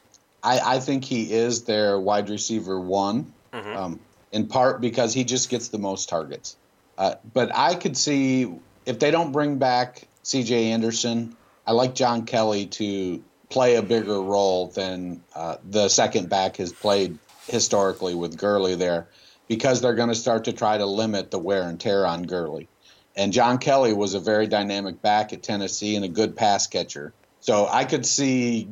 I 0.44 0.60
I 0.60 0.80
think 0.80 1.04
he 1.04 1.32
is 1.32 1.64
their 1.64 2.00
wide 2.00 2.30
receiver 2.30 2.80
one, 2.80 3.34
mm-hmm. 3.54 3.76
um, 3.76 4.00
in 4.32 4.48
part 4.48 4.82
because 4.82 5.14
he 5.14 5.24
just 5.24 5.50
gets 5.50 5.70
the 5.70 5.80
most 5.80 6.10
targets. 6.10 6.56
Uh, 6.98 7.16
but 7.34 7.52
I 7.54 7.76
could 7.76 7.98
see 7.98 8.54
if 8.86 9.00
they 9.00 9.12
don't 9.12 9.32
bring 9.32 9.58
back 9.58 10.08
C.J. 10.24 10.72
Anderson, 10.72 11.36
I 11.68 11.74
like 11.74 11.94
John 11.94 12.26
Kelly 12.26 12.68
to 12.68 13.24
play 13.50 13.76
a 13.76 13.82
bigger 13.82 14.22
role 14.22 14.68
than 14.68 15.24
uh, 15.36 15.58
the 15.70 15.90
second 15.90 16.30
back 16.30 16.58
has 16.58 16.72
played 16.72 17.18
historically 17.48 18.16
with 18.16 18.38
Gurley 18.38 18.76
there, 18.76 19.08
because 19.48 19.82
they're 19.82 19.94
going 19.94 20.10
to 20.10 20.16
start 20.16 20.46
to 20.46 20.54
try 20.54 20.78
to 20.78 20.86
limit 20.86 21.32
the 21.32 21.40
wear 21.40 21.64
and 21.64 21.80
tear 21.80 22.06
on 22.06 22.24
Gurley. 22.24 22.68
And 23.16 23.32
John 23.32 23.58
Kelly 23.58 23.94
was 23.94 24.14
a 24.14 24.20
very 24.20 24.48
dynamic 24.48 25.02
back 25.02 25.32
at 25.32 25.42
Tennessee 25.42 25.96
and 25.96 26.04
a 26.04 26.10
good 26.10 26.36
pass 26.36 26.68
catcher. 26.68 27.14
So 27.40 27.68
I 27.68 27.86
could 27.86 28.06
see 28.06 28.68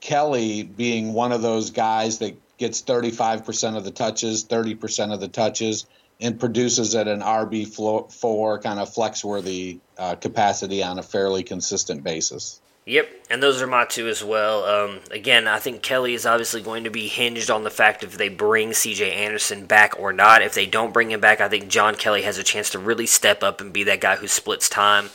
Kelly 0.00 0.62
being 0.62 1.12
one 1.12 1.32
of 1.32 1.42
those 1.42 1.70
guys 1.70 2.18
that 2.18 2.36
gets 2.58 2.82
35% 2.82 3.76
of 3.76 3.84
the 3.84 3.90
touches, 3.90 4.44
30% 4.44 5.12
of 5.12 5.20
the 5.20 5.28
touches, 5.28 5.86
and 6.20 6.40
produces 6.40 6.94
at 6.94 7.08
an 7.08 7.20
RB4 7.20 8.62
kind 8.62 8.80
of 8.80 8.92
flex 8.92 9.24
worthy 9.24 9.80
uh, 9.98 10.14
capacity 10.14 10.82
on 10.82 10.98
a 10.98 11.02
fairly 11.02 11.42
consistent 11.42 12.02
basis. 12.02 12.60
Yep, 12.88 13.08
and 13.30 13.42
those 13.42 13.60
are 13.60 13.66
my 13.66 13.84
two 13.84 14.06
as 14.06 14.22
well. 14.22 14.64
Um, 14.64 15.00
again, 15.10 15.48
I 15.48 15.58
think 15.58 15.82
Kelly 15.82 16.14
is 16.14 16.24
obviously 16.24 16.62
going 16.62 16.84
to 16.84 16.90
be 16.90 17.08
hinged 17.08 17.50
on 17.50 17.64
the 17.64 17.70
fact 17.70 18.04
if 18.04 18.16
they 18.16 18.28
bring 18.28 18.70
CJ 18.70 19.12
Anderson 19.12 19.66
back 19.66 19.98
or 19.98 20.12
not. 20.12 20.40
If 20.40 20.54
they 20.54 20.66
don't 20.66 20.94
bring 20.94 21.10
him 21.10 21.20
back, 21.20 21.40
I 21.40 21.48
think 21.48 21.68
John 21.68 21.96
Kelly 21.96 22.22
has 22.22 22.38
a 22.38 22.44
chance 22.44 22.70
to 22.70 22.78
really 22.78 23.06
step 23.06 23.42
up 23.42 23.60
and 23.60 23.72
be 23.72 23.82
that 23.82 24.00
guy 24.00 24.14
who 24.14 24.28
splits 24.28 24.68
time. 24.68 25.10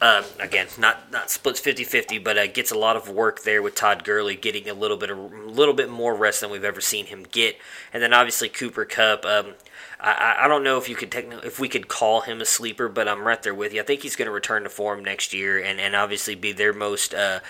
Uh, 0.00 0.22
again, 0.38 0.68
not 0.78 1.10
not 1.10 1.30
splits 1.30 1.60
50-50, 1.60 2.22
but 2.22 2.38
uh, 2.38 2.46
gets 2.46 2.70
a 2.70 2.78
lot 2.78 2.96
of 2.96 3.08
work 3.08 3.42
there 3.42 3.60
with 3.60 3.74
Todd 3.74 4.04
Gurley 4.04 4.36
getting 4.36 4.68
a 4.68 4.72
little 4.72 4.96
bit 4.96 5.10
a 5.10 5.14
little 5.14 5.74
bit 5.74 5.90
more 5.90 6.14
rest 6.14 6.42
than 6.42 6.50
we've 6.50 6.64
ever 6.64 6.80
seen 6.80 7.06
him 7.06 7.26
get, 7.28 7.56
and 7.92 8.00
then 8.00 8.14
obviously 8.14 8.48
Cooper 8.48 8.84
Kupp. 8.84 9.24
Um, 9.26 9.54
I, 10.02 10.44
I 10.44 10.48
don't 10.48 10.64
know 10.64 10.78
if 10.78 10.88
you 10.88 10.96
could 10.96 11.14
if 11.44 11.58
we 11.58 11.68
could 11.68 11.88
call 11.88 12.22
him 12.22 12.40
a 12.40 12.44
sleeper, 12.44 12.88
but 12.88 13.08
I'm 13.08 13.22
right 13.22 13.42
there 13.42 13.54
with 13.54 13.72
you. 13.72 13.80
I 13.80 13.84
think 13.84 14.02
he's 14.02 14.16
going 14.16 14.26
to 14.26 14.32
return 14.32 14.62
to 14.62 14.68
form 14.68 15.04
next 15.04 15.32
year 15.32 15.62
and, 15.62 15.80
and 15.80 15.94
obviously 15.94 16.34
be 16.34 16.52
their 16.52 16.72
most 16.72 17.14
uh, 17.14 17.40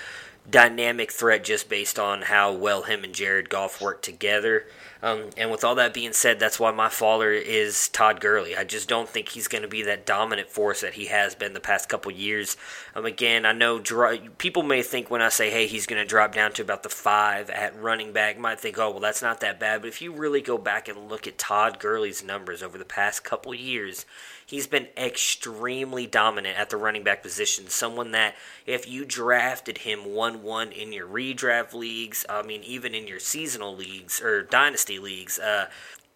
dynamic 0.49 1.13
threat 1.13 1.45
just 1.45 1.69
based 1.69 1.99
on 1.99 2.23
how 2.23 2.53
well 2.53 2.83
him 2.83 3.05
and 3.05 3.15
Jared 3.15 3.49
Goff 3.49 3.81
work 3.81 4.03
together. 4.03 4.67
Um, 5.03 5.31
and 5.37 5.51
with 5.51 5.65
all 5.65 5.75
that 5.77 5.95
being 5.95 6.13
said, 6.13 6.39
that's 6.39 6.61
why 6.61 6.71
my 6.73 6.89
faller 6.89 7.33
is 7.33 7.89
Todd 7.89 8.21
Gurley. 8.21 8.55
I 8.57 8.65
just 8.65 8.89
don't 8.89 9.09
think 9.09 9.31
he's 9.31 9.49
going 9.49 9.63
to 9.63 9.69
be 9.69 9.83
that 9.83 10.05
dominant 10.05 10.51
force 10.51 10.83
that 10.83 10.95
he 10.95 11.07
has 11.07 11.35
been 11.35 11.55
the 11.55 11.61
past 11.61 11.89
couple 11.89 12.13
years. 12.13 12.57
Um, 12.95 13.07
again, 13.07 13.47
I 13.47 13.53
know 13.53 13.81
people 14.39 14.63
may 14.63 14.83
think 14.83 15.11
when 15.11 15.23
I 15.23 15.31
say, 15.31 15.51
hey, 15.51 15.67
he's 15.67 15.87
going 15.87 16.03
to 16.03 16.09
drop 16.09 16.35
down 16.35 16.53
to 16.53 16.63
about 16.63 16.83
the 16.83 16.89
five 16.91 17.49
at 17.51 17.81
running 17.81 18.13
back, 18.13 18.39
might 18.39 18.61
think, 18.61 18.79
oh, 18.79 18.91
well, 18.91 19.01
that's 19.01 19.23
not 19.23 19.41
that 19.41 19.59
bad. 19.59 19.81
But 19.81 19.89
if 19.89 20.03
you 20.03 20.13
really 20.13 20.43
go 20.43 20.59
back 20.59 20.89
and 20.89 21.09
look 21.09 21.27
at 21.27 21.39
Todd 21.39 21.79
Gurley's 21.79 22.23
numbers 22.23 22.63
over 22.63 22.77
the 22.77 22.85
past 22.85 23.25
couple 23.25 23.55
years, 23.55 24.05
he's 24.51 24.67
been 24.67 24.89
extremely 24.97 26.07
dominant 26.07 26.59
at 26.59 26.71
the 26.71 26.77
running 26.77 27.05
back 27.05 27.23
position. 27.23 27.69
Someone 27.69 28.11
that 28.11 28.35
if 28.67 28.89
you 28.89 29.05
drafted 29.05 29.79
him 29.79 30.13
1 30.13 30.43
1 30.43 30.73
in 30.73 30.93
your 30.93 31.07
redraft 31.07 31.73
leagues, 31.73 32.27
I 32.29 32.43
mean, 32.43 32.63
even 32.65 32.95
in 32.95 33.07
your 33.07 33.21
seasonal 33.21 33.77
leagues 33.77 34.21
or 34.21 34.43
dynasty 34.43 34.99
leagues, 34.99 35.39
uh, 35.39 35.69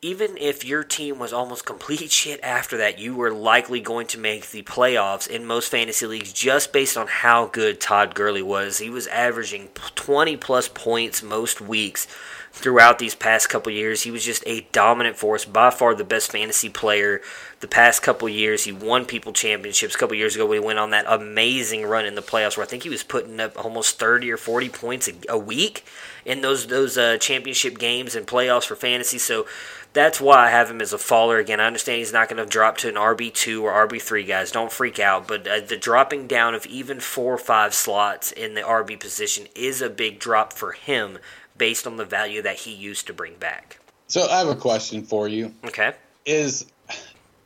even 0.03 0.37
if 0.37 0.64
your 0.64 0.83
team 0.83 1.18
was 1.20 1.33
almost 1.33 1.64
complete 1.66 2.11
shit 2.11 2.40
after 2.42 2.77
that, 2.79 2.99
you 2.99 3.14
were 3.14 3.33
likely 3.33 3.81
going 3.81 4.09
to 4.09 4.18
make 4.18 4.51
the 4.51 4.62
playoffs 4.62 5.29
in 5.29 5.47
most 5.47 5.70
fantasy 5.70 6.07
leagues 6.07 6.33
just 6.33 6.73
based 6.73 6.97
on 6.97 7.07
how 7.07 7.47
good 7.47 7.81
Todd 7.81 8.16
Gurley 8.16 8.42
was. 8.42 8.79
He 8.79 8.90
was 8.90 9.07
averaging 9.07 9.68
20 9.94 10.37
plus 10.38 10.68
points 10.68 11.23
most 11.23 11.61
weeks 11.61 12.09
throughout 12.55 13.01
these 13.01 13.17
past 13.17 13.49
couple 13.49 13.73
years. 13.73 14.03
He 14.03 14.12
was 14.12 14.25
just 14.25 14.45
a 14.47 14.61
dominant 14.71 15.17
force, 15.17 15.45
by 15.45 15.71
far 15.71 15.93
the 15.95 16.05
best 16.05 16.31
fantasy 16.31 16.69
player 16.69 17.21
the 17.59 17.67
past 17.67 18.01
couple 18.01 18.29
years. 18.29 18.62
He 18.62 18.71
won 18.71 19.07
people 19.07 19.33
championships. 19.33 19.97
A 19.97 19.99
couple 19.99 20.17
years 20.17 20.37
ago, 20.37 20.47
we 20.47 20.61
went 20.61 20.79
on 20.79 20.90
that 20.90 21.05
amazing 21.09 21.85
run 21.85 22.07
in 22.07 22.14
the 22.14 22.23
playoffs 22.23 22.57
where 22.57 22.64
I 22.64 22.69
think 22.69 22.85
he 22.85 22.88
was 22.88 23.03
putting 23.03 23.40
up 23.40 23.62
almost 23.62 23.99
30 23.99 24.31
or 24.31 24.37
40 24.37 24.69
points 24.69 25.11
a, 25.29 25.37
week 25.37 25.85
in 26.25 26.43
those 26.43 26.69
those 26.69 26.97
uh, 26.97 27.19
championship 27.19 27.77
games 27.77 28.14
and 28.14 28.25
playoffs 28.25 28.67
for 28.67 28.77
fantasy. 28.77 29.19
So 29.19 29.47
that's 29.93 30.21
why 30.21 30.47
I 30.47 30.51
have 30.51 30.71
him 30.71 30.81
as 30.81 30.93
a 30.93 30.99
faller. 30.99 31.38
Again, 31.38 31.61
I 31.61 31.67
understand 31.67 31.99
he's 31.99 32.12
not 32.12 32.29
going 32.29 32.43
to 32.43 32.49
drop 32.49 32.79
to 32.79 32.88
an 32.88 32.95
RB2 32.95 33.62
or 33.62 33.88
RB3, 33.88 34.27
guys. 34.27 34.53
Don't 34.53 34.73
freak 34.73 35.01
out. 35.01 35.27
But 35.27 35.47
uh, 35.47 35.61
the 35.61 35.77
dropping 35.77 36.29
down 36.29 36.55
of 36.55 36.67
even 36.67 37.01
four 37.01 37.35
or 37.35 37.38
five 37.38 37.75
slots 37.75 38.31
in 38.31 38.55
the 38.55 38.62
RB 38.62 38.99
position 38.99 39.49
is 39.57 39.83
a 39.83 39.90
big 39.90 40.21
drop 40.21 40.53
for 40.53 40.73
him 40.73 41.19
based 41.57 41.87
on 41.87 41.97
the 41.97 42.05
value 42.05 42.43
that 42.43 42.57
he 42.57 42.73
used 42.73 43.07
to 43.07 43.12
bring 43.12 43.37
back. 43.37 43.79
So 44.07 44.27
I 44.29 44.38
have 44.38 44.49
a 44.49 44.55
question 44.55 45.03
for 45.03 45.29
you. 45.29 45.55
Okay. 45.64 45.93
Is 46.27 46.67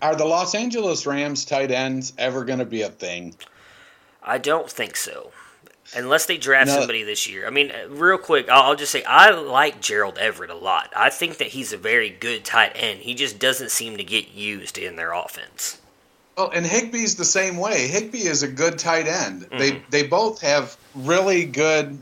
are 0.01 0.15
the 0.15 0.25
Los 0.25 0.55
Angeles 0.55 1.07
Rams 1.07 1.45
tight 1.45 1.71
ends 1.71 2.13
ever 2.19 2.45
going 2.45 2.61
to 2.61 2.65
be 2.65 2.83
a 2.83 2.89
thing? 2.89 3.35
I 4.23 4.39
don't 4.39 4.71
think 4.71 4.97
so. 4.97 5.33
Unless 5.97 6.27
they 6.27 6.37
draft 6.37 6.69
no. 6.69 6.79
somebody 6.79 7.03
this 7.03 7.29
year. 7.29 7.47
I 7.47 7.51
mean, 7.51 7.73
real 7.89 8.19
quick, 8.19 8.49
I'll 8.51 8.77
just 8.77 8.93
say 8.93 9.03
I 9.05 9.31
like 9.31 9.81
Gerald 9.81 10.19
Everett 10.19 10.51
a 10.51 10.55
lot. 10.55 10.93
I 10.95 11.09
think 11.09 11.39
that 11.39 11.49
he's 11.49 11.73
a 11.73 11.79
very 11.79 12.11
good 12.11 12.45
tight 12.45 12.73
end. 12.75 13.01
He 13.01 13.15
just 13.15 13.39
doesn't 13.39 13.71
seem 13.71 13.97
to 13.97 14.05
get 14.05 14.35
used 14.35 14.77
in 14.77 14.97
their 14.97 15.13
offense. 15.13 15.81
Well, 16.37 16.51
and 16.51 16.65
Higbee's 16.65 17.17
the 17.17 17.25
same 17.25 17.57
way. 17.57 17.89
Higbee 17.89 18.19
is 18.19 18.43
a 18.43 18.49
good 18.49 18.79
tight 18.79 19.09
end. 19.09 19.43
Mm-hmm. 19.43 19.59
They 19.59 19.83
they 19.91 20.07
both 20.07 20.41
have 20.43 20.77
really 20.95 21.47
good. 21.47 21.99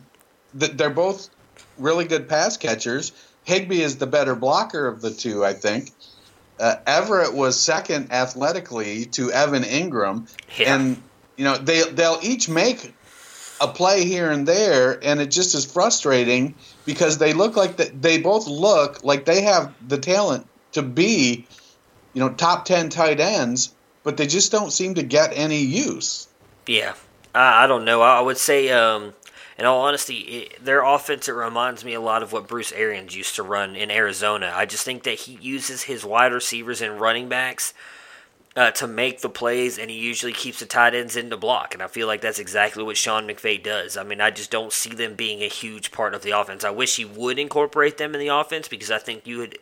They're 0.53 0.91
both 0.91 1.31
really 1.79 2.05
good 2.05 2.29
pass 2.29 2.57
catchers. 2.57 3.13
Higbee 3.45 3.83
is 3.83 3.97
the 3.97 4.07
better 4.07 4.35
blocker 4.35 4.87
of 4.87 5.01
the 5.01 5.11
two, 5.11 5.45
I 5.45 5.53
think. 5.53 5.93
Uh, 6.59 6.77
Everett 6.87 7.35
was 7.35 7.59
second 7.59 8.13
athletically 8.13 9.07
to 9.07 9.31
Evan 9.31 9.63
Engram, 9.63 10.29
yeah. 10.59 10.75
and 10.75 11.03
you 11.37 11.45
know 11.45 11.57
they 11.59 11.83
they'll 11.83 12.19
each 12.23 12.49
make 12.49 12.95
a 13.61 13.69
play 13.69 14.05
here 14.05 14.31
and 14.31 14.49
there, 14.49 14.99
and 15.03 15.21
it 15.21 15.31
just 15.31 15.55
is 15.55 15.71
frustrating 15.71 16.55
because 16.87 17.19
they 17.19 17.35
look 17.35 17.57
like 17.57 17.77
that. 17.77 18.01
They 18.01 18.19
both 18.19 18.47
look 18.47 19.05
like 19.05 19.27
they 19.27 19.43
have 19.43 19.75
the 19.87 19.99
talent 19.99 20.47
to 20.73 20.83
be, 20.83 21.47
you 22.15 22.21
know, 22.21 22.31
top 22.31 22.65
ten 22.65 22.89
tight 22.89 23.21
ends, 23.21 23.75
but 24.03 24.17
they 24.17 24.27
just 24.27 24.51
don't 24.51 24.73
seem 24.73 24.95
to 24.95 25.03
get 25.03 25.33
any 25.35 25.61
use. 25.61 26.27
Yeah, 26.67 26.95
I, 27.35 27.65
I 27.65 27.67
don't 27.67 27.85
know. 27.85 28.01
I 28.01 28.21
would 28.21 28.39
say 28.39 28.71
um, 28.71 29.13
in 29.59 29.65
all 29.65 29.81
honesty, 29.81 30.19
it, 30.19 30.65
their 30.65 30.85
offense 30.85 31.29
it 31.29 31.33
reminds 31.33 31.85
me 31.85 31.95
a 31.95 32.01
lot 32.01 32.23
of 32.23 32.33
what 32.33 32.49
Bruce 32.49 32.73
Arians 32.73 33.17
used 33.17 33.35
to 33.37 33.43
run 33.43 33.75
in 33.75 33.91
Arizona. 33.91 34.53
I 34.55 34.67
just 34.67 34.85
think 34.85 35.05
that 35.05 35.21
he 35.21 35.39
uses 35.41 35.83
his 35.83 36.05
wide 36.05 36.33
receivers 36.33 36.83
and 36.83 37.01
running 37.01 37.29
backs 37.29 37.73
uh, 38.57 38.71
to 38.73 38.87
make 38.87 39.21
the 39.21 39.29
plays, 39.29 39.79
and 39.79 39.91
he 39.91 39.99
usually 39.99 40.33
keeps 40.33 40.61
the 40.61 40.67
tight 40.67 40.95
ends 40.95 41.15
in 41.15 41.29
the 41.29 41.37
block. 41.37 41.75
And 41.75 41.83
I 41.83 41.89
feel 41.89 42.07
like 42.07 42.23
that's 42.23 42.39
exactly 42.39 42.83
what 42.83 42.97
Sean 42.97 43.29
McVay 43.29 43.63
does. 43.63 43.97
I 43.97 44.03
mean, 44.03 44.21
I 44.21 44.31
just 44.31 44.51
don't 44.51 44.73
see 44.73 44.91
them 44.91 45.15
being 45.15 45.43
a 45.43 45.49
huge 45.49 45.93
part 45.93 46.15
of 46.15 46.23
the 46.23 46.31
offense. 46.31 46.65
I 46.65 46.71
wish 46.71 46.97
he 46.97 47.05
would 47.05 47.39
incorporate 47.39 47.99
them 47.99 48.15
in 48.15 48.21
the 48.21 48.29
offense 48.29 48.67
because 48.67 48.91
I 48.91 48.99
think 48.99 49.27
you 49.27 49.39
would 49.39 49.59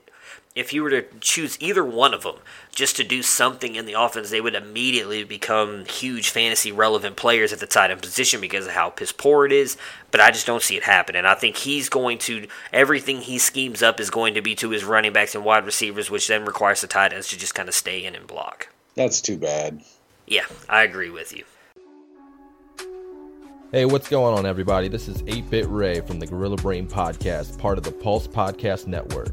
if 0.54 0.72
you 0.72 0.84
were 0.84 0.90
to 0.90 1.04
choose 1.20 1.60
either 1.60 1.84
one 1.84 2.14
of 2.14 2.22
them 2.22 2.36
just 2.72 2.96
to 2.96 3.02
do 3.02 3.22
something 3.22 3.74
in 3.74 3.86
the 3.86 3.94
offense, 3.94 4.30
they 4.30 4.40
would 4.40 4.54
immediately 4.54 5.24
become 5.24 5.84
huge 5.86 6.30
fantasy 6.30 6.70
relevant 6.70 7.16
players 7.16 7.52
at 7.52 7.58
the 7.58 7.66
tight 7.66 7.90
end 7.90 8.00
position 8.00 8.40
because 8.40 8.66
of 8.66 8.72
how 8.72 8.88
piss 8.90 9.10
poor 9.10 9.44
it 9.44 9.50
is. 9.50 9.76
But 10.12 10.20
I 10.20 10.30
just 10.30 10.46
don't 10.46 10.62
see 10.62 10.76
it 10.76 10.84
happening. 10.84 11.24
I 11.24 11.34
think 11.34 11.56
he's 11.56 11.88
going 11.88 12.18
to 12.18 12.46
everything 12.72 13.20
he 13.20 13.38
schemes 13.38 13.82
up 13.82 13.98
is 13.98 14.10
going 14.10 14.34
to 14.34 14.42
be 14.42 14.54
to 14.56 14.70
his 14.70 14.84
running 14.84 15.12
backs 15.12 15.34
and 15.34 15.44
wide 15.44 15.66
receivers, 15.66 16.08
which 16.08 16.28
then 16.28 16.44
requires 16.44 16.82
the 16.82 16.86
tight 16.86 17.12
ends 17.12 17.28
to 17.30 17.38
just 17.38 17.56
kind 17.56 17.68
of 17.68 17.74
stay 17.74 18.04
in 18.04 18.14
and 18.14 18.28
block. 18.28 18.68
That's 18.94 19.20
too 19.20 19.36
bad. 19.36 19.82
Yeah, 20.26 20.46
I 20.68 20.84
agree 20.84 21.10
with 21.10 21.36
you. 21.36 21.44
Hey, 23.72 23.86
what's 23.86 24.08
going 24.08 24.38
on, 24.38 24.46
everybody? 24.46 24.86
This 24.86 25.08
is 25.08 25.20
8 25.26 25.50
Bit 25.50 25.66
Ray 25.66 26.00
from 26.00 26.20
the 26.20 26.28
Gorilla 26.28 26.56
Brain 26.56 26.86
Podcast, 26.86 27.58
part 27.58 27.76
of 27.76 27.82
the 27.82 27.90
Pulse 27.90 28.28
Podcast 28.28 28.86
Network. 28.86 29.32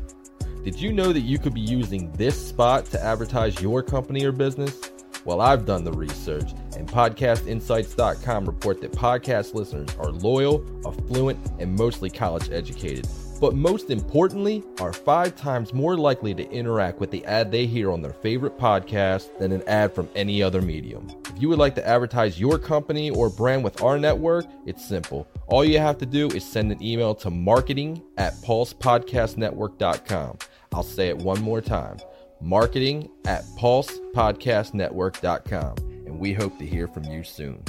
Did 0.64 0.80
you 0.80 0.93
know 0.93 1.12
that 1.12 1.22
you 1.22 1.39
could 1.39 1.55
be 1.55 1.62
using 1.62 2.12
this 2.12 2.49
spot 2.49 2.86
to 2.88 3.03
advertise 3.03 3.59
your 3.59 3.82
company 3.82 4.24
or 4.24 4.32
business? 4.32 4.80
Well, 5.26 5.41
I've 5.41 5.66
done 5.66 5.84
the 5.84 5.91
research, 5.91 6.51
and 6.78 6.88
podcastinsights.com 6.88 8.45
report 8.45 8.80
that 8.82 8.91
podcast 8.91 9.55
listeners 9.55 9.89
are 9.97 10.12
loyal, 10.12 10.64
affluent, 10.86 11.39
and 11.59 11.76
mostly 11.76 12.12
college 12.12 12.51
educated. 12.51 13.07
But 13.39 13.55
most 13.55 13.89
importantly, 13.89 14.64
are 14.80 14.93
five 14.93 15.36
times 15.36 15.74
more 15.74 15.97
likely 15.97 16.36
to 16.36 16.47
interact 16.51 16.99
with 16.99 17.09
the 17.09 17.26
ad 17.26 17.51
they 17.51 17.66
hear 17.66 17.91
on 17.91 18.03
their 18.03 18.14
favorite 18.14 18.55
podcast 18.59 19.36
than 19.39 19.51
an 19.51 19.64
ad 19.66 19.95
from 19.95 20.09
any 20.16 20.43
other 20.43 20.62
medium. 20.62 21.07
If 21.28 21.41
you 21.41 21.49
would 21.49 21.57
like 21.57 21.74
to 21.76 21.88
advertise 21.88 22.39
your 22.39 22.59
company 22.59 23.09
or 23.09 23.32
brand 23.32 23.64
with 23.64 23.82
our 23.82 23.97
network, 23.97 24.45
it's 24.68 24.86
simple. 24.88 25.28
All 25.47 25.66
you 25.66 25.80
have 25.80 25.97
to 25.97 26.05
do 26.05 26.28
is 26.28 26.43
send 26.45 26.72
an 26.72 26.84
email 26.84 27.16
to 27.16 27.32
marketing 27.32 28.03
at 28.18 28.36
pulsepodcastnetwork.com. 28.43 30.38
I'll 30.74 30.84
say 30.84 31.09
it 31.09 31.17
one 31.17 31.41
more 31.41 31.61
time 31.61 31.97
marketing 32.41 33.09
at 33.26 33.43
pulsepodcastnetwork.com. 33.57 35.76
And 35.78 36.19
we 36.19 36.34
hope 36.34 36.57
to 36.57 36.65
hear 36.65 36.88
from 36.88 37.03
you 37.05 37.24
soon. 37.24 37.63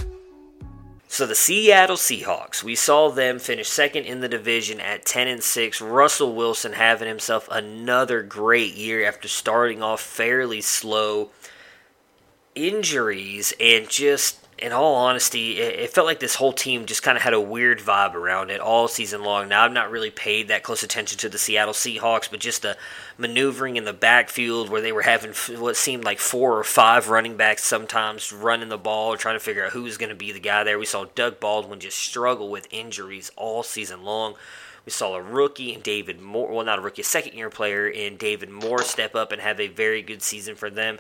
So 1.09 1.27
the 1.27 1.35
Seattle 1.35 1.97
Seahawks, 1.97 2.63
we 2.63 2.75
saw 2.75 3.11
them 3.11 3.39
finish 3.39 3.69
second 3.69 4.07
in 4.07 4.21
the 4.21 4.31
division 4.31 4.81
at 4.81 5.05
10 5.05 5.29
and 5.29 5.43
6. 5.43 5.83
Russell 5.83 6.35
Wilson 6.35 6.73
having 6.73 7.07
himself 7.07 7.47
another 7.51 8.23
great 8.23 8.73
year 8.75 9.07
after 9.07 9.29
starting 9.29 9.83
off 9.83 10.01
fairly 10.01 10.63
slow. 10.63 11.29
Injuries 12.55 13.53
and 13.61 13.91
just 13.91 14.42
in 14.63 14.73
all 14.73 14.95
honesty, 14.95 15.59
it, 15.59 15.91
felt 15.91 16.07
like 16.07 16.21
this 16.21 16.37
whole 16.37 16.53
team 16.53 16.87
just 16.87 17.03
kind 17.03 17.17
of 17.17 17.23
had 17.23 17.35
a 17.35 17.41
weird 17.41 17.81
vibe 17.81 18.15
around 18.15 18.51
it 18.51 18.61
all 18.61 18.87
season 18.87 19.25
long. 19.25 19.49
Now, 19.49 19.65
I've 19.65 19.73
not 19.73 19.91
really 19.91 20.11
paid 20.11 20.49
that 20.49 20.63
close 20.63 20.85
attention 20.85 21.19
to 21.19 21.29
the 21.29 21.37
Seattle 21.37 21.75
Seahawks, 21.75 22.31
but 22.31 22.39
just 22.39 22.63
the 22.63 22.77
maneuvering 23.19 23.77
in 23.77 23.85
the 23.85 23.93
backfield 23.93 24.71
where 24.71 24.81
they 24.81 24.93
were 24.93 25.03
having 25.03 25.33
what 25.59 25.77
seemed 25.77 26.05
like 26.05 26.21
four 26.21 26.57
or 26.57 26.63
five 26.63 27.09
running 27.09 27.37
backs 27.37 27.65
sometimes 27.65 28.33
running 28.33 28.69
the 28.69 28.79
ball, 28.79 29.17
trying 29.17 29.35
to 29.35 29.45
figure 29.45 29.65
out 29.65 29.73
who 29.73 29.83
was 29.83 29.99
going 29.99 30.11
to 30.11 30.15
be 30.15 30.31
the 30.31 30.39
guy 30.39 30.63
there. 30.63 30.79
We 30.79 30.87
saw 30.87 31.07
Doug 31.17 31.41
Baldwin 31.41 31.81
just 31.81 31.99
struggle 31.99 32.49
with 32.49 32.69
injuries 32.71 33.33
all 33.37 33.65
season 33.65 34.05
long. 34.05 34.35
We 34.87 34.93
saw 34.93 35.15
a 35.15 35.23
rookie 35.23 35.75
and 35.75 35.83
David 35.83 36.21
Moore, 36.21 36.53
well, 36.53 36.65
not 36.65 36.79
a 36.79 36.83
rookie, 36.83 37.03
a 37.03 37.05
second 37.05 37.35
year 37.35 37.51
player 37.51 37.89
in 37.89 38.17
David 38.17 38.51
Moore 38.51 38.83
step 38.83 39.17
up 39.17 39.33
and 39.33 39.43
have 39.43 39.59
a 39.59 39.69
very 39.69 40.03
good 40.03 40.23
season 40.23 40.55
for 40.55 40.71
them. 40.71 40.99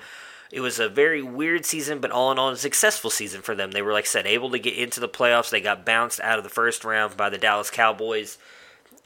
It 0.52 0.60
was 0.60 0.78
a 0.78 0.90
very 0.90 1.22
weird 1.22 1.64
season, 1.64 1.98
but 1.98 2.10
all 2.10 2.30
in 2.30 2.38
all, 2.38 2.50
a 2.50 2.56
successful 2.58 3.08
season 3.08 3.40
for 3.40 3.54
them. 3.54 3.70
They 3.70 3.80
were, 3.80 3.94
like 3.94 4.04
I 4.04 4.08
said, 4.08 4.26
able 4.26 4.50
to 4.50 4.58
get 4.58 4.76
into 4.76 5.00
the 5.00 5.08
playoffs. 5.08 5.48
They 5.48 5.62
got 5.62 5.86
bounced 5.86 6.20
out 6.20 6.36
of 6.36 6.44
the 6.44 6.50
first 6.50 6.84
round 6.84 7.16
by 7.16 7.30
the 7.30 7.38
Dallas 7.38 7.70
Cowboys, 7.70 8.36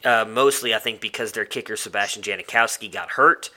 uh, 0.05 0.25
mostly, 0.29 0.75
I 0.75 0.81
think, 0.81 1.01
because 1.01 1.33
their 1.33 1.45
kicker, 1.45 1.77
Sebastian 1.77 2.25
Janikowski, 2.25 2.91
got 2.91 3.11
hurt. 3.11 3.51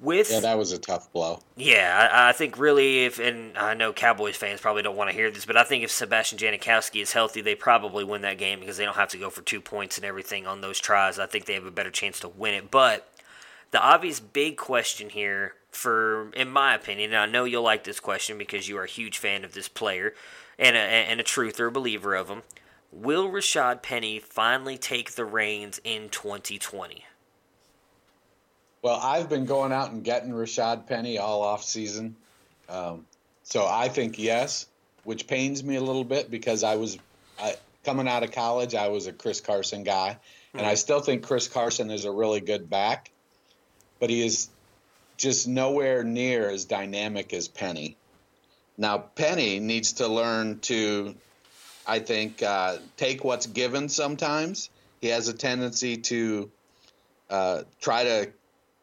With 0.00 0.30
yeah, 0.30 0.40
that 0.40 0.58
was 0.58 0.72
a 0.72 0.78
tough 0.78 1.12
blow. 1.12 1.40
Yeah, 1.56 2.08
I, 2.12 2.30
I, 2.30 2.32
think 2.32 2.58
really 2.58 3.04
if 3.04 3.20
and 3.20 3.56
I 3.56 3.74
know 3.74 3.92
Cowboys 3.92 4.36
fans 4.36 4.60
probably 4.60 4.82
don't 4.82 4.96
want 4.96 5.10
to 5.10 5.14
hear 5.14 5.30
this, 5.30 5.44
but 5.44 5.56
I 5.56 5.62
think 5.62 5.84
if 5.84 5.92
Sebastian 5.92 6.38
Janikowski 6.38 7.00
is 7.00 7.12
healthy, 7.12 7.40
they 7.40 7.54
probably 7.54 8.02
win 8.02 8.22
that 8.22 8.36
game 8.36 8.58
because 8.58 8.76
they 8.76 8.84
don't 8.84 8.96
have 8.96 9.10
to 9.10 9.18
go 9.18 9.30
for 9.30 9.42
two 9.42 9.60
points 9.60 9.98
and 9.98 10.04
everything 10.04 10.44
on 10.44 10.60
those 10.60 10.80
tries. 10.80 11.20
I 11.20 11.26
think 11.26 11.44
they 11.44 11.54
have 11.54 11.66
a 11.66 11.70
better 11.70 11.90
chance 11.90 12.18
to 12.20 12.28
win 12.28 12.54
it. 12.54 12.68
But 12.68 13.08
the 13.70 13.80
obvious 13.80 14.18
big 14.18 14.56
question 14.56 15.08
here 15.08 15.54
for, 15.72 16.30
in 16.32 16.50
my 16.50 16.74
opinion, 16.74 17.12
and 17.12 17.18
I 17.18 17.26
know 17.26 17.44
you'll 17.44 17.62
like 17.62 17.84
this 17.84 17.98
question 17.98 18.38
because 18.38 18.68
you 18.68 18.78
are 18.78 18.84
a 18.84 18.88
huge 18.88 19.18
fan 19.18 19.44
of 19.44 19.54
this 19.54 19.68
player 19.68 20.14
and 20.58 20.76
a, 20.76 20.78
and 20.78 21.20
a 21.20 21.24
truther, 21.24 21.68
a 21.68 21.70
believer 21.70 22.14
of 22.14 22.28
him. 22.28 22.42
Will 22.92 23.28
Rashad 23.30 23.82
Penny 23.82 24.18
finally 24.18 24.76
take 24.76 25.12
the 25.12 25.24
reins 25.24 25.80
in 25.82 26.10
2020? 26.10 27.04
Well, 28.82 29.00
I've 29.02 29.28
been 29.28 29.46
going 29.46 29.72
out 29.72 29.92
and 29.92 30.04
getting 30.04 30.30
Rashad 30.30 30.86
Penny 30.86 31.16
all 31.16 31.42
off 31.42 31.64
season. 31.64 32.16
Um, 32.68 33.06
so 33.44 33.66
I 33.66 33.88
think 33.88 34.18
yes, 34.18 34.66
which 35.04 35.26
pains 35.26 35.64
me 35.64 35.76
a 35.76 35.80
little 35.80 36.04
bit 36.04 36.30
because 36.30 36.64
I 36.64 36.76
was 36.76 36.98
I, 37.40 37.56
coming 37.84 38.08
out 38.08 38.24
of 38.24 38.32
college, 38.32 38.74
I 38.74 38.88
was 38.88 39.06
a 39.06 39.12
Chris 39.12 39.40
Carson 39.40 39.84
guy, 39.84 40.18
and 40.52 40.66
I 40.66 40.74
still 40.74 41.00
think 41.00 41.22
Chris 41.22 41.48
Carson 41.48 41.90
is 41.90 42.04
a 42.04 42.10
really 42.10 42.40
good 42.40 42.68
back, 42.68 43.10
but 44.00 44.10
he 44.10 44.24
is 44.24 44.48
just 45.22 45.46
nowhere 45.46 46.02
near 46.02 46.50
as 46.50 46.64
dynamic 46.64 47.32
as 47.32 47.46
Penny. 47.46 47.96
Now, 48.76 48.98
Penny 48.98 49.60
needs 49.60 49.92
to 49.94 50.08
learn 50.08 50.58
to, 50.60 51.14
I 51.86 52.00
think, 52.00 52.42
uh, 52.42 52.78
take 52.96 53.22
what's 53.22 53.46
given 53.46 53.88
sometimes. 53.88 54.68
He 55.00 55.06
has 55.08 55.28
a 55.28 55.32
tendency 55.32 55.96
to 55.98 56.50
uh, 57.30 57.62
try 57.80 58.02
to 58.02 58.32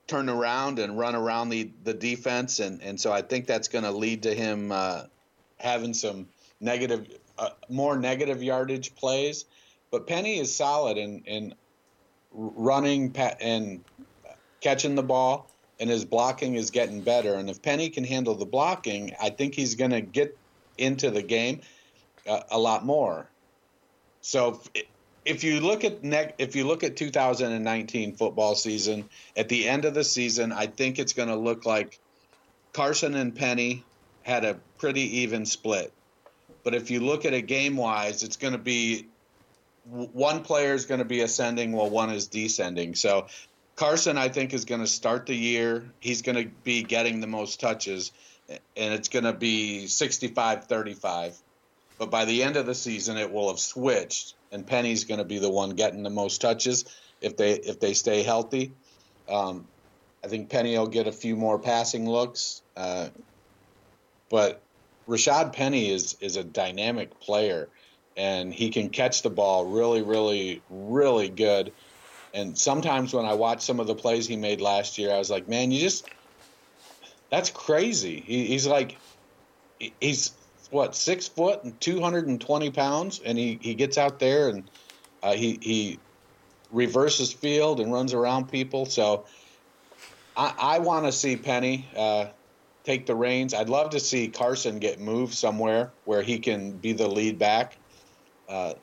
turn 0.07 0.29
around 0.29 0.79
and 0.79 0.97
run 0.97 1.13
around 1.13 1.49
the, 1.49 1.71
the 1.83 1.93
defense. 1.93 2.59
And, 2.59 2.81
and 2.81 2.97
so 2.97 3.11
I 3.11 3.21
think 3.21 3.45
that's 3.45 3.67
going 3.67 3.83
to 3.83 3.91
lead 3.91 4.23
to 4.23 4.33
him 4.33 4.71
uh, 4.71 5.03
having 5.57 5.93
some 5.93 6.29
negative, 6.61 7.19
uh, 7.37 7.49
more 7.67 7.97
negative 7.97 8.41
yardage 8.41 8.95
plays. 8.95 9.43
But 9.91 10.07
Penny 10.07 10.39
is 10.39 10.55
solid 10.55 10.97
in, 10.97 11.21
in 11.25 11.53
running 12.31 13.13
and 13.41 13.83
catching 14.61 14.95
the 14.95 15.03
ball 15.03 15.48
and 15.79 15.89
his 15.89 16.05
blocking 16.05 16.55
is 16.55 16.71
getting 16.71 17.01
better. 17.01 17.35
And 17.35 17.49
if 17.49 17.61
Penny 17.61 17.89
can 17.89 18.03
handle 18.03 18.35
the 18.35 18.45
blocking, 18.45 19.13
I 19.21 19.29
think 19.29 19.55
he's 19.55 19.75
going 19.75 19.91
to 19.91 20.01
get 20.01 20.37
into 20.77 21.09
the 21.09 21.21
game 21.21 21.61
uh, 22.27 22.41
a 22.51 22.59
lot 22.59 22.85
more. 22.85 23.29
So 24.21 24.61
if, 24.73 24.85
if 25.25 25.43
you 25.43 25.61
look 25.61 25.83
at 25.83 26.03
ne- 26.03 26.33
if 26.37 26.55
you 26.55 26.67
look 26.67 26.83
at 26.83 26.97
2019 26.97 28.15
football 28.15 28.55
season, 28.55 29.09
at 29.37 29.49
the 29.49 29.67
end 29.67 29.85
of 29.85 29.93
the 29.93 30.03
season, 30.03 30.51
I 30.51 30.67
think 30.67 30.99
it's 30.99 31.13
going 31.13 31.29
to 31.29 31.35
look 31.35 31.65
like 31.65 31.99
Carson 32.73 33.15
and 33.15 33.33
Penny 33.35 33.83
had 34.23 34.43
a 34.43 34.55
pretty 34.77 35.19
even 35.19 35.45
split. 35.45 35.93
But 36.63 36.75
if 36.75 36.91
you 36.91 36.99
look 36.99 37.25
at 37.25 37.33
it 37.33 37.43
game 37.43 37.77
wise, 37.77 38.23
it's 38.23 38.37
going 38.37 38.53
to 38.53 38.59
be 38.59 39.07
one 39.85 40.43
player 40.43 40.73
is 40.73 40.85
going 40.85 40.99
to 40.99 41.05
be 41.05 41.21
ascending 41.21 41.71
while 41.71 41.89
one 41.89 42.11
is 42.11 42.27
descending. 42.27 42.95
So 42.95 43.27
Carson, 43.79 44.17
I 44.17 44.27
think, 44.27 44.53
is 44.53 44.65
going 44.65 44.81
to 44.81 44.87
start 44.87 45.25
the 45.25 45.33
year. 45.33 45.89
He's 46.01 46.21
going 46.21 46.35
to 46.35 46.51
be 46.65 46.83
getting 46.83 47.21
the 47.21 47.27
most 47.27 47.61
touches, 47.61 48.11
and 48.49 48.93
it's 48.93 49.07
going 49.07 49.23
to 49.23 49.31
be 49.31 49.87
65 49.87 50.65
35. 50.65 51.37
But 51.97 52.11
by 52.11 52.25
the 52.25 52.43
end 52.43 52.57
of 52.57 52.65
the 52.65 52.75
season, 52.75 53.15
it 53.15 53.31
will 53.31 53.47
have 53.47 53.59
switched, 53.59 54.33
and 54.51 54.67
Penny's 54.67 55.05
going 55.05 55.19
to 55.19 55.23
be 55.23 55.39
the 55.39 55.49
one 55.49 55.69
getting 55.69 56.03
the 56.03 56.09
most 56.09 56.41
touches 56.41 56.83
if 57.21 57.37
they 57.37 57.53
if 57.53 57.79
they 57.79 57.93
stay 57.93 58.21
healthy. 58.21 58.73
Um, 59.29 59.65
I 60.25 60.27
think 60.27 60.49
Penny 60.49 60.77
will 60.77 60.87
get 60.87 61.07
a 61.07 61.13
few 61.13 61.37
more 61.37 61.57
passing 61.57 62.05
looks, 62.09 62.61
uh, 62.75 63.07
but 64.29 64.61
Rashad 65.07 65.53
Penny 65.53 65.89
is 65.89 66.17
is 66.19 66.35
a 66.35 66.43
dynamic 66.43 67.17
player, 67.21 67.69
and 68.17 68.53
he 68.53 68.71
can 68.71 68.89
catch 68.89 69.21
the 69.21 69.29
ball 69.29 69.67
really, 69.67 70.01
really, 70.01 70.61
really 70.69 71.29
good. 71.29 71.71
And 72.33 72.57
sometimes 72.57 73.13
when 73.13 73.25
I 73.25 73.33
watch 73.33 73.61
some 73.61 73.79
of 73.79 73.87
the 73.87 73.95
plays 73.95 74.27
he 74.27 74.37
made 74.37 74.61
last 74.61 74.97
year, 74.97 75.13
I 75.13 75.17
was 75.17 75.29
like, 75.29 75.47
man, 75.47 75.71
you 75.71 75.79
just 75.79 76.05
that's 77.31 77.49
crazy. 77.49 78.21
He, 78.21 78.47
he's 78.47 78.67
like 78.67 79.01
he's 79.79 80.37
what 80.69 80.95
six 80.95 81.27
foot 81.27 81.63
and 81.63 81.79
220 81.81 82.71
pounds, 82.71 83.19
and 83.19 83.37
he 83.37 83.59
he 83.61 83.75
gets 83.75 83.97
out 83.97 84.19
there 84.19 84.49
and 84.49 84.69
uh, 85.23 85.33
he 85.33 85.59
he 85.61 86.01
reverses 86.69 87.33
field 87.33 87.79
and 87.79 87.91
runs 87.91 88.13
around 88.13 88.49
people. 88.49 88.85
So 88.85 89.25
I, 90.35 90.55
I 90.57 90.79
want 90.79 91.05
to 91.05 91.11
see 91.11 91.37
Penny 91.37 91.91
uh, 91.95 92.31
take 92.85 93.05
the 93.05 93.15
reins. 93.15 93.53
I'd 93.53 93.69
love 93.69 93.91
to 93.91 93.99
see 93.99 94.29
Carson 94.29 94.79
get 94.79 94.99
moved 94.99 95.33
somewhere 95.33 95.95
where 96.03 96.21
he 96.21 96.39
can 96.39 96.79
be 96.79 96.93
the 96.93 97.07
lead 97.07 97.39
back. 97.39 97.79
Uh, 98.47 98.75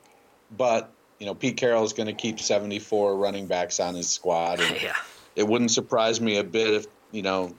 but 0.49 0.96
you 1.19 1.25
know, 1.25 1.33
Pete 1.33 1.57
Carroll 1.57 1.83
is 1.83 1.93
going 1.93 2.07
to 2.07 2.13
keep 2.13 2.39
74 2.39 3.15
running 3.15 3.47
backs 3.47 3.79
on 3.79 3.95
his 3.95 4.09
squad. 4.09 4.59
And 4.59 4.81
yeah. 4.81 4.95
It 5.35 5.47
wouldn't 5.47 5.71
surprise 5.71 6.19
me 6.19 6.37
a 6.37 6.43
bit 6.43 6.73
if 6.73 6.85
you 7.11 7.21
know 7.21 7.53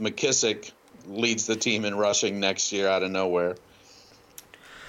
McKissic 0.00 0.72
leads 1.06 1.46
the 1.46 1.56
team 1.56 1.84
in 1.84 1.94
rushing 1.94 2.40
next 2.40 2.72
year 2.72 2.88
out 2.88 3.02
of 3.02 3.10
nowhere. 3.10 3.56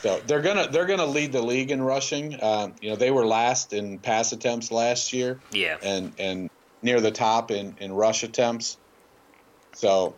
So 0.02 0.20
they're 0.26 0.42
gonna 0.42 0.68
they're 0.68 0.86
gonna 0.86 1.06
lead 1.06 1.32
the 1.32 1.42
league 1.42 1.72
in 1.72 1.82
rushing. 1.82 2.42
Um, 2.42 2.74
you 2.82 2.90
know 2.90 2.96
they 2.96 3.12
were 3.12 3.26
last 3.26 3.74
in 3.74 4.00
pass 4.00 4.32
attempts 4.32 4.72
last 4.72 5.14
year. 5.14 5.40
Yeah. 5.52 5.78
And 5.82 6.14
and 6.18 6.50
near 6.82 7.02
the 7.02 7.12
top 7.12 7.52
in 7.52 7.76
in 7.80 7.94
rush 7.94 8.24
attempts. 8.24 8.78
So 9.74 10.16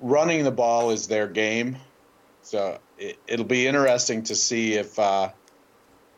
running 0.00 0.44
the 0.44 0.50
ball 0.50 0.90
is 0.90 1.08
their 1.08 1.26
game. 1.26 1.76
So 2.42 2.78
it, 2.96 3.18
will 3.28 3.44
be 3.44 3.66
interesting 3.66 4.22
to 4.24 4.36
see 4.36 4.74
if 4.74 4.98
uh, 4.98 5.30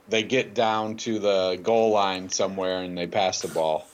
they 0.08 0.22
get 0.22 0.54
down 0.54 0.96
to 0.98 1.18
the 1.18 1.60
goal 1.62 1.90
line 1.90 2.28
somewhere 2.28 2.82
and 2.82 2.96
they 2.96 3.06
pass 3.06 3.40
the 3.40 3.48
ball. 3.48 3.86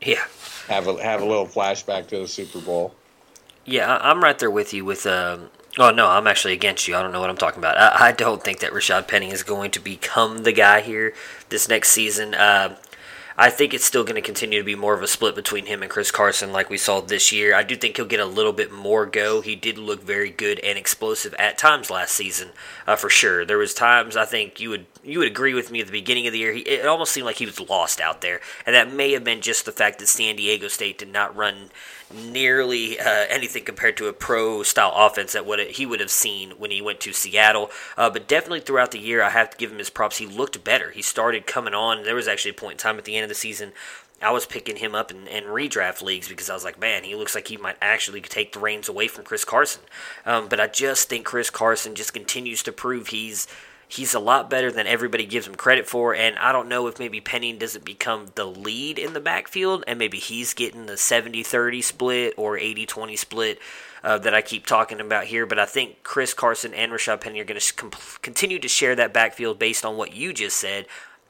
Yeah. 0.00 0.24
Have 0.68 0.86
a 0.88 1.02
have 1.02 1.22
a 1.22 1.26
little 1.26 1.46
flashback 1.46 2.08
to 2.08 2.18
the 2.18 2.28
Super 2.28 2.60
Bowl. 2.60 2.94
Yeah, 3.64 3.98
I'm 4.02 4.22
right 4.22 4.38
there 4.38 4.50
with 4.50 4.74
you 4.74 4.84
with 4.84 5.06
um, 5.06 5.48
Oh 5.76 5.90
no, 5.90 6.06
I'm 6.06 6.26
actually 6.26 6.52
against 6.52 6.86
you. 6.86 6.94
I 6.94 7.02
don't 7.02 7.10
know 7.10 7.20
what 7.20 7.30
I'm 7.30 7.36
talking 7.36 7.58
about. 7.58 7.76
I, 7.76 8.08
I 8.08 8.12
don't 8.12 8.42
think 8.42 8.60
that 8.60 8.72
Rashad 8.72 9.08
Penny 9.08 9.30
is 9.30 9.42
going 9.42 9.72
to 9.72 9.80
become 9.80 10.44
the 10.44 10.52
guy 10.52 10.80
here 10.80 11.14
this 11.48 11.68
next 11.68 11.90
season. 11.90 12.34
Uh, 12.34 12.76
I 13.36 13.50
think 13.50 13.74
it's 13.74 13.84
still 13.84 14.04
going 14.04 14.14
to 14.14 14.20
continue 14.22 14.60
to 14.60 14.64
be 14.64 14.76
more 14.76 14.94
of 14.94 15.02
a 15.02 15.08
split 15.08 15.34
between 15.34 15.66
him 15.66 15.82
and 15.82 15.90
Chris 15.90 16.12
Carson, 16.12 16.52
like 16.52 16.70
we 16.70 16.78
saw 16.78 17.00
this 17.00 17.32
year. 17.32 17.52
I 17.52 17.64
do 17.64 17.74
think 17.74 17.96
he'll 17.96 18.06
get 18.06 18.20
a 18.20 18.26
little 18.26 18.52
bit 18.52 18.70
more 18.70 19.06
go. 19.06 19.40
He 19.40 19.56
did 19.56 19.76
look 19.76 20.02
very 20.02 20.30
good 20.30 20.60
and 20.60 20.78
explosive 20.78 21.34
at 21.34 21.58
times 21.58 21.90
last 21.90 22.12
season, 22.12 22.50
uh, 22.86 22.94
for 22.94 23.10
sure. 23.10 23.44
There 23.44 23.58
was 23.58 23.74
times 23.74 24.16
I 24.16 24.24
think 24.24 24.60
you 24.60 24.70
would 24.70 24.86
you 25.02 25.18
would 25.18 25.28
agree 25.28 25.52
with 25.52 25.70
me 25.70 25.80
at 25.80 25.86
the 25.86 25.92
beginning 25.92 26.28
of 26.28 26.32
the 26.32 26.38
year. 26.38 26.52
He, 26.52 26.60
it 26.60 26.86
almost 26.86 27.12
seemed 27.12 27.26
like 27.26 27.36
he 27.36 27.46
was 27.46 27.60
lost 27.60 28.00
out 28.00 28.20
there, 28.20 28.40
and 28.64 28.74
that 28.74 28.92
may 28.92 29.12
have 29.12 29.24
been 29.24 29.40
just 29.40 29.64
the 29.64 29.72
fact 29.72 29.98
that 29.98 30.06
San 30.06 30.36
Diego 30.36 30.68
State 30.68 30.98
did 30.98 31.12
not 31.12 31.34
run 31.34 31.70
nearly 32.12 32.98
uh, 32.98 33.26
anything 33.28 33.64
compared 33.64 33.96
to 33.96 34.08
a 34.08 34.12
pro 34.12 34.62
style 34.62 34.92
offense 34.94 35.32
that 35.32 35.46
what 35.46 35.60
he 35.60 35.86
would 35.86 36.00
have 36.00 36.10
seen 36.10 36.52
when 36.52 36.70
he 36.70 36.80
went 36.80 37.00
to 37.00 37.12
Seattle. 37.12 37.70
Uh, 37.96 38.10
but 38.10 38.28
definitely 38.28 38.60
throughout 38.60 38.90
the 38.90 38.98
year, 38.98 39.22
I 39.22 39.30
have 39.30 39.50
to 39.50 39.56
give 39.56 39.72
him 39.72 39.78
his 39.78 39.90
props. 39.90 40.18
He 40.18 40.26
looked 40.26 40.62
better. 40.64 40.90
He 40.90 41.02
started 41.02 41.46
coming 41.46 41.74
on. 41.74 42.04
There 42.04 42.14
was 42.14 42.28
actually 42.28 42.52
a 42.52 42.54
point 42.54 42.72
in 42.72 42.78
time 42.78 42.98
at 42.98 43.04
the 43.04 43.16
end 43.16 43.24
of 43.24 43.28
the 43.28 43.34
season. 43.34 43.72
I 44.22 44.30
was 44.30 44.46
picking 44.46 44.76
him 44.76 44.94
up 44.94 45.10
in, 45.10 45.26
in 45.26 45.44
redraft 45.44 46.00
leagues 46.00 46.28
because 46.28 46.48
I 46.48 46.54
was 46.54 46.64
like, 46.64 46.80
man, 46.80 47.04
he 47.04 47.14
looks 47.14 47.34
like 47.34 47.48
he 47.48 47.56
might 47.56 47.76
actually 47.82 48.20
take 48.22 48.52
the 48.52 48.60
reins 48.60 48.88
away 48.88 49.08
from 49.08 49.24
Chris 49.24 49.44
Carson. 49.44 49.82
Um, 50.24 50.48
but 50.48 50.60
I 50.60 50.66
just 50.66 51.08
think 51.08 51.26
Chris 51.26 51.50
Carson 51.50 51.94
just 51.94 52.14
continues 52.14 52.62
to 52.62 52.72
prove 52.72 53.08
he's 53.08 53.46
he's 53.94 54.14
a 54.14 54.18
lot 54.18 54.50
better 54.50 54.72
than 54.72 54.86
everybody 54.86 55.24
gives 55.24 55.46
him 55.46 55.54
credit 55.54 55.86
for. 55.86 56.14
And 56.14 56.36
I 56.38 56.52
don't 56.52 56.68
know 56.68 56.86
if 56.86 56.98
maybe 56.98 57.20
Penny 57.20 57.52
doesn't 57.52 57.84
become 57.84 58.32
the 58.34 58.44
lead 58.44 58.98
in 58.98 59.12
the 59.12 59.20
backfield 59.20 59.84
and 59.86 59.98
maybe 59.98 60.18
he's 60.18 60.54
getting 60.54 60.86
the 60.86 60.96
70 60.96 61.42
30 61.42 61.82
split 61.82 62.34
or 62.36 62.58
80 62.58 62.86
20 62.86 63.16
split. 63.16 63.58
Uh, 64.02 64.18
that 64.18 64.34
I 64.34 64.42
keep 64.42 64.66
talking 64.66 65.00
about 65.00 65.24
here, 65.24 65.46
but 65.46 65.58
I 65.58 65.64
think 65.64 66.02
Chris 66.02 66.34
Carson 66.34 66.74
and 66.74 66.92
Rashad 66.92 67.22
Penny 67.22 67.40
are 67.40 67.44
going 67.44 67.58
to 67.58 67.90
continue 68.20 68.58
to 68.58 68.68
share 68.68 68.94
that 68.96 69.14
backfield 69.14 69.58
based 69.58 69.82
on 69.82 69.96
what 69.96 70.14
you 70.14 70.34
just 70.34 70.58
said. 70.58 70.84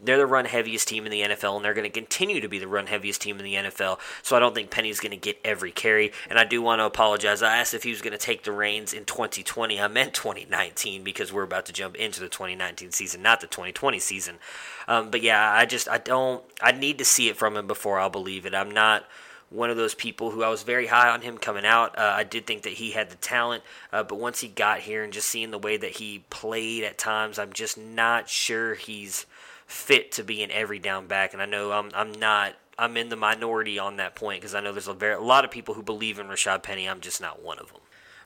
They're 0.05 0.19
the 0.19 0.27
run 0.27 0.45
heaviest 0.45 0.89
team 0.89 1.07
in 1.07 1.13
the 1.13 1.23
NFL, 1.23 1.57
and 1.57 1.65
they're 1.65 1.75
going 1.75 1.91
to 1.91 2.01
continue 2.01 2.41
to 2.41 2.49
be 2.49 2.59
the 2.59 2.69
run 2.69 2.87
heaviest 2.87 3.23
team 3.23 3.39
in 3.39 3.45
the 3.45 3.55
NFL. 3.55 3.99
So 4.23 4.37
I 4.37 4.39
don't 4.39 4.55
think 4.55 4.71
Penny's 4.71 5.01
going 5.01 5.11
to 5.11 5.17
get 5.17 5.39
every 5.45 5.73
carry. 5.73 6.13
And 6.29 6.39
I 6.39 6.45
do 6.45 6.61
want 6.63 6.81
to 6.81 6.85
apologize. 6.85 7.43
I 7.43 7.57
asked 7.57 7.75
if 7.75 7.83
he 7.83 7.91
was 7.91 8.03
going 8.03 8.13
to 8.13 8.19
take 8.19 8.45
the 8.45 8.53
reins 8.53 8.93
in 8.93 9.05
2020. 9.05 9.81
I 9.81 9.89
meant 9.89 10.15
2019 10.15 11.03
because 11.03 11.33
we're 11.33 11.43
about 11.43 11.67
to 11.67 11.73
jump 11.73 11.97
into 11.97 12.21
the 12.21 12.29
2019 12.29 12.93
season, 12.93 13.23
not 13.23 13.41
the 13.41 13.47
2020 13.47 13.99
season. 13.99 14.37
Um, 14.87 15.11
but 15.11 15.23
yeah, 15.23 15.53
I 15.53 15.65
just 15.67 15.89
I 15.89 15.99
don't 15.99 16.45
I 16.61 16.73
need 16.73 16.99
to 16.99 17.05
see 17.05 17.29
it 17.29 17.37
from 17.37 17.57
him 17.57 17.67
before 17.67 17.99
I'll 17.99 18.11
believe 18.11 18.47
it. 18.47 18.55
I'm 18.55 18.71
not 18.71 19.05
one 19.51 19.71
of 19.71 19.77
those 19.77 19.95
people 19.95 20.31
who 20.31 20.43
I 20.43 20.49
was 20.49 20.65
very 20.65 20.87
high 20.87 21.11
on 21.11 21.21
him 21.21 21.39
coming 21.39 21.65
out. 21.65 21.97
Uh, 21.97 22.13
I 22.17 22.25
did 22.25 22.47
think 22.47 22.63
that 22.63 22.73
he 22.75 22.91
had 22.91 23.11
the 23.11 23.17
talent, 23.17 23.63
uh, 23.93 24.03
but 24.03 24.19
once 24.19 24.41
he 24.41 24.49
got 24.49 24.81
here 24.81 25.05
and 25.05 25.13
just 25.13 25.29
seeing 25.29 25.51
the 25.51 25.59
way 25.59 25.77
that 25.77 25.93
he 25.93 26.25
played 26.31 26.83
at 26.83 26.99
times, 26.99 27.39
I'm 27.39 27.53
just 27.53 27.79
not 27.79 28.29
sure 28.29 28.75
he's 28.75 29.27
fit 29.75 30.13
to 30.13 30.23
be 30.23 30.43
an 30.43 30.51
every 30.51 30.79
down 30.79 31.07
back. 31.07 31.33
And 31.33 31.43
I 31.43 31.47
know 31.47 31.73
I'm 31.73 31.91
I'm 31.95 32.13
not 32.13 32.55
I'm 32.79 32.97
in 32.97 33.09
the 33.09 33.17
minority 33.17 33.79
on 33.79 33.97
that 33.97 34.15
point 34.15 34.41
because 34.41 34.55
I 34.55 34.61
know 34.61 34.73
there's 34.73 34.89
a 34.89 34.95
very 34.95 35.15
a 35.15 35.21
lot 35.21 35.45
of 35.45 35.51
people 35.51 35.75
who 35.75 35.83
believe 35.83 36.19
in 36.19 36.29
Rashad 36.29 36.63
Penny. 36.63 36.89
I'm 36.89 37.01
just 37.01 37.21
not 37.21 37.43
one 37.43 37.59
of 37.59 37.69
them. 37.73 37.81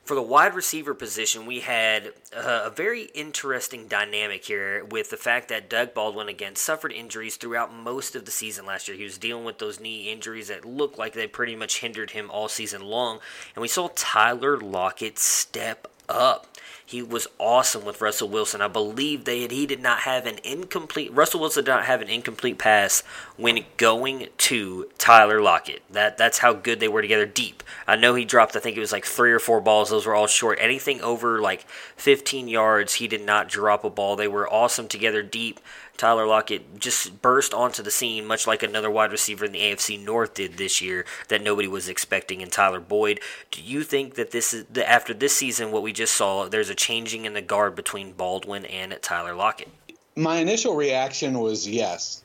For 0.04 0.14
the 0.14 0.22
wide 0.22 0.54
receiver 0.54 0.94
position, 0.94 1.44
we 1.44 1.60
had 1.60 2.14
uh, 2.34 2.62
a 2.64 2.70
very 2.70 3.04
interesting 3.14 3.88
dynamic 3.88 4.42
here 4.46 4.82
with 4.86 5.10
the 5.10 5.18
fact 5.18 5.50
that 5.50 5.68
Doug 5.68 5.92
Baldwin 5.92 6.30
again 6.30 6.56
suffered 6.56 6.92
injuries 6.92 7.36
throughout 7.36 7.74
most 7.74 8.16
of 8.16 8.24
the 8.24 8.30
season 8.30 8.64
last 8.64 8.88
year. 8.88 8.96
He 8.96 9.04
was 9.04 9.18
dealing 9.18 9.44
with 9.44 9.58
those 9.58 9.80
knee 9.80 10.10
injuries 10.10 10.48
that 10.48 10.64
looked 10.64 10.98
like 10.98 11.12
they 11.12 11.26
pretty 11.26 11.56
much 11.56 11.80
hindered 11.80 12.12
him 12.12 12.30
all 12.30 12.48
season 12.48 12.82
long. 12.82 13.18
And 13.54 13.60
we 13.60 13.68
saw 13.68 13.90
Tyler 13.94 14.58
Lockett 14.58 15.18
step 15.18 15.88
up. 16.08 16.47
He 16.88 17.02
was 17.02 17.26
awesome 17.38 17.84
with 17.84 18.00
Russell 18.00 18.30
Wilson. 18.30 18.62
I 18.62 18.68
believe 18.68 19.26
that 19.26 19.50
he 19.50 19.66
did 19.66 19.82
not 19.82 19.98
have 20.00 20.24
an 20.24 20.38
incomplete 20.42 21.12
Russell 21.12 21.40
Wilson 21.40 21.62
did 21.62 21.70
not 21.70 21.84
have 21.84 22.00
an 22.00 22.08
incomplete 22.08 22.56
pass 22.56 23.02
when 23.36 23.66
going 23.76 24.28
to 24.38 24.88
Tyler 24.96 25.42
Lockett. 25.42 25.82
That 25.90 26.16
that's 26.16 26.38
how 26.38 26.54
good 26.54 26.80
they 26.80 26.88
were 26.88 27.02
together 27.02 27.26
deep. 27.26 27.62
I 27.86 27.96
know 27.96 28.14
he 28.14 28.24
dropped 28.24 28.56
I 28.56 28.60
think 28.60 28.78
it 28.78 28.80
was 28.80 28.92
like 28.92 29.04
3 29.04 29.32
or 29.32 29.38
4 29.38 29.60
balls. 29.60 29.90
Those 29.90 30.06
were 30.06 30.14
all 30.14 30.26
short. 30.26 30.56
Anything 30.62 31.02
over 31.02 31.42
like 31.42 31.66
15 31.96 32.48
yards, 32.48 32.94
he 32.94 33.06
did 33.06 33.22
not 33.22 33.50
drop 33.50 33.84
a 33.84 33.90
ball. 33.90 34.16
They 34.16 34.26
were 34.26 34.50
awesome 34.50 34.88
together 34.88 35.22
deep. 35.22 35.60
Tyler 35.98 36.26
Lockett 36.26 36.78
just 36.78 37.20
burst 37.20 37.52
onto 37.52 37.82
the 37.82 37.90
scene, 37.90 38.24
much 38.24 38.46
like 38.46 38.62
another 38.62 38.90
wide 38.90 39.10
receiver 39.10 39.44
in 39.44 39.52
the 39.52 39.60
AFC 39.60 40.02
North 40.02 40.32
did 40.32 40.56
this 40.56 40.80
year 40.80 41.04
that 41.26 41.42
nobody 41.42 41.66
was 41.66 41.88
expecting 41.88 42.40
in 42.40 42.48
Tyler 42.48 42.78
Boyd. 42.78 43.20
Do 43.50 43.60
you 43.60 43.82
think 43.82 44.14
that 44.14 44.30
this 44.30 44.54
is 44.54 44.64
that 44.66 44.88
after 44.88 45.12
this 45.12 45.34
season, 45.34 45.72
what 45.72 45.82
we 45.82 45.92
just 45.92 46.14
saw, 46.14 46.48
there's 46.48 46.70
a 46.70 46.74
changing 46.74 47.24
in 47.24 47.34
the 47.34 47.42
guard 47.42 47.74
between 47.74 48.12
Baldwin 48.12 48.64
and 48.64 48.96
Tyler 49.02 49.34
Lockett? 49.34 49.68
My 50.16 50.36
initial 50.36 50.76
reaction 50.76 51.40
was 51.40 51.68
yes, 51.68 52.22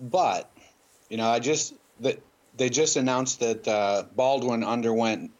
but 0.00 0.50
you 1.08 1.16
know, 1.16 1.28
I 1.28 1.38
just 1.38 1.74
that 2.00 2.20
they 2.56 2.68
just 2.68 2.96
announced 2.96 3.38
that 3.38 3.68
uh, 3.68 4.04
Baldwin 4.16 4.64
underwent 4.64 5.30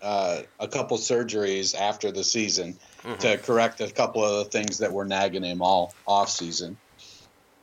uh, 0.00 0.42
a 0.58 0.68
couple 0.68 0.96
surgeries 0.96 1.74
after 1.74 2.10
the 2.10 2.24
season 2.24 2.78
mm-hmm. 3.02 3.18
to 3.18 3.36
correct 3.38 3.80
a 3.80 3.90
couple 3.90 4.24
of 4.24 4.44
the 4.44 4.50
things 4.50 4.78
that 4.78 4.92
were 4.92 5.04
nagging 5.04 5.42
him 5.42 5.60
all 5.60 5.94
off 6.06 6.30
season. 6.30 6.78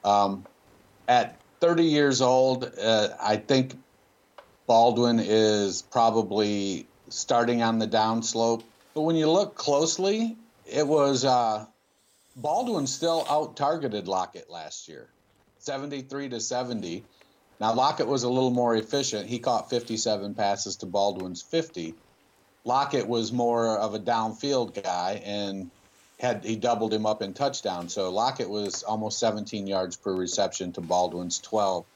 Um, 0.03 0.45
at 1.07 1.39
30 1.59 1.83
years 1.83 2.21
old, 2.21 2.71
uh, 2.81 3.09
I 3.21 3.37
think 3.37 3.75
Baldwin 4.67 5.19
is 5.19 5.81
probably 5.81 6.87
starting 7.09 7.61
on 7.61 7.79
the 7.79 7.87
downslope. 7.87 8.63
But 8.93 9.01
when 9.01 9.15
you 9.15 9.29
look 9.29 9.55
closely, 9.55 10.37
it 10.65 10.87
was 10.87 11.25
uh, 11.25 11.65
Baldwin 12.35 12.87
still 12.87 13.25
out 13.29 13.55
targeted 13.55 14.07
Lockett 14.07 14.49
last 14.49 14.87
year, 14.87 15.09
73 15.59 16.29
to 16.29 16.39
70. 16.39 17.03
Now 17.59 17.73
Lockett 17.73 18.07
was 18.07 18.23
a 18.23 18.29
little 18.29 18.51
more 18.51 18.75
efficient. 18.75 19.27
He 19.27 19.39
caught 19.39 19.69
57 19.69 20.33
passes 20.33 20.77
to 20.77 20.85
Baldwin's 20.85 21.41
50. 21.41 21.93
Lockett 22.63 23.07
was 23.07 23.31
more 23.31 23.77
of 23.77 23.93
a 23.93 23.99
downfield 23.99 24.81
guy, 24.83 25.21
and 25.25 25.69
had 26.21 26.45
he 26.45 26.55
doubled 26.55 26.93
him 26.93 27.07
up 27.07 27.23
in 27.23 27.33
touchdown. 27.33 27.89
So 27.89 28.11
Lockett 28.11 28.49
was 28.49 28.83
almost 28.83 29.19
17 29.19 29.65
yards 29.65 29.97
per 29.97 30.13
reception 30.13 30.71
to 30.73 30.81
Baldwin's 30.81 31.39
12. 31.41 31.87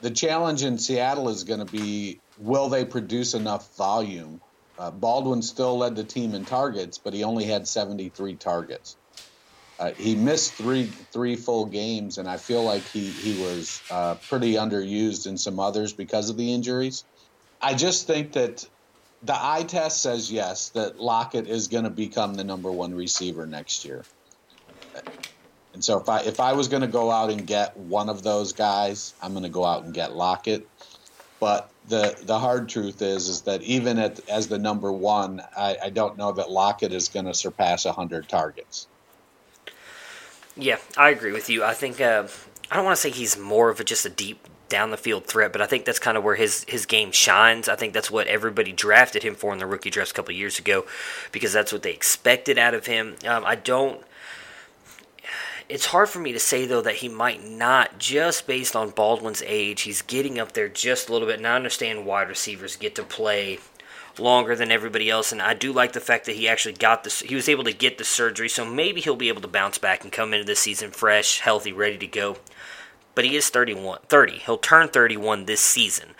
The 0.00 0.10
challenge 0.10 0.64
in 0.64 0.78
Seattle 0.78 1.28
is 1.28 1.44
going 1.44 1.60
to 1.60 1.64
be 1.66 2.20
will 2.36 2.68
they 2.68 2.84
produce 2.84 3.34
enough 3.34 3.76
volume? 3.76 4.40
Uh, 4.76 4.90
Baldwin 4.90 5.42
still 5.42 5.78
led 5.78 5.94
the 5.94 6.02
team 6.02 6.34
in 6.34 6.44
targets, 6.44 6.98
but 6.98 7.14
he 7.14 7.22
only 7.22 7.44
had 7.44 7.68
73 7.68 8.36
targets. 8.36 8.96
Uh, 9.78 9.92
he 9.96 10.16
missed 10.16 10.58
three 10.58 10.92
three 11.12 11.36
full 11.36 11.66
games, 11.66 12.18
and 12.18 12.28
I 12.28 12.36
feel 12.38 12.64
like 12.64 12.88
he 12.88 13.12
he 13.12 13.34
was 13.34 13.84
uh, 13.90 14.16
pretty 14.28 14.54
underused 14.54 15.26
in 15.28 15.36
some 15.36 15.60
others 15.60 15.92
because 15.92 16.30
of 16.30 16.36
the 16.36 16.52
injuries. 16.52 17.04
I 17.60 17.74
just 17.74 18.08
think 18.08 18.32
that 18.32 18.64
the 19.24 19.34
eye 19.34 19.62
test 19.62 20.02
says 20.02 20.30
yes 20.30 20.68
that 20.70 21.00
Lockett 21.00 21.48
is 21.48 21.68
going 21.68 21.84
to 21.84 21.90
become 21.90 22.34
the 22.34 22.44
number 22.44 22.70
one 22.70 22.94
receiver 22.94 23.46
next 23.46 23.84
year. 23.84 24.04
And 25.72 25.82
so 25.82 25.98
if 25.98 26.08
I 26.08 26.20
if 26.20 26.40
I 26.40 26.52
was 26.52 26.68
going 26.68 26.82
to 26.82 26.88
go 26.88 27.10
out 27.10 27.30
and 27.30 27.46
get 27.46 27.76
one 27.76 28.08
of 28.08 28.22
those 28.22 28.52
guys, 28.52 29.14
I'm 29.20 29.32
going 29.32 29.44
to 29.44 29.48
go 29.48 29.64
out 29.64 29.84
and 29.84 29.92
get 29.92 30.14
Lockett. 30.14 30.68
But 31.40 31.70
the 31.88 32.16
the 32.22 32.38
hard 32.38 32.68
truth 32.68 33.02
is 33.02 33.28
is 33.28 33.40
that 33.42 33.62
even 33.62 33.98
at 33.98 34.20
as 34.28 34.46
the 34.48 34.58
number 34.58 34.92
one, 34.92 35.42
I, 35.56 35.76
I 35.84 35.90
don't 35.90 36.16
know 36.16 36.32
that 36.32 36.50
Lockett 36.50 36.92
is 36.92 37.08
going 37.08 37.26
to 37.26 37.34
surpass 37.34 37.84
hundred 37.84 38.28
targets. 38.28 38.86
Yeah, 40.56 40.78
I 40.96 41.10
agree 41.10 41.32
with 41.32 41.50
you. 41.50 41.64
I 41.64 41.74
think 41.74 42.00
uh, 42.00 42.28
I 42.70 42.76
don't 42.76 42.84
want 42.84 42.96
to 42.96 43.00
say 43.00 43.10
he's 43.10 43.36
more 43.36 43.70
of 43.70 43.80
a, 43.80 43.84
just 43.84 44.06
a 44.06 44.10
deep 44.10 44.46
down 44.74 44.90
the 44.90 44.96
field 44.96 45.24
threat, 45.24 45.52
but 45.52 45.62
I 45.62 45.66
think 45.66 45.84
that's 45.84 46.00
kind 46.00 46.16
of 46.16 46.24
where 46.24 46.34
his 46.34 46.64
his 46.66 46.84
game 46.84 47.12
shines. 47.12 47.68
I 47.68 47.76
think 47.76 47.94
that's 47.94 48.10
what 48.10 48.26
everybody 48.26 48.72
drafted 48.72 49.22
him 49.22 49.36
for 49.36 49.52
in 49.52 49.60
the 49.60 49.66
rookie 49.66 49.88
draft 49.88 50.10
a 50.10 50.14
couple 50.14 50.34
years 50.34 50.58
ago, 50.58 50.84
because 51.30 51.52
that's 51.52 51.72
what 51.72 51.84
they 51.84 51.92
expected 51.92 52.58
out 52.58 52.74
of 52.74 52.86
him. 52.86 53.14
Um, 53.24 53.44
I 53.46 53.54
don't. 53.54 54.02
It's 55.68 55.86
hard 55.86 56.08
for 56.08 56.18
me 56.18 56.32
to 56.32 56.40
say 56.40 56.66
though 56.66 56.80
that 56.80 56.96
he 56.96 57.08
might 57.08 57.48
not, 57.48 58.00
just 58.00 58.48
based 58.48 58.74
on 58.74 58.90
Baldwin's 58.90 59.44
age. 59.46 59.82
He's 59.82 60.02
getting 60.02 60.40
up 60.40 60.50
there 60.54 60.68
just 60.68 61.08
a 61.08 61.12
little 61.12 61.28
bit, 61.28 61.36
and 61.36 61.46
I 61.46 61.54
understand 61.54 62.04
wide 62.04 62.28
receivers 62.28 62.74
get 62.74 62.96
to 62.96 63.04
play 63.04 63.60
longer 64.18 64.56
than 64.56 64.72
everybody 64.72 65.08
else. 65.08 65.30
And 65.30 65.40
I 65.40 65.54
do 65.54 65.72
like 65.72 65.92
the 65.92 66.00
fact 66.00 66.26
that 66.26 66.34
he 66.34 66.48
actually 66.48 66.74
got 66.74 67.04
this. 67.04 67.20
He 67.20 67.36
was 67.36 67.48
able 67.48 67.62
to 67.62 67.72
get 67.72 67.98
the 67.98 68.04
surgery, 68.04 68.48
so 68.48 68.64
maybe 68.64 69.00
he'll 69.00 69.14
be 69.14 69.28
able 69.28 69.42
to 69.42 69.48
bounce 69.48 69.78
back 69.78 70.02
and 70.02 70.10
come 70.10 70.34
into 70.34 70.44
this 70.44 70.58
season 70.58 70.90
fresh, 70.90 71.38
healthy, 71.38 71.72
ready 71.72 71.98
to 71.98 72.08
go. 72.08 72.38
But 73.14 73.24
he 73.24 73.36
is 73.36 73.48
31, 73.48 74.00
30. 74.08 74.38
He'll 74.38 74.58
turn 74.58 74.88
31 74.88 75.46
this 75.46 75.60
season. 75.60 76.10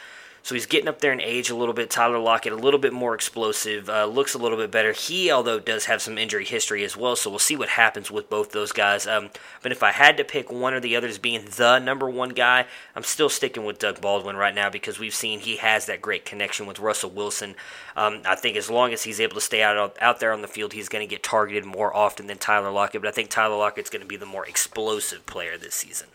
So 0.44 0.54
he's 0.54 0.66
getting 0.66 0.88
up 0.88 1.00
there 1.00 1.14
in 1.14 1.22
age 1.22 1.48
a 1.48 1.56
little 1.56 1.72
bit. 1.72 1.88
Tyler 1.88 2.18
Lockett, 2.18 2.52
a 2.52 2.56
little 2.56 2.78
bit 2.78 2.92
more 2.92 3.14
explosive, 3.14 3.88
uh, 3.88 4.04
looks 4.04 4.34
a 4.34 4.38
little 4.38 4.58
bit 4.58 4.70
better. 4.70 4.92
He, 4.92 5.30
although, 5.30 5.58
does 5.58 5.86
have 5.86 6.02
some 6.02 6.18
injury 6.18 6.44
history 6.44 6.84
as 6.84 6.98
well. 6.98 7.16
So 7.16 7.30
we'll 7.30 7.38
see 7.38 7.56
what 7.56 7.70
happens 7.70 8.10
with 8.10 8.28
both 8.28 8.52
those 8.52 8.70
guys. 8.70 9.06
Um, 9.06 9.30
but 9.62 9.72
if 9.72 9.82
I 9.82 9.90
had 9.90 10.18
to 10.18 10.24
pick 10.24 10.52
one 10.52 10.74
or 10.74 10.80
the 10.80 10.96
other 10.96 11.08
as 11.08 11.16
being 11.16 11.46
the 11.56 11.78
number 11.78 12.10
one 12.10 12.28
guy, 12.28 12.66
I'm 12.94 13.04
still 13.04 13.30
sticking 13.30 13.64
with 13.64 13.78
Doug 13.78 14.02
Baldwin 14.02 14.36
right 14.36 14.54
now 14.54 14.68
because 14.68 14.98
we've 14.98 15.14
seen 15.14 15.40
he 15.40 15.56
has 15.56 15.86
that 15.86 16.02
great 16.02 16.26
connection 16.26 16.66
with 16.66 16.78
Russell 16.78 17.08
Wilson. 17.08 17.54
Um, 17.96 18.20
I 18.26 18.34
think 18.34 18.58
as 18.58 18.68
long 18.68 18.92
as 18.92 19.04
he's 19.04 19.20
able 19.20 19.36
to 19.36 19.40
stay 19.40 19.62
out 19.62 19.96
out 19.98 20.20
there 20.20 20.34
on 20.34 20.42
the 20.42 20.46
field, 20.46 20.74
he's 20.74 20.90
going 20.90 21.08
to 21.08 21.10
get 21.10 21.22
targeted 21.22 21.64
more 21.64 21.96
often 21.96 22.26
than 22.26 22.36
Tyler 22.36 22.70
Lockett. 22.70 23.00
But 23.00 23.08
I 23.08 23.12
think 23.12 23.30
Tyler 23.30 23.56
Lockett's 23.56 23.88
going 23.88 24.02
to 24.02 24.06
be 24.06 24.18
the 24.18 24.26
more 24.26 24.44
explosive 24.44 25.24
player 25.24 25.56
this 25.56 25.74
season. 25.74 26.08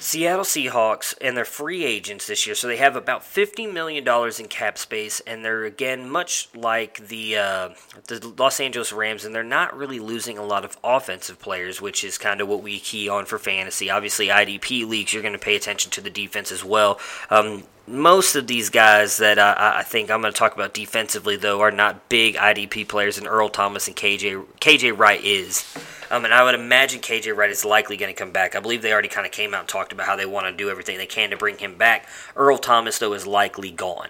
Seattle 0.00 0.44
Seahawks 0.44 1.12
and 1.20 1.36
their 1.36 1.44
free 1.44 1.84
agents 1.84 2.28
this 2.28 2.46
year, 2.46 2.54
so 2.54 2.68
they 2.68 2.76
have 2.76 2.94
about 2.94 3.24
fifty 3.24 3.66
million 3.66 4.04
dollars 4.04 4.38
in 4.38 4.46
cap 4.46 4.78
space, 4.78 5.18
and 5.26 5.44
they're 5.44 5.64
again 5.64 6.08
much 6.08 6.48
like 6.54 7.08
the 7.08 7.36
uh, 7.36 7.68
the 8.06 8.32
Los 8.38 8.60
Angeles 8.60 8.92
Rams, 8.92 9.24
and 9.24 9.34
they're 9.34 9.42
not 9.42 9.76
really 9.76 9.98
losing 9.98 10.38
a 10.38 10.44
lot 10.44 10.64
of 10.64 10.78
offensive 10.84 11.40
players, 11.40 11.80
which 11.80 12.04
is 12.04 12.16
kind 12.16 12.40
of 12.40 12.46
what 12.46 12.62
we 12.62 12.78
key 12.78 13.08
on 13.08 13.24
for 13.24 13.40
fantasy. 13.40 13.90
Obviously, 13.90 14.28
IDP 14.28 14.88
leagues, 14.88 15.12
you're 15.12 15.22
going 15.22 15.32
to 15.32 15.38
pay 15.38 15.56
attention 15.56 15.90
to 15.90 16.00
the 16.00 16.10
defense 16.10 16.52
as 16.52 16.62
well. 16.62 17.00
Um, 17.28 17.64
most 17.88 18.36
of 18.36 18.46
these 18.46 18.70
guys 18.70 19.16
that 19.16 19.40
I, 19.40 19.80
I 19.80 19.82
think 19.82 20.12
I'm 20.12 20.20
going 20.20 20.32
to 20.32 20.38
talk 20.38 20.54
about 20.54 20.74
defensively, 20.74 21.36
though, 21.36 21.60
are 21.60 21.72
not 21.72 22.08
big 22.08 22.36
IDP 22.36 22.86
players, 22.86 23.18
and 23.18 23.26
Earl 23.26 23.48
Thomas 23.48 23.88
and 23.88 23.96
KJ 23.96 24.44
KJ 24.60 24.96
Wright 24.96 25.24
is. 25.24 25.64
Um, 26.10 26.24
and 26.24 26.32
I 26.32 26.42
would 26.42 26.54
imagine 26.54 27.00
KJ 27.00 27.36
Wright 27.36 27.50
is 27.50 27.64
likely 27.64 27.96
going 27.96 28.12
to 28.12 28.18
come 28.18 28.30
back. 28.30 28.54
I 28.54 28.60
believe 28.60 28.80
they 28.80 28.92
already 28.92 29.08
kind 29.08 29.26
of 29.26 29.32
came 29.32 29.52
out 29.52 29.60
and 29.60 29.68
talked 29.68 29.92
about 29.92 30.06
how 30.06 30.16
they 30.16 30.24
want 30.26 30.46
to 30.46 30.52
do 30.52 30.70
everything 30.70 30.96
they 30.96 31.06
can 31.06 31.30
to 31.30 31.36
bring 31.36 31.58
him 31.58 31.76
back. 31.76 32.06
Earl 32.34 32.56
Thomas, 32.58 32.98
though, 32.98 33.12
is 33.12 33.26
likely 33.26 33.70
gone. 33.70 34.08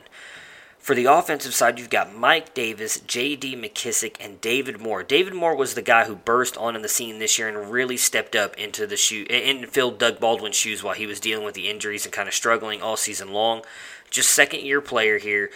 For 0.79 0.95
the 0.95 1.07
offensive 1.07 1.55
side, 1.55 1.79
you've 1.79 1.91
got 1.91 2.15
Mike 2.15 2.55
Davis, 2.55 3.01
J.D. 3.01 3.57
McKissic, 3.57 4.17
and 4.21 4.41
David 4.41 4.81
Moore. 4.81 5.03
David 5.03 5.35
Moore 5.35 5.55
was 5.55 5.75
the 5.75 5.83
guy 5.83 6.05
who 6.05 6.15
burst 6.15 6.57
onto 6.57 6.81
the 6.81 6.89
scene 6.89 7.19
this 7.19 7.39
year 7.39 7.49
and 7.49 7.71
really 7.71 7.97
stepped 7.97 8.35
up 8.35 8.57
into 8.57 8.87
the 8.87 8.97
shoe 8.97 9.27
and 9.29 9.69
filled 9.69 9.99
Doug 9.99 10.19
Baldwin's 10.19 10.57
shoes 10.57 10.83
while 10.83 10.95
he 10.95 11.07
was 11.07 11.21
dealing 11.21 11.45
with 11.45 11.55
the 11.55 11.69
injuries 11.69 12.07
and 12.07 12.13
kind 12.13 12.29
of 12.29 12.33
struggling 12.33 12.81
all 12.81 12.97
season 12.97 13.33
long. 13.33 13.63
Just 14.09 14.31
second 14.31 14.63
year 14.63 14.81
player 14.81 15.19
here 15.19 15.51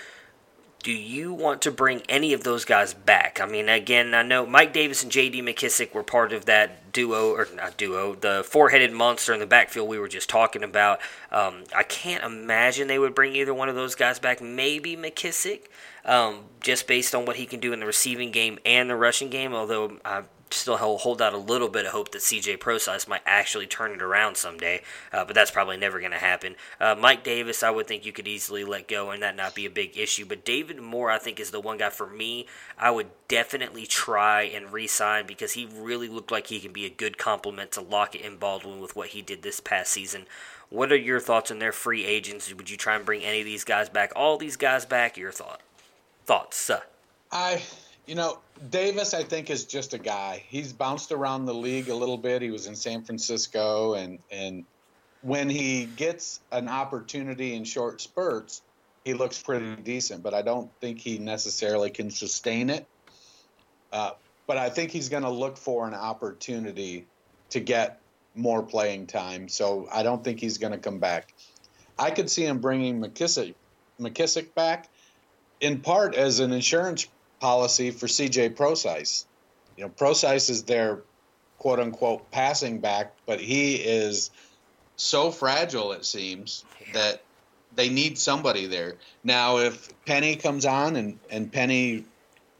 do 0.82 0.92
you 0.92 1.32
want 1.32 1.62
to 1.62 1.70
bring 1.70 2.02
any 2.08 2.32
of 2.32 2.42
those 2.42 2.64
guys 2.64 2.92
back? 2.92 3.40
I 3.40 3.46
mean, 3.46 3.68
again, 3.68 4.14
I 4.14 4.22
know 4.22 4.44
Mike 4.44 4.72
Davis 4.72 5.02
and 5.02 5.12
J.D. 5.12 5.40
McKissic 5.42 5.94
were 5.94 6.02
part 6.02 6.32
of 6.32 6.46
that 6.46 6.92
duo, 6.92 7.30
or 7.30 7.46
not 7.54 7.76
duo, 7.76 8.14
the 8.14 8.44
four-headed 8.44 8.92
monster 8.92 9.32
in 9.32 9.40
the 9.40 9.46
backfield 9.46 9.88
we 9.88 9.98
were 9.98 10.08
just 10.08 10.28
talking 10.28 10.64
about. 10.64 11.00
Um, 11.30 11.64
I 11.74 11.84
can't 11.84 12.24
imagine 12.24 12.88
they 12.88 12.98
would 12.98 13.14
bring 13.14 13.36
either 13.36 13.54
one 13.54 13.68
of 13.68 13.74
those 13.74 13.94
guys 13.94 14.18
back. 14.18 14.40
Maybe 14.42 14.96
McKissic, 14.96 15.66
um, 16.04 16.40
just 16.60 16.86
based 16.86 17.14
on 17.14 17.24
what 17.26 17.36
he 17.36 17.46
can 17.46 17.60
do 17.60 17.72
in 17.72 17.80
the 17.80 17.86
receiving 17.86 18.32
game 18.32 18.58
and 18.66 18.90
the 18.90 18.96
rushing 18.96 19.30
game. 19.30 19.54
Although 19.54 19.98
I 20.04 20.22
still 20.52 20.76
hold 20.76 21.22
out 21.22 21.32
a 21.32 21.38
little 21.38 21.68
bit 21.68 21.86
of 21.86 21.92
hope 21.92 22.12
that 22.12 22.22
CJ 22.22 22.60
Prosise 22.60 23.08
might 23.08 23.22
actually 23.26 23.66
turn 23.66 23.92
it 23.92 24.02
around 24.02 24.36
someday, 24.36 24.82
uh, 25.12 25.24
but 25.24 25.34
that's 25.34 25.50
probably 25.50 25.76
never 25.76 25.98
going 26.00 26.12
to 26.12 26.18
happen. 26.18 26.56
Uh, 26.80 26.94
Mike 26.98 27.24
Davis, 27.24 27.62
I 27.62 27.70
would 27.70 27.86
think 27.86 28.06
you 28.06 28.12
could 28.12 28.28
easily 28.28 28.64
let 28.64 28.88
go 28.88 29.10
and 29.10 29.22
that 29.22 29.36
not 29.36 29.54
be 29.54 29.66
a 29.66 29.70
big 29.70 29.96
issue, 29.96 30.24
but 30.24 30.44
David 30.44 30.80
Moore, 30.80 31.10
I 31.10 31.18
think, 31.18 31.40
is 31.40 31.50
the 31.50 31.60
one 31.60 31.78
guy 31.78 31.90
for 31.90 32.06
me 32.06 32.46
I 32.78 32.90
would 32.90 33.10
definitely 33.28 33.86
try 33.86 34.42
and 34.42 34.72
re 34.72 34.86
sign 34.86 35.26
because 35.26 35.52
he 35.52 35.66
really 35.66 36.08
looked 36.08 36.30
like 36.30 36.48
he 36.48 36.60
can 36.60 36.72
be 36.72 36.86
a 36.86 36.90
good 36.90 37.18
complement 37.18 37.72
to 37.72 37.80
Lockett 37.80 38.24
and 38.24 38.40
Baldwin 38.40 38.80
with 38.80 38.96
what 38.96 39.08
he 39.08 39.22
did 39.22 39.42
this 39.42 39.60
past 39.60 39.92
season. 39.92 40.26
What 40.68 40.90
are 40.90 40.96
your 40.96 41.20
thoughts 41.20 41.50
on 41.50 41.58
their 41.58 41.72
free 41.72 42.04
agents? 42.04 42.52
Would 42.52 42.70
you 42.70 42.76
try 42.76 42.96
and 42.96 43.04
bring 43.04 43.22
any 43.22 43.40
of 43.40 43.44
these 43.46 43.64
guys 43.64 43.88
back? 43.88 44.12
All 44.16 44.38
these 44.38 44.56
guys 44.56 44.86
back? 44.86 45.16
Your 45.16 45.32
thought? 45.32 45.60
Thoughts? 46.24 46.70
Uh. 46.70 46.80
I 47.30 47.62
you 48.06 48.14
know, 48.14 48.38
Davis, 48.70 49.14
I 49.14 49.22
think, 49.22 49.50
is 49.50 49.64
just 49.64 49.94
a 49.94 49.98
guy. 49.98 50.42
He's 50.48 50.72
bounced 50.72 51.12
around 51.12 51.46
the 51.46 51.54
league 51.54 51.88
a 51.88 51.94
little 51.94 52.18
bit. 52.18 52.42
He 52.42 52.50
was 52.50 52.66
in 52.66 52.74
San 52.74 53.02
Francisco, 53.02 53.94
and 53.94 54.18
and 54.30 54.64
when 55.22 55.48
he 55.48 55.86
gets 55.86 56.40
an 56.50 56.68
opportunity 56.68 57.54
in 57.54 57.64
short 57.64 58.00
spurts, 58.00 58.62
he 59.04 59.14
looks 59.14 59.40
pretty 59.40 59.76
decent. 59.76 60.22
But 60.22 60.34
I 60.34 60.42
don't 60.42 60.70
think 60.80 60.98
he 60.98 61.18
necessarily 61.18 61.90
can 61.90 62.10
sustain 62.10 62.70
it. 62.70 62.86
Uh, 63.92 64.12
but 64.46 64.58
I 64.58 64.68
think 64.70 64.90
he's 64.90 65.08
going 65.08 65.22
to 65.22 65.30
look 65.30 65.56
for 65.56 65.86
an 65.86 65.94
opportunity 65.94 67.06
to 67.50 67.60
get 67.60 68.00
more 68.34 68.62
playing 68.62 69.06
time. 69.06 69.48
So 69.48 69.86
I 69.92 70.02
don't 70.02 70.24
think 70.24 70.40
he's 70.40 70.58
going 70.58 70.72
to 70.72 70.78
come 70.78 70.98
back. 70.98 71.32
I 71.98 72.10
could 72.10 72.30
see 72.30 72.44
him 72.44 72.58
bringing 72.58 73.00
McKissic 73.00 73.54
McKissic 74.00 74.54
back, 74.54 74.88
in 75.60 75.80
part 75.80 76.14
as 76.14 76.40
an 76.40 76.52
insurance 76.52 77.06
policy 77.42 77.90
for 77.90 78.06
CJ 78.06 78.54
Prosise. 78.54 79.26
You 79.76 79.82
know, 79.84 79.90
Prosise 79.90 80.48
is 80.48 80.62
their 80.62 81.02
quote 81.58 81.80
unquote 81.80 82.30
passing 82.30 82.78
back, 82.78 83.14
but 83.26 83.40
he 83.40 83.74
is 83.74 84.30
so 84.94 85.32
fragile, 85.32 85.90
it 85.90 86.04
seems, 86.04 86.64
that 86.94 87.20
they 87.74 87.88
need 87.88 88.16
somebody 88.16 88.66
there. 88.66 88.94
Now, 89.24 89.58
if 89.58 89.88
Penny 90.06 90.36
comes 90.36 90.64
on 90.64 90.94
and, 90.94 91.18
and 91.30 91.52
Penny 91.52 92.04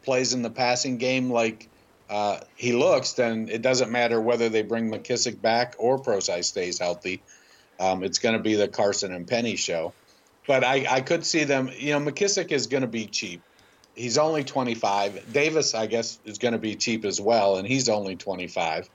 plays 0.03 0.35
in 0.35 0.43
the 0.43 0.51
passing 0.51 0.99
game 0.99 1.31
like 1.31 1.69
uh, 2.11 2.41
he 2.57 2.73
looks, 2.73 3.13
then 3.13 3.49
it 3.51 3.63
doesn't 3.63 3.93
matter 3.93 4.21
whether 4.21 4.49
they 4.49 4.63
bring 4.63 4.91
McKissic 4.91 5.41
back 5.41 5.77
or 5.79 5.99
Prosise 6.01 6.49
stays 6.49 6.81
healthy. 6.81 7.23
Um, 7.79 8.03
it's 8.03 8.19
going 8.19 8.37
to 8.37 8.43
be 8.43 8.57
the 8.57 8.67
Carson 8.67 9.13
and 9.13 9.29
Penny 9.29 9.55
show. 9.55 9.93
But 10.49 10.65
I, 10.65 10.87
I 10.91 11.01
could 11.03 11.25
see 11.25 11.45
them, 11.45 11.71
you 11.73 11.93
know, 11.93 12.01
McKissic 12.01 12.51
is 12.51 12.67
going 12.67 12.81
to 12.81 12.89
be 12.89 13.07
cheap 13.07 13.43
he's 13.95 14.19
only 14.19 14.45
25. 14.45 15.33
Davis, 15.33 15.75
I 15.75 15.87
guess, 15.87 16.19
is 16.25 16.39
going 16.39 16.53
to 16.53 16.59
be 16.59 16.77
cheap 16.77 17.05
as 17.05 17.21
well, 17.21 17.57
and 17.57 17.67
he's 17.67 17.89
only 17.89 18.17
25. 18.17 18.89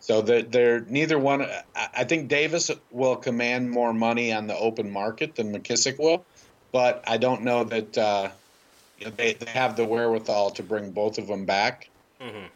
So 0.00 0.20
they're, 0.20 0.42
they're 0.42 0.80
neither 0.80 1.18
one. 1.18 1.46
I 1.76 2.04
think 2.04 2.28
Davis 2.28 2.70
will 2.90 3.16
command 3.16 3.70
more 3.70 3.92
money 3.92 4.32
on 4.32 4.46
the 4.46 4.56
open 4.56 4.90
market 4.90 5.36
than 5.36 5.52
McKissic 5.52 5.98
will, 5.98 6.24
but 6.72 7.04
I 7.06 7.18
don't 7.18 7.42
know 7.42 7.64
that 7.64 7.98
uh, 7.98 8.30
you 8.98 9.06
know, 9.06 9.12
they, 9.16 9.34
they 9.34 9.50
have 9.50 9.76
the 9.76 9.84
wherewithal 9.84 10.50
to 10.52 10.62
bring 10.62 10.90
both 10.90 11.18
of 11.18 11.28
them 11.28 11.44
back. 11.44 11.88
Mm-hmm. 12.20 12.46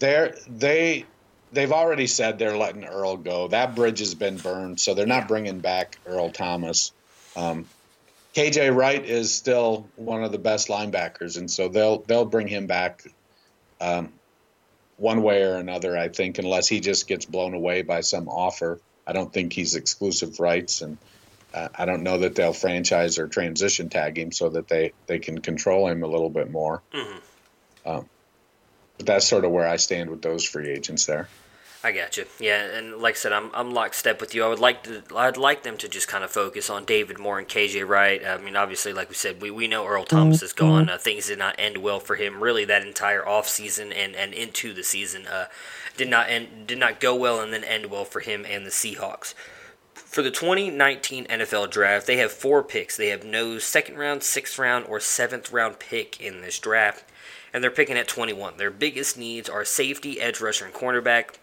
They're 0.00 0.36
they 0.48 1.04
they've 1.52 1.72
already 1.72 2.06
said 2.06 2.38
they're 2.38 2.56
letting 2.56 2.84
Earl 2.84 3.16
go. 3.16 3.48
That 3.48 3.74
bridge 3.74 4.00
has 4.00 4.14
been 4.14 4.36
burned, 4.36 4.80
so 4.80 4.94
they're 4.94 5.06
not 5.06 5.28
bringing 5.28 5.60
back 5.60 5.98
Earl 6.06 6.30
Thomas. 6.30 6.92
Um, 7.36 7.66
KJ 8.38 8.72
Wright 8.72 9.04
is 9.04 9.34
still 9.34 9.88
one 9.96 10.22
of 10.22 10.30
the 10.30 10.38
best 10.38 10.68
linebackers, 10.68 11.38
and 11.38 11.50
so 11.50 11.66
they'll 11.66 11.98
they'll 12.02 12.24
bring 12.24 12.46
him 12.46 12.68
back 12.68 13.02
um, 13.80 14.12
one 14.96 15.24
way 15.24 15.42
or 15.42 15.56
another. 15.56 15.98
I 15.98 16.06
think, 16.06 16.38
unless 16.38 16.68
he 16.68 16.78
just 16.78 17.08
gets 17.08 17.24
blown 17.24 17.52
away 17.52 17.82
by 17.82 18.00
some 18.00 18.28
offer. 18.28 18.80
I 19.04 19.12
don't 19.12 19.32
think 19.32 19.52
he's 19.52 19.74
exclusive 19.74 20.38
rights, 20.38 20.82
and 20.82 20.98
uh, 21.52 21.66
I 21.74 21.84
don't 21.84 22.04
know 22.04 22.18
that 22.18 22.36
they'll 22.36 22.52
franchise 22.52 23.18
or 23.18 23.26
transition 23.26 23.88
tag 23.88 24.16
him 24.16 24.30
so 24.30 24.50
that 24.50 24.68
they 24.68 24.92
they 25.08 25.18
can 25.18 25.40
control 25.40 25.88
him 25.88 26.04
a 26.04 26.06
little 26.06 26.30
bit 26.30 26.48
more. 26.48 26.80
Mm-hmm. 26.94 27.88
Um, 27.90 28.08
but 28.98 29.06
that's 29.06 29.26
sort 29.26 29.46
of 29.46 29.50
where 29.50 29.66
I 29.66 29.78
stand 29.78 30.10
with 30.10 30.22
those 30.22 30.44
free 30.44 30.70
agents 30.70 31.06
there. 31.06 31.28
I 31.84 31.92
got 31.92 32.16
you. 32.16 32.24
Yeah, 32.40 32.76
and 32.76 32.96
like 32.96 33.14
I 33.14 33.18
said, 33.18 33.32
I'm 33.32 33.50
I'm 33.54 33.72
lockstep 33.72 34.20
with 34.20 34.34
you. 34.34 34.44
I 34.44 34.48
would 34.48 34.58
like 34.58 34.82
to. 34.84 35.02
I'd 35.14 35.36
like 35.36 35.62
them 35.62 35.76
to 35.78 35.88
just 35.88 36.08
kind 36.08 36.24
of 36.24 36.30
focus 36.30 36.68
on 36.68 36.84
David 36.84 37.20
Moore 37.20 37.38
and 37.38 37.46
KJ 37.46 37.86
Wright. 37.86 38.24
I 38.26 38.36
mean, 38.38 38.56
obviously, 38.56 38.92
like 38.92 39.08
we 39.08 39.14
said, 39.14 39.40
we, 39.40 39.52
we 39.52 39.68
know 39.68 39.86
Earl 39.86 40.04
Thomas 40.04 40.42
is 40.42 40.52
gone. 40.52 40.86
Mm-hmm. 40.86 40.94
Uh, 40.94 40.98
things 40.98 41.28
did 41.28 41.38
not 41.38 41.54
end 41.56 41.78
well 41.78 42.00
for 42.00 42.16
him. 42.16 42.42
Really, 42.42 42.64
that 42.64 42.84
entire 42.84 43.26
off 43.26 43.48
season 43.48 43.92
and, 43.92 44.16
and 44.16 44.34
into 44.34 44.72
the 44.74 44.82
season 44.82 45.28
uh, 45.28 45.46
did 45.96 46.08
not 46.08 46.28
end 46.28 46.66
did 46.66 46.78
not 46.78 46.98
go 46.98 47.14
well, 47.14 47.40
and 47.40 47.52
then 47.52 47.62
end 47.62 47.86
well 47.86 48.04
for 48.04 48.20
him 48.20 48.44
and 48.48 48.66
the 48.66 48.70
Seahawks. 48.70 49.34
For 49.94 50.22
the 50.22 50.30
2019 50.32 51.26
NFL 51.26 51.70
Draft, 51.70 52.08
they 52.08 52.16
have 52.16 52.32
four 52.32 52.64
picks. 52.64 52.96
They 52.96 53.08
have 53.08 53.24
no 53.24 53.58
second 53.60 53.98
round, 53.98 54.24
sixth 54.24 54.58
round, 54.58 54.86
or 54.86 54.98
seventh 54.98 55.52
round 55.52 55.78
pick 55.78 56.20
in 56.20 56.40
this 56.40 56.58
draft, 56.58 57.04
and 57.52 57.62
they're 57.62 57.70
picking 57.70 57.96
at 57.96 58.08
21. 58.08 58.56
Their 58.56 58.72
biggest 58.72 59.16
needs 59.16 59.48
are 59.48 59.64
safety, 59.64 60.20
edge 60.20 60.40
rusher, 60.40 60.64
and 60.64 60.74
cornerback. 60.74 61.36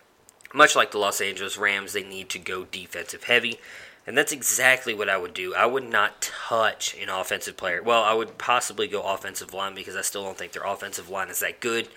Much 0.55 0.75
like 0.75 0.91
the 0.91 0.97
Los 0.97 1.21
Angeles 1.21 1.57
Rams, 1.57 1.93
they 1.93 2.03
need 2.03 2.29
to 2.29 2.39
go 2.39 2.65
defensive 2.65 3.25
heavy. 3.25 3.59
And 4.07 4.17
that's 4.17 4.31
exactly 4.31 4.93
what 4.93 5.09
I 5.09 5.17
would 5.17 5.33
do. 5.33 5.55
I 5.55 5.65
would 5.65 5.89
not 5.89 6.21
touch 6.21 6.95
an 7.01 7.09
offensive 7.09 7.57
player. 7.57 7.81
Well, 7.81 8.03
I 8.03 8.13
would 8.13 8.37
possibly 8.37 8.87
go 8.87 9.01
offensive 9.01 9.53
line 9.53 9.73
because 9.73 9.95
I 9.95 10.01
still 10.01 10.23
don't 10.23 10.37
think 10.37 10.51
their 10.51 10.63
offensive 10.63 11.09
line 11.09 11.29
is 11.29 11.39
that 11.39 11.59
good. 11.59 11.87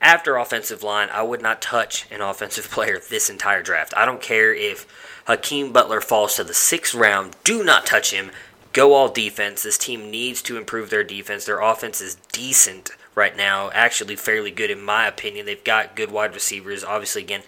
After 0.00 0.36
offensive 0.36 0.82
line, 0.82 1.08
I 1.10 1.22
would 1.22 1.40
not 1.40 1.62
touch 1.62 2.10
an 2.10 2.20
offensive 2.20 2.70
player 2.70 2.98
this 2.98 3.30
entire 3.30 3.62
draft. 3.62 3.94
I 3.96 4.04
don't 4.04 4.20
care 4.20 4.52
if 4.52 4.86
Hakeem 5.26 5.72
Butler 5.72 6.00
falls 6.00 6.34
to 6.36 6.44
the 6.44 6.54
sixth 6.54 6.94
round. 6.94 7.36
Do 7.44 7.62
not 7.62 7.86
touch 7.86 8.12
him. 8.12 8.32
Go 8.72 8.94
all 8.94 9.08
defense. 9.08 9.62
This 9.62 9.78
team 9.78 10.10
needs 10.10 10.42
to 10.42 10.56
improve 10.56 10.90
their 10.90 11.04
defense. 11.04 11.44
Their 11.44 11.60
offense 11.60 12.00
is 12.00 12.16
decent 12.32 12.90
right 13.14 13.36
now, 13.36 13.70
actually 13.72 14.16
fairly 14.16 14.50
good 14.50 14.70
in 14.70 14.80
my 14.80 15.06
opinion. 15.06 15.46
They've 15.46 15.62
got 15.62 15.94
good 15.94 16.10
wide 16.10 16.34
receivers. 16.34 16.82
Obviously, 16.82 17.22
again, 17.22 17.42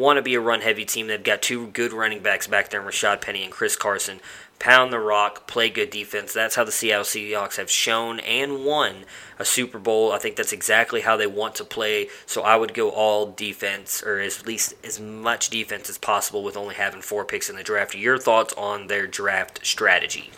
want 0.00 0.16
to 0.16 0.22
be 0.22 0.34
a 0.34 0.40
run 0.40 0.62
heavy 0.62 0.84
team. 0.84 1.06
They've 1.06 1.22
got 1.22 1.42
two 1.42 1.68
good 1.68 1.92
running 1.92 2.22
backs 2.22 2.46
back 2.46 2.70
there, 2.70 2.82
Rashad 2.82 3.20
Penny 3.20 3.44
and 3.44 3.52
Chris 3.52 3.76
Carson. 3.76 4.20
Pound 4.58 4.92
the 4.92 4.98
rock, 4.98 5.46
play 5.46 5.70
good 5.70 5.90
defense. 5.90 6.32
That's 6.32 6.54
how 6.54 6.64
the 6.64 6.72
Seattle 6.72 7.04
Seahawks 7.04 7.56
have 7.56 7.70
shown 7.70 8.18
and 8.20 8.64
won 8.64 9.04
a 9.38 9.44
Super 9.44 9.78
Bowl. 9.78 10.12
I 10.12 10.18
think 10.18 10.36
that's 10.36 10.52
exactly 10.52 11.02
how 11.02 11.16
they 11.16 11.26
want 11.26 11.54
to 11.56 11.64
play. 11.64 12.08
So 12.26 12.42
I 12.42 12.56
would 12.56 12.74
go 12.74 12.90
all 12.90 13.30
defense, 13.30 14.02
or 14.02 14.20
at 14.20 14.46
least 14.46 14.74
as 14.84 14.98
much 14.98 15.48
defense 15.48 15.88
as 15.88 15.98
possible, 15.98 16.42
with 16.42 16.56
only 16.56 16.74
having 16.74 17.00
four 17.00 17.24
picks 17.24 17.48
in 17.48 17.56
the 17.56 17.62
draft. 17.62 17.94
Your 17.94 18.18
thoughts 18.18 18.52
on 18.54 18.88
their 18.88 19.06
draft 19.06 19.64
strategy? 19.64 20.30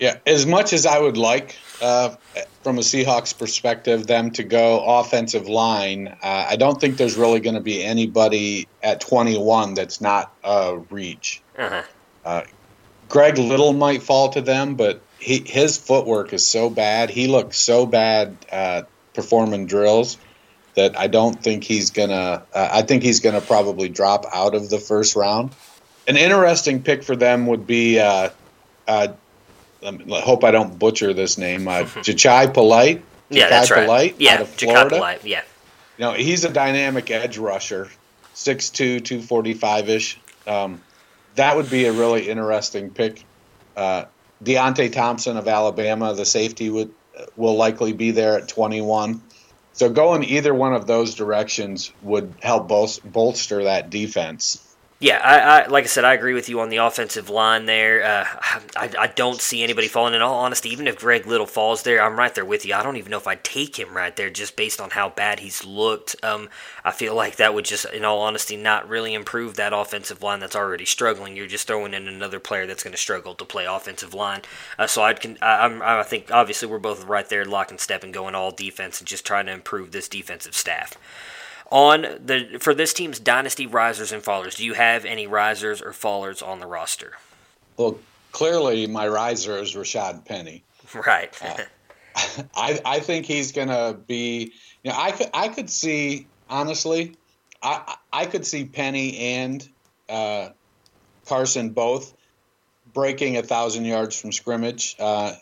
Yeah, 0.00 0.16
as 0.26 0.44
much 0.44 0.72
as 0.72 0.86
I 0.86 0.98
would 0.98 1.16
like, 1.16 1.56
uh, 1.80 2.16
from 2.62 2.78
a 2.78 2.80
Seahawks 2.80 3.36
perspective, 3.36 4.06
them 4.06 4.30
to 4.32 4.42
go 4.42 4.82
offensive 4.84 5.48
line, 5.48 6.08
uh, 6.22 6.46
I 6.50 6.56
don't 6.56 6.80
think 6.80 6.96
there's 6.96 7.16
really 7.16 7.40
going 7.40 7.54
to 7.54 7.60
be 7.60 7.82
anybody 7.82 8.66
at 8.82 9.00
21 9.00 9.74
that's 9.74 10.00
not 10.00 10.34
a 10.42 10.78
reach. 10.90 11.42
Uh-huh. 11.56 11.82
Uh, 12.24 12.42
Greg 13.08 13.38
Little 13.38 13.72
might 13.72 14.02
fall 14.02 14.30
to 14.30 14.40
them, 14.40 14.74
but 14.74 15.00
he, 15.20 15.44
his 15.46 15.78
footwork 15.78 16.32
is 16.32 16.46
so 16.46 16.70
bad. 16.70 17.10
He 17.10 17.28
looks 17.28 17.58
so 17.58 17.86
bad 17.86 18.36
uh, 18.50 18.82
performing 19.14 19.66
drills 19.66 20.16
that 20.74 20.98
I 20.98 21.06
don't 21.06 21.40
think 21.40 21.64
he's 21.64 21.90
gonna. 21.90 22.42
Uh, 22.52 22.68
I 22.72 22.82
think 22.82 23.02
he's 23.02 23.20
gonna 23.20 23.40
probably 23.40 23.88
drop 23.88 24.24
out 24.32 24.54
of 24.54 24.70
the 24.70 24.78
first 24.78 25.14
round. 25.16 25.54
An 26.08 26.16
interesting 26.16 26.82
pick 26.82 27.04
for 27.04 27.14
them 27.14 27.46
would 27.46 27.66
be. 27.66 28.00
Uh, 28.00 28.30
uh, 28.88 29.08
I 29.84 30.20
hope 30.20 30.44
I 30.44 30.50
don't 30.50 30.78
butcher 30.78 31.12
this 31.12 31.38
name. 31.38 31.68
Uh, 31.68 31.82
Jachai 31.84 32.52
Polite. 32.52 33.04
Yeah, 33.30 33.48
that's 33.48 33.70
right. 33.70 33.84
Polite 33.84 34.16
yeah, 34.18 34.34
out 34.34 34.40
of 34.42 34.48
Jachai 34.56 34.64
Florida. 34.64 34.96
Polite. 34.96 35.24
Yeah. 35.24 35.42
You 35.98 36.04
know, 36.06 36.12
he's 36.12 36.44
a 36.44 36.50
dynamic 36.50 37.10
edge 37.10 37.38
rusher, 37.38 37.88
6'2", 38.34 39.00
245-ish. 39.00 40.18
Um, 40.46 40.82
that 41.36 41.56
would 41.56 41.70
be 41.70 41.84
a 41.86 41.92
really 41.92 42.28
interesting 42.28 42.90
pick. 42.90 43.24
Uh, 43.76 44.06
Deionte 44.42 44.92
Thompson 44.92 45.36
of 45.36 45.48
Alabama, 45.48 46.14
the 46.14 46.24
safety, 46.24 46.68
would 46.68 46.92
will 47.36 47.56
likely 47.56 47.92
be 47.92 48.10
there 48.10 48.38
at 48.38 48.48
21. 48.48 49.22
So 49.72 49.90
going 49.90 50.24
either 50.24 50.54
one 50.54 50.74
of 50.74 50.86
those 50.86 51.14
directions 51.14 51.92
would 52.02 52.34
help 52.42 52.68
bol- 52.68 52.90
bolster 53.04 53.64
that 53.64 53.90
defense. 53.90 54.73
Yeah, 55.00 55.20
I, 55.22 55.64
I 55.64 55.66
like 55.66 55.84
I 55.84 55.88
said, 55.88 56.04
I 56.04 56.14
agree 56.14 56.32
with 56.34 56.48
you 56.48 56.60
on 56.60 56.70
the 56.70 56.78
offensive 56.78 57.28
line 57.28 57.66
there. 57.66 58.02
Uh, 58.04 58.24
I, 58.76 58.90
I 58.98 59.06
don't 59.08 59.40
see 59.40 59.62
anybody 59.62 59.88
falling. 59.88 60.14
In 60.14 60.22
all 60.22 60.38
honesty, 60.38 60.70
even 60.70 60.86
if 60.86 61.00
Greg 61.00 61.26
Little 61.26 61.46
falls 61.46 61.82
there, 61.82 62.00
I'm 62.00 62.16
right 62.16 62.34
there 62.34 62.44
with 62.44 62.64
you. 62.64 62.74
I 62.74 62.82
don't 62.82 62.96
even 62.96 63.10
know 63.10 63.18
if 63.18 63.26
I'd 63.26 63.44
take 63.44 63.76
him 63.76 63.94
right 63.94 64.14
there, 64.14 64.30
just 64.30 64.56
based 64.56 64.80
on 64.80 64.90
how 64.90 65.10
bad 65.10 65.40
he's 65.40 65.64
looked. 65.64 66.16
Um, 66.22 66.48
I 66.84 66.92
feel 66.92 67.14
like 67.14 67.36
that 67.36 67.52
would 67.52 67.64
just, 67.64 67.84
in 67.86 68.04
all 68.04 68.20
honesty, 68.20 68.56
not 68.56 68.88
really 68.88 69.14
improve 69.14 69.56
that 69.56 69.72
offensive 69.74 70.22
line 70.22 70.38
that's 70.38 70.56
already 70.56 70.84
struggling. 70.86 71.36
You're 71.36 71.48
just 71.48 71.66
throwing 71.66 71.92
in 71.92 72.08
another 72.08 72.38
player 72.38 72.64
that's 72.66 72.84
going 72.84 72.94
to 72.94 72.98
struggle 72.98 73.34
to 73.34 73.44
play 73.44 73.66
offensive 73.66 74.14
line. 74.14 74.42
Uh, 74.78 74.86
so 74.86 75.02
I'd, 75.02 75.42
I, 75.42 75.66
I'm, 75.66 75.82
I 75.82 76.04
think 76.04 76.30
obviously 76.30 76.68
we're 76.68 76.78
both 76.78 77.04
right 77.04 77.28
there, 77.28 77.44
lock 77.44 77.70
and 77.70 77.80
step, 77.80 78.04
and 78.04 78.14
going 78.14 78.36
all 78.36 78.52
defense, 78.52 79.00
and 79.00 79.08
just 79.08 79.26
trying 79.26 79.46
to 79.46 79.52
improve 79.52 79.90
this 79.90 80.08
defensive 80.08 80.54
staff 80.54 80.96
on 81.74 82.02
the 82.24 82.58
for 82.60 82.72
this 82.72 82.94
team's 82.94 83.18
dynasty 83.18 83.66
risers 83.66 84.12
and 84.12 84.22
fallers. 84.22 84.56
Do 84.56 84.64
you 84.64 84.74
have 84.74 85.04
any 85.04 85.26
risers 85.26 85.82
or 85.82 85.90
fallers 85.90 86.46
on 86.46 86.60
the 86.60 86.66
roster? 86.66 87.14
Well, 87.76 87.98
clearly 88.30 88.86
my 88.86 89.08
riser 89.08 89.58
is 89.58 89.74
Rashad 89.74 90.24
Penny. 90.24 90.62
Right. 90.94 91.34
Uh, 91.42 91.56
I 92.54 92.78
I 92.84 93.00
think 93.00 93.26
he's 93.26 93.50
gonna 93.50 93.94
be. 93.94 94.52
You 94.84 94.92
know, 94.92 94.96
I 94.96 95.10
could 95.10 95.30
I 95.34 95.48
could 95.48 95.68
see 95.68 96.28
honestly, 96.48 97.16
I 97.60 97.96
I 98.12 98.26
could 98.26 98.46
see 98.46 98.66
Penny 98.66 99.18
and 99.18 99.68
uh, 100.08 100.50
Carson 101.26 101.70
both 101.70 102.14
breaking 102.92 103.38
a 103.38 103.42
thousand 103.42 103.86
yards 103.86 104.20
from 104.20 104.30
scrimmage. 104.30 104.94
Uh, 105.00 105.32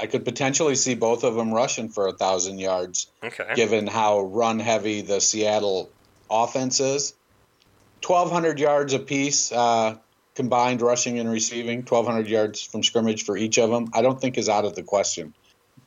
I 0.00 0.06
could 0.06 0.24
potentially 0.24 0.76
see 0.76 0.94
both 0.94 1.24
of 1.24 1.34
them 1.34 1.52
rushing 1.52 1.88
for 1.88 2.06
a 2.06 2.12
thousand 2.12 2.58
yards, 2.58 3.08
Okay. 3.22 3.52
given 3.54 3.86
how 3.86 4.20
run 4.20 4.60
heavy 4.60 5.00
the 5.00 5.20
Seattle 5.20 5.90
offense 6.30 6.80
is. 6.80 7.14
Twelve 8.00 8.30
hundred 8.30 8.60
yards 8.60 8.94
apiece, 8.94 9.50
uh, 9.50 9.96
combined 10.36 10.82
rushing 10.82 11.18
and 11.18 11.28
receiving. 11.30 11.82
Twelve 11.82 12.06
hundred 12.06 12.28
yards 12.28 12.62
from 12.62 12.84
scrimmage 12.84 13.24
for 13.24 13.36
each 13.36 13.58
of 13.58 13.70
them. 13.70 13.88
I 13.92 14.02
don't 14.02 14.20
think 14.20 14.38
is 14.38 14.48
out 14.48 14.64
of 14.64 14.76
the 14.76 14.84
question. 14.84 15.34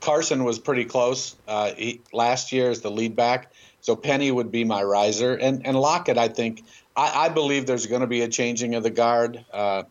Carson 0.01 0.43
was 0.43 0.59
pretty 0.59 0.86
close 0.86 1.36
uh, 1.47 1.72
he, 1.78 2.01
last 2.12 2.51
year 2.51 2.70
as 2.70 2.82
the 2.82 2.89
lead 2.91 3.16
back, 3.16 3.53
so 3.82 3.95
Penny 3.95 4.32
would 4.32 4.51
be 4.51 4.66
my 4.66 4.84
riser, 4.84 5.36
and 5.36 5.66
and 5.66 5.78
Lockett. 5.78 6.18
I 6.18 6.28
think 6.28 6.64
I, 6.97 7.28
I 7.28 7.30
believe 7.30 7.66
there's 7.66 7.86
going 7.88 8.01
to 8.01 8.07
be 8.07 8.22
a 8.22 8.28
changing 8.28 8.76
of 8.76 8.84
the 8.84 8.89
guard. 8.89 9.45
Uh, 9.53 9.84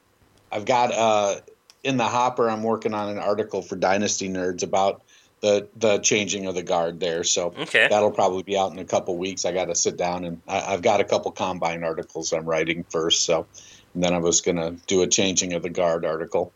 I've 0.53 0.66
got 0.66 0.93
uh, 0.93 1.37
in 1.83 1.97
the 1.97 2.05
hopper. 2.05 2.49
I'm 2.49 2.62
working 2.62 2.95
on 2.95 3.09
an 3.09 3.18
article 3.18 3.62
for 3.62 3.76
Dynasty 3.76 4.28
Nerds 4.28 4.62
about 4.62 5.03
the 5.41 5.68
the 5.76 5.99
changing 5.99 6.47
of 6.47 6.55
the 6.55 6.62
guard 6.62 7.01
there. 7.01 7.24
So 7.24 7.55
Okay. 7.59 7.87
that'll 7.89 8.11
probably 8.11 8.43
be 8.43 8.59
out 8.59 8.72
in 8.72 8.78
a 8.78 8.85
couple 8.85 9.16
weeks. 9.16 9.45
I 9.45 9.53
got 9.53 9.66
to 9.66 9.74
sit 9.74 9.97
down 9.97 10.24
and 10.24 10.43
I, 10.47 10.74
I've 10.74 10.83
got 10.83 11.01
a 11.01 11.05
couple 11.05 11.31
combine 11.33 11.83
articles 11.83 12.33
I'm 12.33 12.45
writing 12.45 12.85
first. 12.91 13.24
So 13.24 13.47
and 13.95 14.03
then 14.03 14.14
I 14.14 14.18
was 14.18 14.41
going 14.41 14.57
to 14.57 14.76
do 14.87 15.03
a 15.03 15.07
changing 15.07 15.55
of 15.55 15.62
the 15.62 15.70
guard 15.70 16.05
article. 16.05 16.53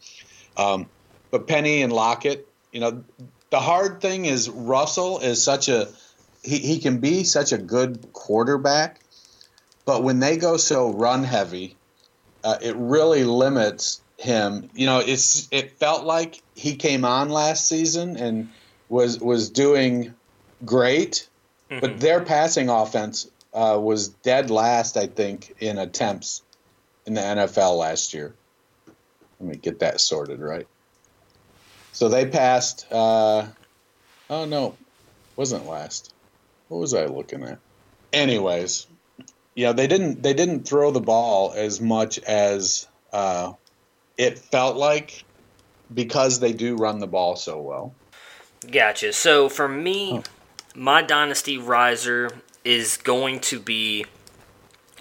Um, 0.57 0.87
but 1.31 1.49
Penny 1.49 1.83
and 1.83 1.93
Lockett, 1.93 2.47
you 2.71 2.81
know, 2.81 3.05
the 3.51 3.61
hard 3.61 4.01
thing 4.01 4.25
is 4.25 4.49
Russell 4.49 5.19
is 5.21 5.43
such 5.43 5.69
a 5.69 5.89
he, 6.43 6.59
he 6.59 6.79
can 6.79 6.99
be 6.99 7.25
such 7.25 7.53
a 7.53 7.59
good 7.59 8.13
quarterback, 8.13 9.01
but 9.87 10.03
when 10.03 10.21
they 10.21 10.37
go 10.37 10.57
so 10.59 10.93
run 10.93 11.25
heavy, 11.25 11.77
uh, 12.45 12.59
it 12.61 12.77
really 12.77 13.25
limits 13.25 14.04
him. 14.19 14.71
You 14.75 14.87
know, 14.87 15.01
it's 15.01 15.49
it 15.51 15.79
felt 15.79 16.05
like 16.05 16.43
he 16.55 16.77
came 16.77 17.05
on 17.05 17.31
last 17.31 17.69
season 17.69 18.17
and 18.17 18.51
was 18.89 19.19
was 19.21 19.51
doing 19.51 20.15
great, 20.65 21.29
but 21.69 22.01
their 22.01 22.25
passing 22.25 22.69
offense 22.69 23.31
uh, 23.53 23.79
was 23.81 24.09
dead 24.09 24.51
last, 24.51 24.97
I 24.97 25.07
think, 25.07 25.55
in 25.61 25.79
attempts 25.79 26.43
in 27.07 27.15
the 27.15 27.21
NFL 27.21 27.79
last 27.79 28.15
year. 28.15 28.35
Let 29.41 29.49
me 29.49 29.57
get 29.57 29.81
that 29.81 30.01
sorted 30.01 30.41
right. 30.41 30.67
So 31.93 32.09
they 32.09 32.27
passed. 32.27 32.87
Uh, 32.91 33.47
oh 34.31 34.45
no, 34.45 34.77
wasn't 35.37 35.67
last. 35.67 36.13
What 36.69 36.79
was 36.79 36.95
I 36.95 37.07
looking 37.07 37.45
at? 37.45 37.59
Anyways, 38.13 38.87
yeah, 39.55 39.73
they 39.73 39.87
didn't 39.87 40.23
they 40.23 40.35
didn't 40.35 40.67
throw 40.67 40.91
the 40.91 41.01
ball 41.01 41.53
as 41.55 41.81
much 41.81 42.19
as 42.21 42.89
uh, 43.13 43.53
it 44.17 44.39
felt 44.39 44.77
like 44.77 45.25
because 45.93 46.41
they 46.41 46.53
do 46.53 46.77
run 46.77 46.99
the 46.99 47.07
ball 47.07 47.37
so 47.37 47.61
well. 47.61 47.95
Gotcha. 48.71 49.13
So 49.13 49.49
for 49.49 49.69
me, 49.69 50.19
oh. 50.19 50.23
my 50.75 51.03
dynasty 51.03 51.59
riser 51.59 52.31
is 52.65 52.97
going 52.97 53.41
to 53.41 53.61
be 53.61 54.07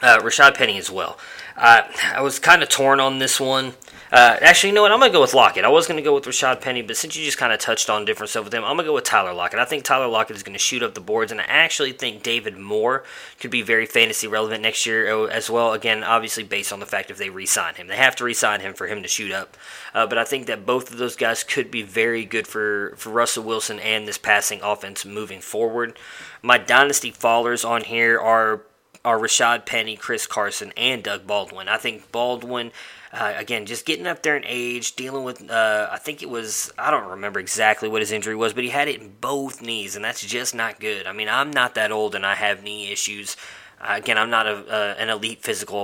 uh, 0.03 0.19
Rashad 0.19 0.55
Penny 0.55 0.77
as 0.77 0.91
well. 0.91 1.17
Uh, 1.55 1.83
I 2.13 2.21
was 2.21 2.39
kind 2.39 2.61
of 2.61 2.69
torn 2.69 2.99
on 2.99 3.19
this 3.19 3.39
one. 3.39 3.73
Uh, 4.11 4.37
actually, 4.41 4.69
you 4.69 4.75
know 4.75 4.83
what? 4.83 4.91
I'm 4.91 4.99
going 4.99 5.11
to 5.11 5.15
go 5.15 5.21
with 5.21 5.33
Lockett. 5.33 5.65
I 5.65 5.69
was 5.69 5.87
going 5.87 5.97
to 5.97 6.03
go 6.03 6.13
with 6.13 6.25
Rashad 6.25 6.61
Penny, 6.61 6.83
but 6.83 6.97
since 6.97 7.15
you 7.15 7.25
just 7.25 7.39
kind 7.39 7.51
of 7.51 7.59
touched 7.59 7.89
on 7.89 8.05
different 8.05 8.29
stuff 8.29 8.43
with 8.43 8.53
him, 8.53 8.63
I'm 8.63 8.75
going 8.75 8.85
to 8.85 8.91
go 8.91 8.93
with 8.93 9.05
Tyler 9.05 9.33
Lockett. 9.33 9.57
I 9.57 9.65
think 9.65 9.83
Tyler 9.83 10.07
Lockett 10.07 10.35
is 10.35 10.43
going 10.43 10.53
to 10.53 10.59
shoot 10.59 10.83
up 10.83 10.93
the 10.93 11.01
boards, 11.01 11.31
and 11.31 11.41
I 11.41 11.45
actually 11.45 11.93
think 11.93 12.21
David 12.21 12.55
Moore 12.55 13.03
could 13.39 13.49
be 13.49 13.63
very 13.63 13.87
fantasy 13.87 14.27
relevant 14.27 14.61
next 14.61 14.85
year 14.85 15.11
uh, 15.11 15.25
as 15.25 15.49
well. 15.49 15.73
Again, 15.73 16.03
obviously 16.03 16.43
based 16.43 16.71
on 16.71 16.79
the 16.79 16.85
fact 16.85 17.09
if 17.09 17.17
they 17.17 17.31
re-sign 17.31 17.73
him, 17.73 17.87
they 17.87 17.95
have 17.95 18.15
to 18.17 18.23
re-sign 18.23 18.59
him 18.59 18.75
for 18.75 18.85
him 18.85 19.01
to 19.01 19.07
shoot 19.07 19.31
up. 19.31 19.57
Uh, 19.95 20.05
but 20.05 20.19
I 20.19 20.25
think 20.25 20.45
that 20.45 20.63
both 20.63 20.91
of 20.91 20.99
those 20.99 21.15
guys 21.15 21.43
could 21.43 21.71
be 21.71 21.81
very 21.81 22.23
good 22.23 22.45
for 22.45 22.93
for 22.97 23.09
Russell 23.09 23.43
Wilson 23.43 23.79
and 23.79 24.07
this 24.07 24.19
passing 24.19 24.61
offense 24.61 25.05
moving 25.05 25.41
forward. 25.41 25.97
My 26.43 26.59
dynasty 26.59 27.11
fallers 27.11 27.67
on 27.67 27.83
here 27.83 28.19
are 28.19 28.61
are 29.05 29.19
Rashad 29.19 29.65
Penny, 29.65 29.95
Chris 29.97 30.25
Carson, 30.25 30.71
and 30.77 31.03
Doug 31.03 31.27
Baldwin. 31.27 31.67
I 31.67 31.77
think 31.77 32.11
Baldwin, 32.11 32.71
uh, 33.11 33.33
again, 33.35 33.65
just 33.65 33.85
getting 33.85 34.07
up 34.07 34.23
there 34.23 34.37
in 34.37 34.43
age, 34.45 34.95
dealing 34.95 35.25
with, 35.25 35.49
uh, 35.49 35.89
I 35.91 35.97
think 35.97 36.23
it 36.23 36.29
was, 36.29 36.71
I 36.77 36.89
don't 36.89 37.09
remember 37.09 37.39
exactly 37.39 37.89
what 37.89 38.01
his 38.01 38.11
injury 38.11 38.35
was, 38.35 38.53
but 38.53 38.63
he 38.63 38.69
had 38.69 38.87
it 38.87 39.01
in 39.01 39.15
both 39.19 39.61
knees, 39.61 39.95
and 39.95 40.05
that's 40.05 40.25
just 40.25 40.55
not 40.55 40.79
good. 40.79 41.05
I 41.05 41.11
mean, 41.11 41.27
I'm 41.27 41.51
not 41.51 41.75
that 41.75 41.91
old 41.91 42.15
and 42.15 42.25
I 42.25 42.35
have 42.35 42.63
knee 42.63 42.91
issues. 42.91 43.35
again, 43.81 44.17
I'm 44.17 44.29
not 44.29 44.47
a, 44.47 44.55
uh, 44.55 44.95
an 44.97 45.09
elite 45.09 45.41
physical 45.41 45.83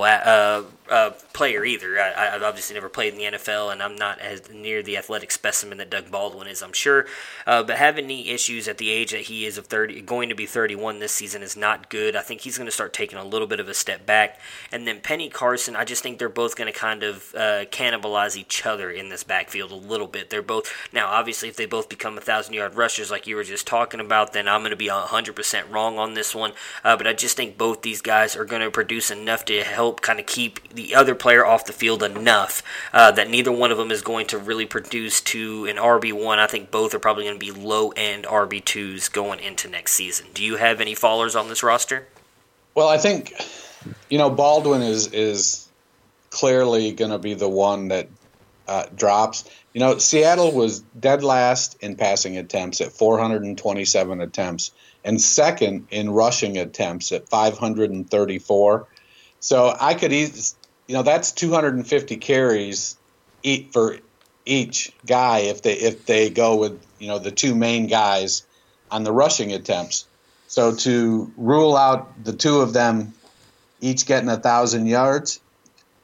uh, 0.90 1.12
player 1.34 1.64
either. 1.64 2.00
I, 2.00 2.32
have 2.32 2.44
obviously 2.44 2.74
never 2.74 2.90
played 2.90 3.14
in 3.14 3.20
the 3.20 3.38
NFL, 3.38 3.72
and 3.72 3.82
I'm 3.82 3.96
not 3.96 4.20
as 4.20 4.50
near 4.50 4.82
the 4.82 4.98
athletic 4.98 5.32
specimen 5.32 5.78
that 5.78 5.90
Doug 5.90 6.12
Baldwin 6.12 6.48
is, 6.48 6.62
I'm 6.62 6.74
sure. 6.74 7.06
Uh, 7.46 7.64
but 7.64 7.78
having 7.78 8.08
knee 8.08 8.30
issues 8.30 8.68
at 8.68 8.78
the 8.78 8.90
age 8.90 9.12
that 9.12 9.22
he 9.22 9.46
is 9.46 9.58
of 9.58 9.68
30, 9.68 10.02
going 10.02 10.30
to 10.30 10.36
be 10.36 10.46
31 10.46 11.00
this 11.00 11.12
season 11.12 11.44
is 11.44 11.56
not 11.56 11.90
good. 11.90 12.16
I 12.16 12.22
think 12.22 12.42
he's 12.42 12.58
going 12.58 12.68
to 12.68 12.72
start 12.72 12.94
taking 12.94 13.18
a 13.18 13.24
little 13.24 13.48
bit 13.48 13.60
of 13.60 13.68
a 13.68 13.74
step 13.74 14.06
back. 14.06 14.40
And 14.72 14.88
then 14.88 15.00
Penny 15.02 15.30
Carson, 15.30 15.76
I 15.76 15.86
just 15.86 16.04
think 16.04 16.20
they're 16.20 16.30
both 16.30 16.56
going 16.56 16.72
to 16.72 16.78
kind 16.78 17.04
of 17.04 17.34
uh, 17.36 17.66
cannibalize 17.66 18.36
each 18.36 18.66
other 18.66 18.90
in 18.90 19.10
this 19.10 19.24
backfield 19.24 19.72
a 19.72 19.76
little 19.76 20.08
bit. 20.08 20.30
They're 20.30 20.42
both 20.42 20.72
now, 20.92 21.08
obviously, 21.08 21.50
if 21.50 21.56
they 21.56 21.66
both 21.66 21.90
become 21.90 22.18
a 22.18 22.22
thousand 22.22 22.54
yard 22.54 22.76
rushers 22.76 23.12
like 23.12 23.28
you 23.28 23.36
were 23.36 23.44
just 23.44 23.68
talking 23.68 24.00
about, 24.00 24.34
then 24.34 24.48
I'm 24.48 24.62
going 24.62 24.72
to 24.72 24.76
be 24.76 24.88
100% 24.88 25.72
wrong 25.72 25.98
on 25.98 26.14
this 26.14 26.34
one. 26.34 26.54
Uh, 26.84 26.98
but 26.98 27.08
I 27.08 27.14
just 27.14 27.38
think 27.38 27.58
both 27.58 27.82
these 27.82 28.02
guys 28.02 28.36
are 28.36 28.46
going 28.46 28.62
to 28.62 28.72
produce 28.72 29.12
enough 29.12 29.46
to 29.46 29.64
help 29.64 30.02
kind 30.02 30.20
of 30.20 30.26
keep 30.26 30.74
the 30.80 30.96
other 30.96 31.14
player 31.14 31.46
off 31.46 31.66
the 31.66 31.74
field 31.74 32.02
enough 32.02 32.64
uh, 32.94 33.12
that 33.12 33.30
neither 33.30 33.52
one 33.52 33.70
of 33.70 33.78
them 33.78 33.92
is 33.92 34.02
going 34.02 34.26
to 34.26 34.38
really 34.38 34.66
produce 34.66 35.20
to 35.20 35.66
an 35.66 35.76
RB1. 35.76 36.40
I 36.40 36.48
think 36.48 36.72
both 36.72 36.94
are 36.94 37.00
probably 37.00 37.26
going 37.26 37.38
to 37.38 37.46
be 37.46 37.52
low 37.52 37.90
end 37.90 38.24
RB2s 38.24 39.12
going 39.12 39.42
into 39.42 39.68
next 39.68 39.92
season. 39.94 40.28
Do 40.34 40.42
you 40.42 40.56
have 40.56 40.80
any 40.80 40.96
fallers 40.96 41.38
on 41.38 41.50
this 41.50 41.64
roster? 41.64 42.08
Well, 42.76 42.88
I 42.88 42.98
think, 42.98 43.34
you 44.10 44.18
know, 44.18 44.30
Baldwin 44.30 44.82
is, 44.82 45.12
is 45.12 45.68
clearly 46.30 46.94
going 46.94 47.12
to 47.12 47.20
be 47.20 47.34
the 47.34 47.50
one 47.50 47.90
that 47.90 48.08
uh, 48.66 48.86
drops. 48.96 49.50
You 49.74 49.82
know, 49.82 49.98
Seattle 49.98 50.54
was 50.54 50.80
dead 50.98 51.24
last 51.24 51.76
in 51.82 51.98
passing 51.98 52.38
attempts 52.38 52.80
at 52.80 52.94
427 52.94 54.22
attempts 54.22 54.72
and 55.04 55.20
second 55.20 55.88
in 55.92 56.10
rushing 56.10 56.58
attempts 56.58 57.12
at 57.12 57.28
534. 57.28 58.88
So 59.42 59.76
I 59.80 59.94
could 59.94 60.12
eat 60.12 60.54
you 60.90 60.96
know 60.96 61.04
that's 61.04 61.32
250 61.34 62.18
carries 62.18 62.98
eat 63.44 63.72
for 63.72 63.98
each 64.44 64.92
guy 65.06 65.42
if 65.42 65.62
they 65.62 65.74
if 65.74 66.08
they 66.08 66.32
go 66.32 66.56
with 66.56 66.84
you 66.98 67.08
know 67.08 67.20
the 67.20 67.30
two 67.30 67.54
main 67.54 67.86
guys 67.86 68.42
on 68.90 69.04
the 69.04 69.12
rushing 69.12 69.54
attempts. 69.54 70.08
So 70.48 70.76
to 70.78 71.32
rule 71.38 71.78
out 71.78 72.24
the 72.24 72.34
two 72.34 72.62
of 72.62 72.74
them 72.74 73.14
each 73.80 74.08
getting 74.08 74.30
a 74.30 74.38
thousand 74.38 74.88
yards, 74.88 75.40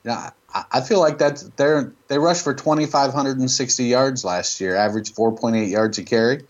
you 0.03 0.11
know, 0.11 0.29
I, 0.53 0.65
I 0.71 0.81
feel 0.81 0.99
like 0.99 1.17
that's 1.17 1.41
they 1.41 1.81
they 2.07 2.19
rushed 2.19 2.43
for 2.43 2.53
2,560 2.53 3.85
yards 3.85 4.23
last 4.23 4.61
year, 4.61 4.75
average 4.75 5.13
4.8 5.13 5.67
yards 5.67 5.97
a 5.97 6.03
carry. 6.03 6.43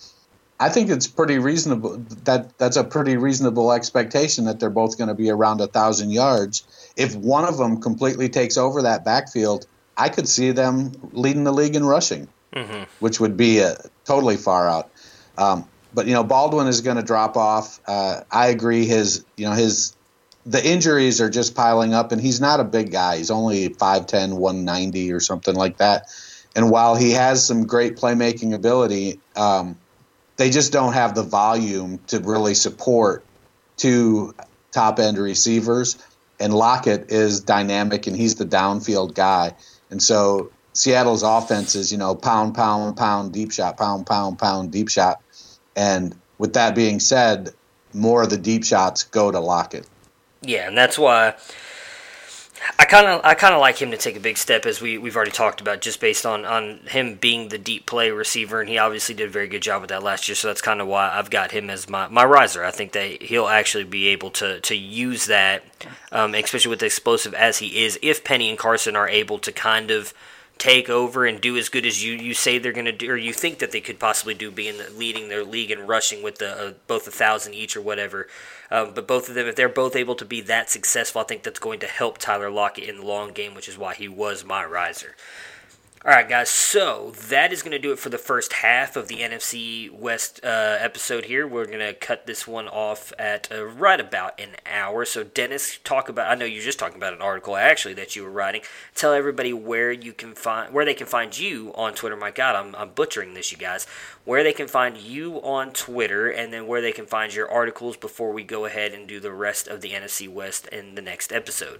I 0.59 0.69
think 0.69 0.89
it's 0.89 1.07
pretty 1.07 1.37
reasonable 1.37 1.97
that 2.23 2.57
that's 2.57 2.77
a 2.77 2.83
pretty 2.83 3.17
reasonable 3.17 3.73
expectation 3.73 4.45
that 4.45 4.59
they're 4.59 4.69
both 4.69 4.97
going 4.97 5.09
to 5.09 5.13
be 5.13 5.29
around 5.29 5.59
a 5.59 5.67
thousand 5.67 6.11
yards. 6.11 6.65
If 6.95 7.13
one 7.15 7.43
of 7.43 7.57
them 7.57 7.81
completely 7.81 8.29
takes 8.29 8.57
over 8.57 8.83
that 8.83 9.03
backfield, 9.03 9.67
I 9.97 10.07
could 10.09 10.29
see 10.29 10.51
them 10.51 10.93
leading 11.11 11.43
the 11.43 11.51
league 11.51 11.75
in 11.75 11.85
rushing, 11.85 12.29
mm-hmm. 12.53 12.83
which 12.99 13.19
would 13.19 13.35
be 13.35 13.59
a, 13.59 13.77
totally 14.05 14.37
far 14.37 14.69
out. 14.69 14.89
Um, 15.37 15.67
but 15.93 16.07
you 16.07 16.13
know, 16.13 16.23
Baldwin 16.23 16.67
is 16.67 16.79
going 16.79 16.97
to 16.97 17.03
drop 17.03 17.35
off. 17.35 17.81
Uh, 17.85 18.21
I 18.31 18.47
agree. 18.47 18.85
His 18.85 19.25
you 19.35 19.45
know 19.45 19.53
his 19.53 19.93
the 20.45 20.65
injuries 20.65 21.19
are 21.19 21.29
just 21.29 21.53
piling 21.53 21.93
up, 21.93 22.13
and 22.13 22.21
he's 22.21 22.39
not 22.39 22.61
a 22.61 22.63
big 22.63 22.91
guy. 22.91 23.17
He's 23.17 23.31
only 23.31 23.69
5'10", 23.69 24.37
190 24.37 25.11
or 25.11 25.19
something 25.19 25.55
like 25.55 25.77
that. 25.77 26.07
And 26.55 26.69
while 26.69 26.95
he 26.95 27.11
has 27.11 27.45
some 27.45 27.65
great 27.65 27.97
playmaking 27.97 28.53
ability. 28.53 29.19
Um, 29.35 29.77
they 30.37 30.49
just 30.49 30.71
don't 30.71 30.93
have 30.93 31.15
the 31.15 31.23
volume 31.23 31.99
to 32.07 32.19
really 32.19 32.53
support 32.53 33.23
two 33.77 34.33
top 34.71 34.99
end 34.99 35.17
receivers. 35.17 35.97
And 36.39 36.53
Lockett 36.53 37.11
is 37.11 37.39
dynamic 37.41 38.07
and 38.07 38.15
he's 38.15 38.35
the 38.35 38.45
downfield 38.45 39.13
guy. 39.13 39.55
And 39.89 40.01
so 40.03 40.51
Seattle's 40.73 41.23
offense 41.23 41.75
is, 41.75 41.91
you 41.91 41.97
know, 41.97 42.15
pound, 42.15 42.55
pound, 42.55 42.97
pound, 42.97 43.31
deep 43.31 43.51
shot, 43.53 43.77
pound, 43.77 44.05
pound, 44.05 44.37
pound, 44.37 44.71
deep 44.71 44.89
shot. 44.89 45.21
And 45.75 46.13
with 46.37 46.53
that 46.53 46.75
being 46.75 46.99
said, 46.99 47.51
more 47.93 48.23
of 48.23 48.29
the 48.29 48.37
deep 48.37 48.65
shots 48.65 49.03
go 49.03 49.31
to 49.31 49.39
Lockett. 49.39 49.87
Yeah, 50.41 50.67
and 50.67 50.77
that's 50.77 50.99
why 50.99 51.35
I 52.79 52.85
kind 52.85 53.07
of 53.07 53.21
I 53.23 53.33
kind 53.33 53.53
of 53.53 53.59
like 53.59 53.81
him 53.81 53.91
to 53.91 53.97
take 53.97 54.15
a 54.15 54.19
big 54.19 54.37
step 54.37 54.65
as 54.65 54.81
we 54.81 54.97
we've 54.97 55.15
already 55.15 55.31
talked 55.31 55.61
about 55.61 55.81
just 55.81 55.99
based 55.99 56.25
on 56.25 56.45
on 56.45 56.79
him 56.87 57.15
being 57.15 57.49
the 57.49 57.57
deep 57.57 57.85
play 57.85 58.11
receiver 58.11 58.59
and 58.61 58.69
he 58.69 58.77
obviously 58.77 59.15
did 59.15 59.27
a 59.27 59.31
very 59.31 59.47
good 59.47 59.61
job 59.61 59.81
with 59.81 59.89
that 59.89 60.03
last 60.03 60.27
year 60.27 60.35
so 60.35 60.47
that's 60.47 60.61
kind 60.61 60.81
of 60.81 60.87
why 60.87 61.09
I've 61.11 61.29
got 61.29 61.51
him 61.51 61.69
as 61.69 61.89
my, 61.89 62.07
my 62.07 62.25
riser 62.25 62.63
I 62.63 62.71
think 62.71 62.93
that 62.93 63.21
he'll 63.23 63.47
actually 63.47 63.83
be 63.83 64.07
able 64.07 64.31
to 64.31 64.59
to 64.61 64.75
use 64.75 65.25
that 65.25 65.63
um, 66.11 66.33
especially 66.33 66.69
with 66.69 66.79
the 66.79 66.87
explosive 66.87 67.33
as 67.33 67.59
he 67.59 67.83
is 67.83 67.99
if 68.01 68.23
Penny 68.23 68.49
and 68.49 68.57
Carson 68.57 68.95
are 68.95 69.09
able 69.09 69.39
to 69.39 69.51
kind 69.51 69.91
of 69.91 70.13
take 70.57 70.89
over 70.89 71.25
and 71.25 71.41
do 71.41 71.57
as 71.57 71.69
good 71.69 71.85
as 71.85 72.03
you, 72.03 72.13
you 72.13 72.33
say 72.33 72.57
they're 72.57 72.71
going 72.71 72.85
to 72.85 72.91
do, 72.91 73.11
or 73.11 73.17
you 73.17 73.33
think 73.33 73.59
that 73.59 73.71
they 73.71 73.81
could 73.81 73.99
possibly 73.99 74.33
do, 74.33 74.49
being 74.49 74.77
the, 74.77 74.89
leading 74.91 75.27
their 75.27 75.43
league 75.43 75.71
and 75.71 75.87
rushing 75.87 76.23
with 76.23 76.37
the 76.37 76.67
uh, 76.67 76.73
both 76.87 77.07
a 77.07 77.11
thousand 77.11 77.53
each 77.53 77.75
or 77.75 77.81
whatever. 77.81 78.27
Um, 78.71 78.93
but 78.93 79.07
both 79.07 79.29
of 79.29 79.35
them, 79.35 79.47
if 79.47 79.55
they're 79.55 79.69
both 79.69 79.95
able 79.95 80.15
to 80.15 80.25
be 80.25 80.41
that 80.41 80.69
successful, 80.69 81.21
I 81.21 81.25
think 81.25 81.43
that's 81.43 81.59
going 81.59 81.79
to 81.79 81.87
help 81.87 82.17
Tyler 82.17 82.49
Lockett 82.49 82.89
in 82.89 82.97
the 82.97 83.05
long 83.05 83.31
game, 83.31 83.53
which 83.53 83.69
is 83.69 83.77
why 83.77 83.93
he 83.93 84.07
was 84.07 84.43
my 84.43 84.65
riser. 84.65 85.15
All 86.07 86.11
right, 86.11 86.29
guys. 86.29 86.51
So 86.51 87.13
that 87.29 87.51
is 87.51 87.63
going 87.63 87.71
to 87.71 87.79
do 87.79 87.91
it 87.91 87.97
for 87.97 88.09
the 88.09 88.19
first 88.19 88.53
half 88.53 88.95
of 88.95 89.07
the 89.07 89.21
NFC 89.21 89.89
West 89.89 90.39
uh, 90.43 90.77
episode. 90.79 91.25
Here, 91.25 91.47
we're 91.47 91.65
going 91.65 91.79
to 91.79 91.95
cut 91.95 92.27
this 92.27 92.45
one 92.47 92.67
off 92.67 93.11
at 93.17 93.51
uh, 93.51 93.65
right 93.65 93.99
about 93.99 94.39
an 94.39 94.51
hour. 94.67 95.03
So, 95.05 95.23
Dennis, 95.23 95.79
talk 95.83 96.07
about. 96.07 96.29
I 96.29 96.35
know 96.35 96.45
you're 96.45 96.61
just 96.61 96.77
talking 96.77 96.97
about 96.97 97.13
an 97.13 97.23
article 97.23 97.55
actually 97.55 97.95
that 97.95 98.15
you 98.15 98.21
were 98.21 98.29
writing. 98.29 98.61
Tell 98.93 99.13
everybody 99.13 99.51
where 99.51 99.91
you 99.91 100.13
can 100.13 100.35
find 100.35 100.71
where 100.71 100.85
they 100.85 100.93
can 100.93 101.07
find 101.07 101.35
you 101.35 101.73
on 101.73 101.95
Twitter. 101.95 102.15
My 102.15 102.29
God, 102.29 102.55
I'm, 102.55 102.75
I'm 102.75 102.91
butchering 102.91 103.33
this, 103.33 103.51
you 103.51 103.57
guys. 103.57 103.87
Where 104.25 104.43
they 104.43 104.53
can 104.53 104.67
find 104.67 104.97
you 104.97 105.41
on 105.41 105.71
Twitter, 105.71 106.29
and 106.29 106.53
then 106.53 106.67
where 106.67 106.81
they 106.81 106.91
can 106.91 107.07
find 107.07 107.33
your 107.33 107.49
articles 107.49 107.97
before 107.97 108.31
we 108.31 108.43
go 108.43 108.65
ahead 108.65 108.93
and 108.93 109.07
do 109.07 109.19
the 109.19 109.33
rest 109.33 109.67
of 109.67 109.81
the 109.81 109.89
NFC 109.89 110.29
West 110.29 110.67
in 110.67 110.93
the 110.93 111.01
next 111.01 111.33
episode. 111.33 111.79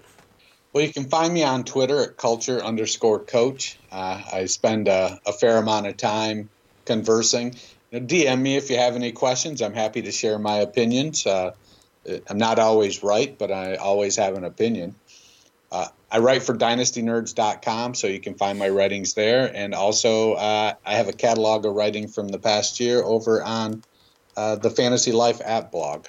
Well, 0.75 0.83
you 0.83 0.91
can 0.91 1.05
find 1.05 1.33
me 1.33 1.41
on 1.41 1.63
Twitter 1.63 2.01
at 2.01 2.17
culture 2.17 2.61
underscore 2.61 3.19
coach. 3.19 3.79
Uh, 3.89 4.21
I 4.33 4.45
spend 4.47 4.89
a, 4.89 5.21
a, 5.25 5.31
fair 5.31 5.55
amount 5.55 5.87
of 5.87 5.95
time 5.95 6.49
conversing. 6.83 7.55
You 7.91 8.01
know, 8.01 8.05
DM 8.05 8.41
me 8.41 8.57
if 8.57 8.69
you 8.69 8.75
have 8.75 8.97
any 8.97 9.13
questions. 9.13 9.61
I'm 9.61 9.73
happy 9.73 10.01
to 10.01 10.11
share 10.11 10.37
my 10.37 10.57
opinions. 10.57 11.25
Uh, 11.25 11.51
I'm 12.27 12.37
not 12.37 12.59
always 12.59 13.03
right, 13.03 13.37
but 13.39 13.53
I 13.53 13.75
always 13.75 14.17
have 14.17 14.35
an 14.35 14.43
opinion. 14.43 14.95
Uh, 15.71 15.87
I 16.11 16.19
write 16.19 16.43
for 16.43 16.53
dynastynerds.com, 16.53 17.95
so 17.95 18.07
you 18.07 18.19
can 18.19 18.33
find 18.33 18.59
my 18.59 18.67
writings 18.67 19.13
there. 19.13 19.49
And 19.55 19.73
also, 19.73 20.33
uh, 20.33 20.73
I 20.85 20.95
have 20.95 21.07
a 21.07 21.13
catalog 21.13 21.65
of 21.65 21.73
writing 21.73 22.09
from 22.09 22.27
the 22.27 22.37
past 22.37 22.81
year 22.81 23.01
over 23.01 23.41
on 23.41 23.81
uh, 24.35 24.57
the 24.57 24.71
Fantasy 24.71 25.13
Life 25.13 25.39
app 25.41 25.71
blog. 25.71 26.07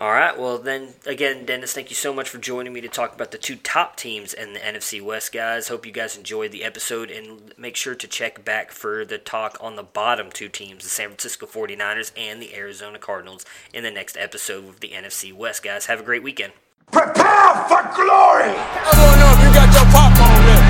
All 0.00 0.10
right. 0.10 0.38
Well, 0.38 0.56
then 0.56 0.94
again, 1.04 1.44
Dennis, 1.44 1.74
thank 1.74 1.90
you 1.90 1.94
so 1.94 2.14
much 2.14 2.30
for 2.30 2.38
joining 2.38 2.72
me 2.72 2.80
to 2.80 2.88
talk 2.88 3.14
about 3.14 3.32
the 3.32 3.36
two 3.36 3.56
top 3.56 3.96
teams 3.96 4.32
in 4.32 4.54
the 4.54 4.58
NFC 4.58 5.02
West, 5.02 5.30
guys. 5.30 5.68
Hope 5.68 5.84
you 5.84 5.92
guys 5.92 6.16
enjoyed 6.16 6.52
the 6.52 6.64
episode 6.64 7.10
and 7.10 7.52
make 7.58 7.76
sure 7.76 7.94
to 7.94 8.08
check 8.08 8.42
back 8.42 8.72
for 8.72 9.04
the 9.04 9.18
talk 9.18 9.58
on 9.60 9.76
the 9.76 9.82
bottom 9.82 10.30
two 10.32 10.48
teams, 10.48 10.84
the 10.84 10.88
San 10.88 11.08
Francisco 11.08 11.44
49ers 11.44 12.12
and 12.16 12.40
the 12.40 12.54
Arizona 12.54 12.98
Cardinals, 12.98 13.44
in 13.74 13.84
the 13.84 13.90
next 13.90 14.16
episode 14.16 14.66
of 14.70 14.80
the 14.80 14.88
NFC 14.88 15.34
West, 15.34 15.62
guys. 15.62 15.84
Have 15.84 16.00
a 16.00 16.02
great 16.02 16.22
weekend. 16.22 16.54
Prepare 16.90 17.52
for 17.68 17.84
glory! 17.92 18.56
I 18.56 18.92
don't 18.96 19.20
know 19.20 19.36
if 19.36 19.40
you 19.44 19.52
got 19.52 19.68
your 19.68 19.84
popcorn 19.92 20.40
ready. 20.48 20.64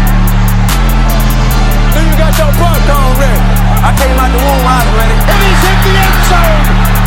Do 1.95 2.01
you 2.03 2.17
got 2.19 2.35
your 2.35 2.51
popcorn 2.59 3.15
ready? 3.23 3.39
I 3.79 3.95
came 3.95 4.19
out 4.19 4.31
the 4.35 4.43
womb, 4.43 4.67
I 4.67 4.83
was 4.83 4.99
ready 4.99 5.50